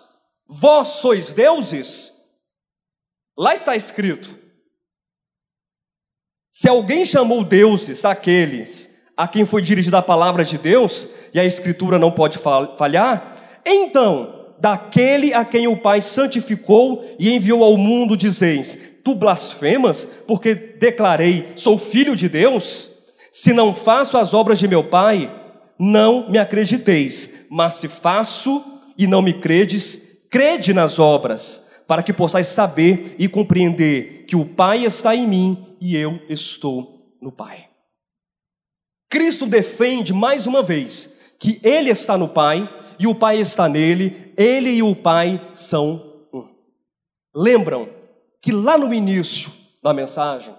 Vós 0.48 0.88
sois 0.88 1.34
deuses? 1.34 2.20
Lá 3.38 3.54
está 3.54 3.76
escrito. 3.76 4.36
Se 6.52 6.68
alguém 6.68 7.06
chamou 7.06 7.44
deuses 7.44 8.04
aqueles 8.06 8.91
a 9.22 9.28
quem 9.28 9.46
foi 9.46 9.62
dirigida 9.62 10.00
a 10.00 10.02
palavra 10.02 10.44
de 10.44 10.58
Deus, 10.58 11.08
e 11.32 11.40
a 11.40 11.46
Escritura 11.46 12.00
não 12.00 12.10
pode 12.10 12.40
falhar, 12.76 13.62
então, 13.64 14.48
daquele 14.60 15.32
a 15.32 15.46
quem 15.46 15.68
o 15.68 15.78
Pai 15.78 16.02
santificou 16.02 17.06
e 17.20 17.32
enviou 17.32 17.64
ao 17.64 17.78
mundo, 17.78 18.18
dizeis: 18.18 18.98
Tu 19.04 19.14
blasfemas, 19.14 20.10
porque 20.26 20.56
declarei, 20.56 21.50
sou 21.56 21.78
filho 21.78 22.16
de 22.16 22.28
Deus? 22.28 22.90
Se 23.32 23.54
não 23.54 23.76
faço 23.76 24.18
as 24.18 24.34
obras 24.34 24.58
de 24.58 24.68
meu 24.68 24.84
Pai, 24.84 25.32
não 25.78 26.28
me 26.28 26.40
acrediteis, 26.40 27.46
mas 27.48 27.76
se 27.76 27.88
faço 27.88 28.64
e 28.98 29.06
não 29.06 29.22
me 29.22 29.34
credes, 29.34 30.18
crede 30.32 30.74
nas 30.74 30.98
obras, 30.98 31.68
para 31.88 32.02
que 32.02 32.12
possais 32.12 32.48
saber 32.48 33.16
e 33.20 33.28
compreender 33.28 34.26
que 34.28 34.36
o 34.36 34.46
Pai 34.46 34.84
está 34.84 35.16
em 35.16 35.28
mim 35.28 35.76
e 35.80 35.96
eu 35.96 36.20
estou 36.28 37.16
no 37.22 37.32
Pai. 37.32 37.71
Cristo 39.12 39.46
defende 39.46 40.14
mais 40.14 40.48
uma 40.48 40.64
vez 40.64 41.20
que 41.38 41.60
ele 41.64 41.90
está 41.90 42.18
no 42.18 42.30
Pai 42.30 42.74
e 42.98 43.06
o 43.06 43.14
Pai 43.14 43.40
está 43.40 43.68
nele, 43.68 44.34
ele 44.38 44.70
e 44.70 44.82
o 44.82 44.96
Pai 44.96 45.50
são 45.54 46.24
um. 46.34 46.48
Lembram 47.36 47.90
que 48.42 48.54
lá 48.54 48.78
no 48.78 48.94
início 48.94 49.52
da 49.84 49.94
mensagem 49.94 50.56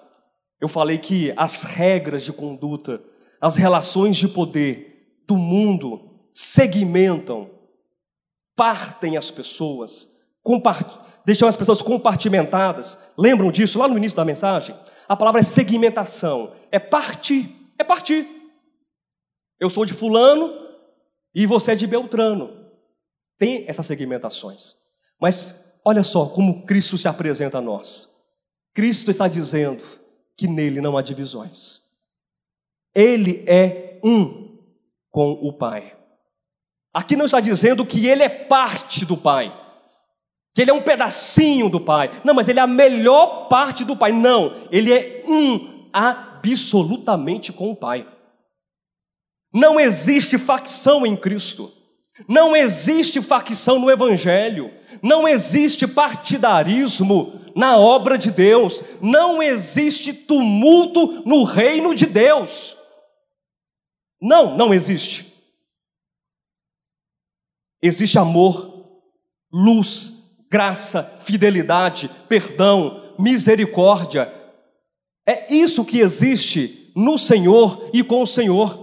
eu 0.61 0.69
falei 0.69 0.99
que 0.99 1.33
as 1.35 1.63
regras 1.63 2.23
de 2.23 2.31
conduta, 2.31 3.03
as 3.41 3.57
relações 3.57 4.19
de 4.19 4.29
poder 4.29 5.23
do 5.27 5.39
mundo 5.39 6.11
segmentam, 6.31 7.49
partem 8.55 9.17
as 9.17 9.31
pessoas, 9.31 10.11
deixam 11.25 11.49
as 11.49 11.57
pessoas 11.57 11.81
compartimentadas. 11.81 13.13
Lembram 13.17 13.51
disso 13.51 13.79
lá 13.79 13.89
no 13.89 13.97
início 13.97 14.17
da 14.17 14.27
mensagem? 14.27 14.77
A 15.09 15.17
palavra 15.17 15.41
é 15.41 15.43
segmentação, 15.43 16.53
é 16.71 16.79
partir, 16.79 17.49
é 17.79 17.83
partir. 17.83 18.42
Eu 19.63 19.71
sou 19.71 19.85
de 19.85 19.95
fulano 19.95 20.53
e 21.33 21.47
você 21.47 21.71
é 21.71 21.75
de 21.77 21.87
Beltrano. 21.87 22.51
Tem 23.39 23.65
essas 23.69 23.87
segmentações. 23.87 24.75
Mas 25.21 25.73
olha 25.85 26.03
só 26.03 26.27
como 26.27 26.67
Cristo 26.67 26.99
se 26.99 27.07
apresenta 27.07 27.59
a 27.59 27.61
nós. 27.61 28.11
Cristo 28.75 29.09
está 29.09 29.29
dizendo 29.29 29.85
que 30.37 30.49
nele 30.49 30.81
não 30.81 30.99
há 30.99 31.03
divisões. 31.03 31.81
Ele 32.93 33.45
é 33.47 34.01
um 34.03 34.59
com 35.13 35.31
o 35.31 35.53
Pai. 35.53 35.97
Aqui 36.93 37.15
não 37.15 37.27
está 37.27 37.39
dizendo 37.39 37.87
que 37.87 38.05
ele 38.09 38.25
é 38.25 38.29
parte 38.29 39.05
do 39.05 39.17
Pai, 39.17 39.57
que 40.57 40.61
ele 40.61 40.73
é 40.73 40.75
um 40.75 40.83
pedacinho 40.83 41.69
do 41.69 41.81
Pai. 41.81 42.11
Não, 42.25 42.35
mas 42.35 42.49
ele 42.49 42.59
é 42.59 42.63
a 42.63 42.67
melhor 42.67 43.47
parte 43.47 43.85
do 43.85 43.97
Pai. 43.97 44.11
Não, 44.11 44.57
ele 44.73 44.93
é 44.93 45.23
um 45.25 45.89
absolutamente 45.93 47.53
com 47.53 47.71
o 47.71 47.77
Pai. 47.77 48.09
Não 49.53 49.79
existe 49.79 50.39
facção 50.39 51.05
em 51.05 51.17
Cristo. 51.17 51.73
Não 52.27 52.55
existe 52.55 53.21
facção 53.21 53.79
no 53.79 53.91
Evangelho. 53.91 54.73
Não 55.03 55.27
existe 55.27 55.87
partidarismo 55.87 57.41
na 57.55 57.77
obra 57.77 58.17
de 58.17 58.31
Deus. 58.31 58.83
Não 59.01 59.43
existe 59.43 60.13
tumulto 60.13 61.23
no 61.27 61.45
reino 61.45 61.95
de 61.95 62.07
Deus. 62.07 62.77
Não, 64.21 64.57
não 64.57 64.73
existe. 64.73 65.33
Existe 67.83 68.17
amor, 68.17 68.87
luz, 69.53 70.13
graça, 70.49 71.03
fidelidade, 71.21 72.09
perdão, 72.29 73.15
misericórdia. 73.19 74.33
É 75.27 75.53
isso 75.53 75.85
que 75.85 75.99
existe 75.99 76.93
no 76.95 77.19
Senhor 77.19 77.91
e 77.93 78.05
com 78.05 78.23
o 78.23 78.27
Senhor. 78.27 78.82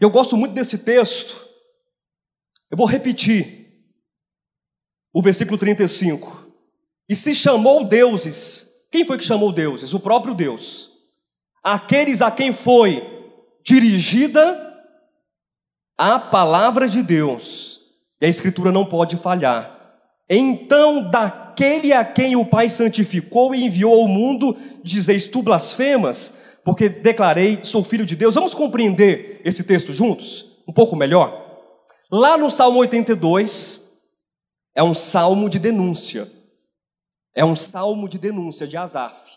Eu 0.00 0.10
gosto 0.10 0.36
muito 0.36 0.54
desse 0.54 0.78
texto. 0.78 1.46
Eu 2.70 2.76
vou 2.76 2.86
repetir 2.86 3.84
o 5.12 5.20
versículo 5.20 5.58
35. 5.58 6.46
E 7.08 7.14
se 7.14 7.34
chamou 7.34 7.84
deuses. 7.84 8.68
Quem 8.90 9.04
foi 9.04 9.18
que 9.18 9.24
chamou 9.24 9.52
deuses? 9.52 9.92
O 9.92 10.00
próprio 10.00 10.34
Deus. 10.34 10.90
Aqueles 11.62 12.22
a 12.22 12.30
quem 12.30 12.52
foi 12.52 13.20
dirigida 13.62 14.68
a 15.98 16.18
palavra 16.18 16.88
de 16.88 17.02
Deus, 17.02 17.78
e 18.18 18.24
a 18.24 18.28
Escritura 18.28 18.72
não 18.72 18.86
pode 18.86 19.18
falhar. 19.18 19.98
Então, 20.30 21.10
daquele 21.10 21.92
a 21.92 22.02
quem 22.02 22.36
o 22.36 22.46
Pai 22.46 22.70
santificou 22.70 23.54
e 23.54 23.64
enviou 23.64 24.00
ao 24.00 24.08
mundo, 24.08 24.56
dizeis 24.82 25.28
tu 25.28 25.42
blasfemas, 25.42 26.38
porque 26.64 26.88
declarei, 26.88 27.60
sou 27.62 27.82
filho 27.82 28.06
de 28.06 28.16
Deus. 28.16 28.34
Vamos 28.34 28.54
compreender 28.54 29.40
esse 29.44 29.64
texto 29.64 29.92
juntos? 29.92 30.58
Um 30.68 30.72
pouco 30.72 30.94
melhor? 30.94 31.46
Lá 32.10 32.36
no 32.36 32.50
Salmo 32.50 32.80
82, 32.80 33.88
é 34.74 34.82
um 34.82 34.94
salmo 34.94 35.48
de 35.48 35.58
denúncia. 35.58 36.30
É 37.34 37.44
um 37.44 37.56
salmo 37.56 38.08
de 38.08 38.18
denúncia 38.18 38.66
de 38.66 38.76
Asaf. 38.76 39.30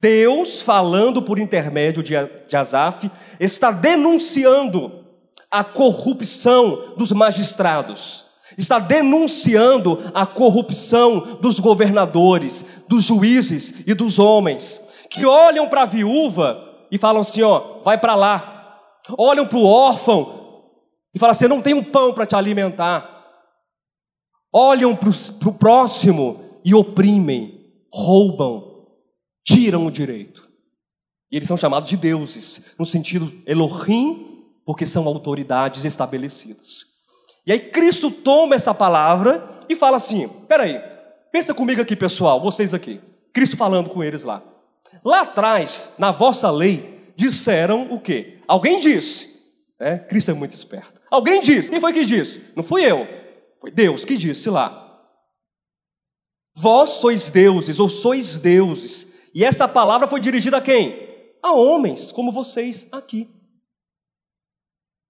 Deus, 0.00 0.62
falando 0.62 1.22
por 1.22 1.38
intermédio 1.38 2.02
de 2.02 2.56
Asaf, 2.56 3.10
está 3.40 3.70
denunciando 3.70 5.04
a 5.50 5.64
corrupção 5.64 6.94
dos 6.96 7.10
magistrados, 7.10 8.24
está 8.56 8.78
denunciando 8.78 10.10
a 10.14 10.26
corrupção 10.26 11.38
dos 11.40 11.58
governadores, 11.58 12.64
dos 12.86 13.04
juízes 13.04 13.86
e 13.86 13.94
dos 13.94 14.18
homens, 14.18 14.80
que 15.10 15.24
olham 15.24 15.68
para 15.68 15.82
a 15.82 15.86
viúva 15.86 16.86
e 16.90 16.98
falam 16.98 17.20
assim: 17.20 17.42
ó, 17.42 17.80
vai 17.82 17.98
para 17.98 18.14
lá. 18.14 18.80
Olham 19.16 19.46
para 19.46 19.58
o 19.58 19.64
órfão 19.64 20.62
e 21.14 21.18
falam 21.18 21.32
assim: 21.32 21.48
não 21.48 21.62
tem 21.62 21.74
um 21.74 21.84
pão 21.84 22.12
para 22.12 22.26
te 22.26 22.36
alimentar. 22.36 23.16
Olham 24.52 24.96
para 24.96 25.10
o 25.10 25.52
próximo 25.52 26.60
e 26.64 26.74
oprimem, 26.74 27.72
roubam, 27.92 28.86
tiram 29.44 29.86
o 29.86 29.90
direito. 29.90 30.48
E 31.30 31.36
eles 31.36 31.46
são 31.46 31.56
chamados 31.56 31.88
de 31.88 31.96
deuses, 31.96 32.74
no 32.78 32.86
sentido 32.86 33.30
Elohim 33.46 34.28
porque 34.68 34.84
são 34.84 35.08
autoridades 35.08 35.86
estabelecidas. 35.86 36.84
E 37.46 37.52
aí 37.52 37.58
Cristo 37.58 38.10
toma 38.10 38.54
essa 38.54 38.74
palavra 38.74 39.58
e 39.66 39.74
fala 39.74 39.96
assim: 39.96 40.28
peraí, 40.46 40.78
pensa 41.32 41.54
comigo 41.54 41.80
aqui, 41.80 41.96
pessoal, 41.96 42.38
vocês 42.38 42.74
aqui. 42.74 43.00
Cristo 43.32 43.56
falando 43.56 43.88
com 43.88 44.04
eles 44.04 44.24
lá. 44.24 44.42
Lá 45.04 45.22
atrás, 45.22 45.92
na 45.98 46.10
vossa 46.10 46.50
lei, 46.50 47.12
disseram 47.16 47.92
o 47.92 48.00
quê? 48.00 48.38
Alguém 48.46 48.80
disse. 48.80 49.38
É, 49.78 49.98
Cristo 49.98 50.30
é 50.30 50.34
muito 50.34 50.52
esperto. 50.52 51.00
Alguém 51.10 51.40
disse. 51.40 51.70
Quem 51.70 51.80
foi 51.80 51.92
que 51.92 52.04
disse? 52.04 52.52
Não 52.56 52.62
fui 52.62 52.84
eu. 52.84 53.06
Foi 53.60 53.70
Deus 53.70 54.04
que 54.04 54.16
disse 54.16 54.50
lá. 54.50 54.84
Vós 56.56 56.90
sois 56.90 57.30
deuses, 57.30 57.78
ou 57.78 57.88
sois 57.88 58.38
deuses. 58.38 59.12
E 59.34 59.44
essa 59.44 59.68
palavra 59.68 60.08
foi 60.08 60.20
dirigida 60.20 60.56
a 60.56 60.60
quem? 60.60 61.08
A 61.42 61.52
homens, 61.52 62.10
como 62.10 62.32
vocês 62.32 62.88
aqui. 62.90 63.28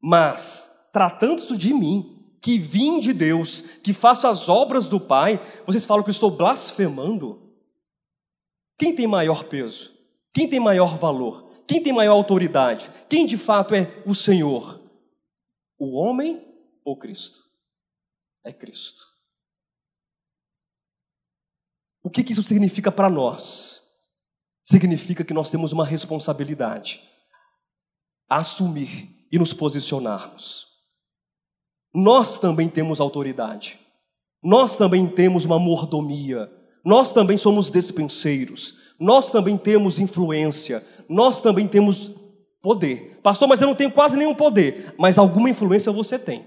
Mas, 0.00 0.70
tratando-se 0.92 1.56
de 1.56 1.72
mim, 1.72 2.36
que 2.40 2.58
vim 2.58 3.00
de 3.00 3.12
Deus, 3.12 3.62
que 3.82 3.92
faço 3.92 4.28
as 4.28 4.48
obras 4.48 4.88
do 4.88 5.00
Pai, 5.00 5.42
vocês 5.66 5.84
falam 5.84 6.02
que 6.02 6.10
eu 6.10 6.12
estou 6.12 6.30
blasfemando? 6.30 7.47
Quem 8.78 8.94
tem 8.94 9.06
maior 9.06 9.44
peso? 9.44 9.92
Quem 10.32 10.48
tem 10.48 10.60
maior 10.60 10.96
valor? 10.96 11.48
Quem 11.66 11.82
tem 11.82 11.92
maior 11.92 12.12
autoridade? 12.12 12.90
Quem 13.08 13.26
de 13.26 13.36
fato 13.36 13.74
é 13.74 14.02
o 14.06 14.14
Senhor? 14.14 14.80
O 15.78 15.96
homem 15.96 16.42
ou 16.84 16.96
Cristo? 16.96 17.40
É 18.44 18.52
Cristo. 18.52 19.02
O 22.02 22.08
que, 22.08 22.22
isso 22.32 22.42
significa 22.42 22.90
para 22.90 23.10
nós? 23.10 23.82
Significa 24.64 25.24
que 25.24 25.34
nós 25.34 25.50
temos 25.50 25.72
uma 25.72 25.84
responsabilidade 25.84 27.02
a 28.28 28.36
assumir 28.36 29.26
e 29.30 29.38
nos 29.38 29.52
posicionarmos. 29.52 30.66
Nós 31.92 32.38
também 32.38 32.68
temos 32.68 33.00
autoridade, 33.00 33.78
nós 34.42 34.76
também 34.76 35.06
temos 35.08 35.44
uma 35.44 35.58
mordomia, 35.58 36.50
nós 36.84 37.12
também 37.12 37.36
somos 37.36 37.70
despenseiros, 37.70 38.74
nós 38.98 39.30
também 39.30 39.56
temos 39.56 39.98
influência, 39.98 40.84
nós 41.08 41.40
também 41.40 41.66
temos 41.66 42.10
poder. 42.60 43.18
Pastor, 43.22 43.48
mas 43.48 43.60
eu 43.60 43.66
não 43.66 43.74
tenho 43.74 43.90
quase 43.90 44.16
nenhum 44.16 44.34
poder, 44.34 44.94
mas 44.98 45.18
alguma 45.18 45.50
influência 45.50 45.92
você 45.92 46.18
tem. 46.18 46.46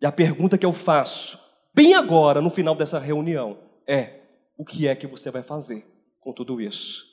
E 0.00 0.06
a 0.06 0.12
pergunta 0.12 0.58
que 0.58 0.66
eu 0.66 0.72
faço, 0.72 1.38
bem 1.74 1.94
agora, 1.94 2.40
no 2.40 2.50
final 2.50 2.74
dessa 2.74 2.98
reunião, 2.98 3.58
é: 3.86 4.20
o 4.56 4.64
que 4.64 4.86
é 4.86 4.94
que 4.94 5.06
você 5.06 5.30
vai 5.30 5.42
fazer 5.42 5.84
com 6.20 6.32
tudo 6.32 6.60
isso? 6.60 7.04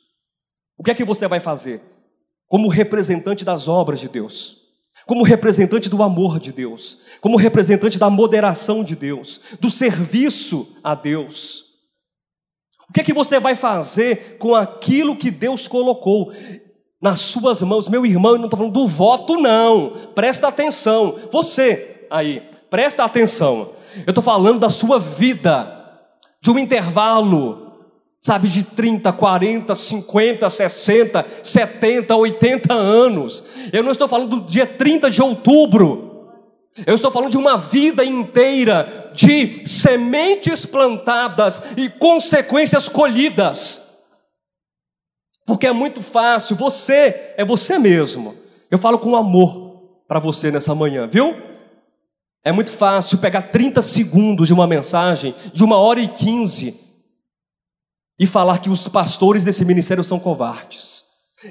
O 0.78 0.84
que 0.84 0.92
é 0.92 0.96
que 0.96 1.04
você 1.04 1.28
vai 1.28 1.40
fazer 1.40 1.82
como 2.48 2.68
representante 2.68 3.46
das 3.46 3.70
obras 3.70 4.02
de 4.02 4.10
Deus, 4.10 4.61
como 5.06 5.24
representante 5.24 5.90
do 5.90 6.02
amor 6.02 6.40
de 6.40 6.52
Deus, 6.52 7.00
como 7.20 7.38
representante 7.38 7.98
da 7.98 8.10
moderação 8.10 8.84
de 8.84 8.96
Deus, 8.96 9.42
do 9.60 9.70
serviço 9.70 10.76
a 10.84 10.96
Deus. 10.96 11.64
O 12.90 12.94
que 12.94 13.02
é 13.02 13.04
que 13.04 13.14
você 13.14 13.40
vai 13.40 13.56
fazer 13.56 14.38
com 14.38 14.54
aquilo 14.54 15.16
que 15.16 15.32
Deus 15.32 15.68
colocou 15.68 16.34
nas 17.02 17.22
suas 17.22 17.62
mãos? 17.62 17.88
Meu 17.88 18.06
irmão, 18.06 18.34
eu 18.34 18.38
não 18.38 18.46
estou 18.46 18.58
falando 18.58 18.74
do 18.74 18.88
voto, 18.88 19.38
não. 19.38 19.92
Presta 20.14 20.50
atenção. 20.50 21.18
Você 21.32 22.06
aí, 22.12 22.44
presta 22.70 23.06
atenção. 23.06 23.72
Eu 24.06 24.12
estou 24.12 24.24
falando 24.24 24.60
da 24.60 24.70
sua 24.70 25.00
vida, 25.00 25.90
de 26.42 26.52
um 26.52 26.60
intervalo 26.60 27.71
sabe, 28.22 28.48
de 28.48 28.64
30, 28.64 29.12
40, 29.12 29.74
50, 29.74 30.50
60, 30.50 31.26
70, 31.42 32.16
80 32.16 32.74
anos. 32.74 33.44
Eu 33.74 33.82
não 33.82 33.92
estou 33.92 34.08
falando 34.08 34.40
do 34.40 34.46
dia 34.46 34.68
30 34.68 35.10
de 35.10 35.22
outubro. 35.24 36.12
Eu 36.86 36.94
estou 36.94 37.10
falando 37.10 37.32
de 37.32 37.38
uma 37.38 37.58
vida 37.58 38.06
inteira 38.06 39.12
de 39.14 39.68
sementes 39.68 40.66
plantadas 40.66 41.62
e 41.76 41.90
consequências 41.90 42.88
colhidas. 42.88 43.92
Porque 45.46 45.66
é 45.68 45.74
muito 45.74 46.02
fácil, 46.02 46.56
você 46.56 47.34
é 47.36 47.44
você 47.44 47.80
mesmo. 47.80 48.36
Eu 48.70 48.78
falo 48.78 49.00
com 49.00 49.16
amor 49.16 49.82
para 50.08 50.20
você 50.20 50.52
nessa 50.52 50.76
manhã, 50.76 51.08
viu? 51.08 51.36
É 52.44 52.52
muito 52.52 52.72
fácil 52.72 53.18
pegar 53.18 53.44
30 53.44 53.82
segundos 53.82 54.48
de 54.48 54.54
uma 54.54 54.66
mensagem, 54.66 55.36
de 55.54 55.64
uma 55.64 55.78
hora 55.78 56.00
e 56.00 56.08
quinze, 56.08 56.80
e 58.22 58.28
falar 58.28 58.60
que 58.60 58.70
os 58.70 58.88
pastores 58.88 59.44
desse 59.44 59.66
ministério 59.66 60.04
são 60.04 60.20
covardes. 60.20 61.06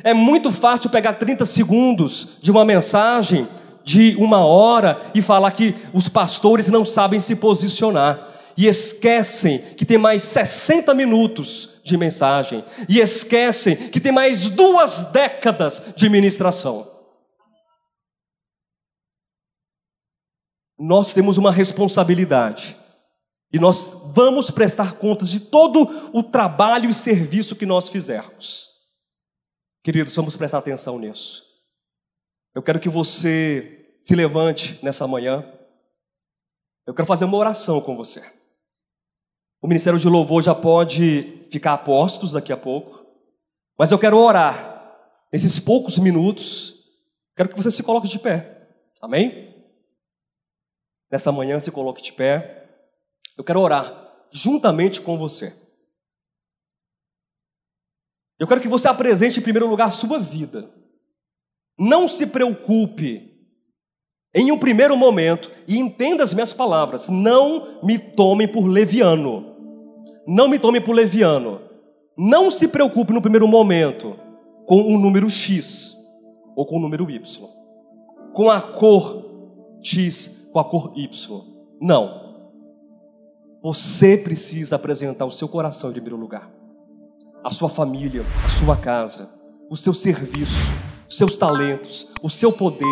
É 0.05 0.15
muito 0.15 0.53
fácil 0.53 0.89
pegar 0.89 1.15
30 1.15 1.45
segundos 1.45 2.39
de 2.41 2.49
uma 2.49 2.65
mensagem 2.65 3.49
de 3.85 4.15
uma 4.17 4.45
hora 4.45 5.11
e 5.13 5.21
falar 5.21 5.51
que 5.51 5.75
os 5.93 6.09
pastores 6.09 6.69
não 6.69 6.85
sabem 6.85 7.19
se 7.19 7.35
posicionar. 7.35 8.25
E 8.57 8.69
esquecem 8.69 9.59
que 9.77 9.85
tem 9.85 9.99
mais 9.99 10.23
60 10.23 10.95
minutos 10.95 11.71
de 11.83 11.97
mensagem. 11.97 12.65
E 12.89 13.01
esquecem 13.01 13.75
que 13.75 13.99
tem 13.99 14.13
mais 14.13 14.49
duas 14.49 15.03
décadas 15.11 15.83
de 15.97 16.09
ministração. 16.09 16.87
Nós 20.79 21.13
temos 21.13 21.37
uma 21.37 21.51
responsabilidade. 21.51 22.77
E 23.53 23.59
nós 23.59 23.95
vamos 24.15 24.51
prestar 24.51 24.97
contas 24.97 25.29
de 25.29 25.41
todo 25.41 26.11
o 26.13 26.23
trabalho 26.23 26.89
e 26.89 26.95
serviço 26.95 27.57
que 27.57 27.67
nós 27.67 27.89
fizermos. 27.89 28.71
Queridos, 29.83 30.15
vamos 30.15 30.37
prestar 30.37 30.59
atenção 30.59 30.99
nisso. 30.99 31.45
Eu 32.55 32.63
quero 32.63 32.79
que 32.79 32.89
você 32.89 33.97
se 34.01 34.15
levante 34.15 34.79
nessa 34.85 35.07
manhã. 35.07 35.45
Eu 36.87 36.95
quero 36.95 37.07
fazer 37.07 37.25
uma 37.25 37.37
oração 37.37 37.81
com 37.81 37.97
você. 37.97 38.23
O 39.63 39.67
Ministério 39.67 39.99
de 39.99 40.09
Louvor 40.09 40.43
já 40.43 40.55
pode 40.55 41.47
ficar 41.51 41.75
a 41.75 41.79
postos 41.79 42.33
daqui 42.33 42.53
a 42.53 42.57
pouco, 42.57 43.05
mas 43.79 43.91
eu 43.91 43.99
quero 43.99 44.19
orar 44.19 44.71
nesses 45.33 45.59
poucos 45.59 45.99
minutos. 45.99 46.85
Quero 47.37 47.49
que 47.49 47.57
você 47.57 47.71
se 47.71 47.83
coloque 47.83 48.09
de 48.09 48.19
pé. 48.19 48.69
Amém? 49.01 49.55
Nessa 51.11 51.33
manhã 51.33 51.59
se 51.59 51.71
coloque 51.71 52.03
de 52.03 52.13
pé. 52.13 52.60
Eu 53.41 53.45
quero 53.45 53.59
orar 53.59 54.27
juntamente 54.31 55.01
com 55.01 55.17
você. 55.17 55.59
Eu 58.39 58.47
quero 58.47 58.61
que 58.61 58.69
você 58.69 58.87
apresente 58.87 59.41
em 59.41 59.43
primeiro 59.43 59.67
lugar 59.67 59.87
a 59.87 59.91
sua 59.91 60.19
vida. 60.19 60.71
Não 61.79 62.07
se 62.07 62.27
preocupe 62.27 63.35
em 64.35 64.53
um 64.53 64.59
primeiro 64.59 64.95
momento 64.95 65.51
e 65.67 65.79
entenda 65.79 66.23
as 66.23 66.35
minhas 66.35 66.53
palavras. 66.53 67.09
Não 67.09 67.83
me 67.83 67.99
tomem 67.99 68.47
por 68.47 68.67
leviano. 68.67 69.57
Não 70.27 70.47
me 70.47 70.59
tomem 70.59 70.83
por 70.83 70.93
leviano. 70.95 71.63
Não 72.19 72.51
se 72.51 72.69
preocupe 72.69 73.15
no 73.15 73.23
primeiro 73.23 73.49
momento 73.49 74.19
com 74.67 74.83
o 74.83 74.99
número 74.99 75.31
X 75.31 75.97
ou 76.55 76.67
com 76.67 76.77
o 76.77 76.81
número 76.81 77.11
Y. 77.11 77.49
Com 78.35 78.51
a 78.51 78.61
cor 78.61 79.79
X, 79.83 80.47
com 80.53 80.59
a 80.59 80.65
cor 80.65 80.93
Y. 80.95 81.41
Não. 81.81 82.30
Você 83.63 84.17
precisa 84.17 84.77
apresentar 84.77 85.27
o 85.27 85.31
seu 85.31 85.47
coração 85.47 85.91
em 85.91 85.93
primeiro 85.93 86.17
lugar 86.17 86.51
a 87.43 87.51
sua 87.51 87.69
família, 87.69 88.23
a 88.45 88.49
sua 88.49 88.77
casa, 88.77 89.31
o 89.71 89.77
seu 89.77 89.95
serviço, 89.95 90.59
os 91.09 91.17
seus 91.17 91.37
talentos, 91.37 92.07
o 92.23 92.29
seu 92.29 92.53
poder, 92.53 92.85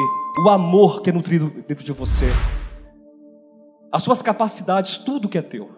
o 0.45 0.49
amor 0.49 1.03
que 1.03 1.11
é 1.11 1.12
nutrido 1.12 1.51
dentro 1.66 1.85
de 1.85 1.93
você, 1.93 2.27
as 3.93 4.03
suas 4.03 4.23
capacidades, 4.23 4.97
tudo 4.97 5.29
que 5.29 5.39
é 5.39 5.43
teu. 5.43 5.71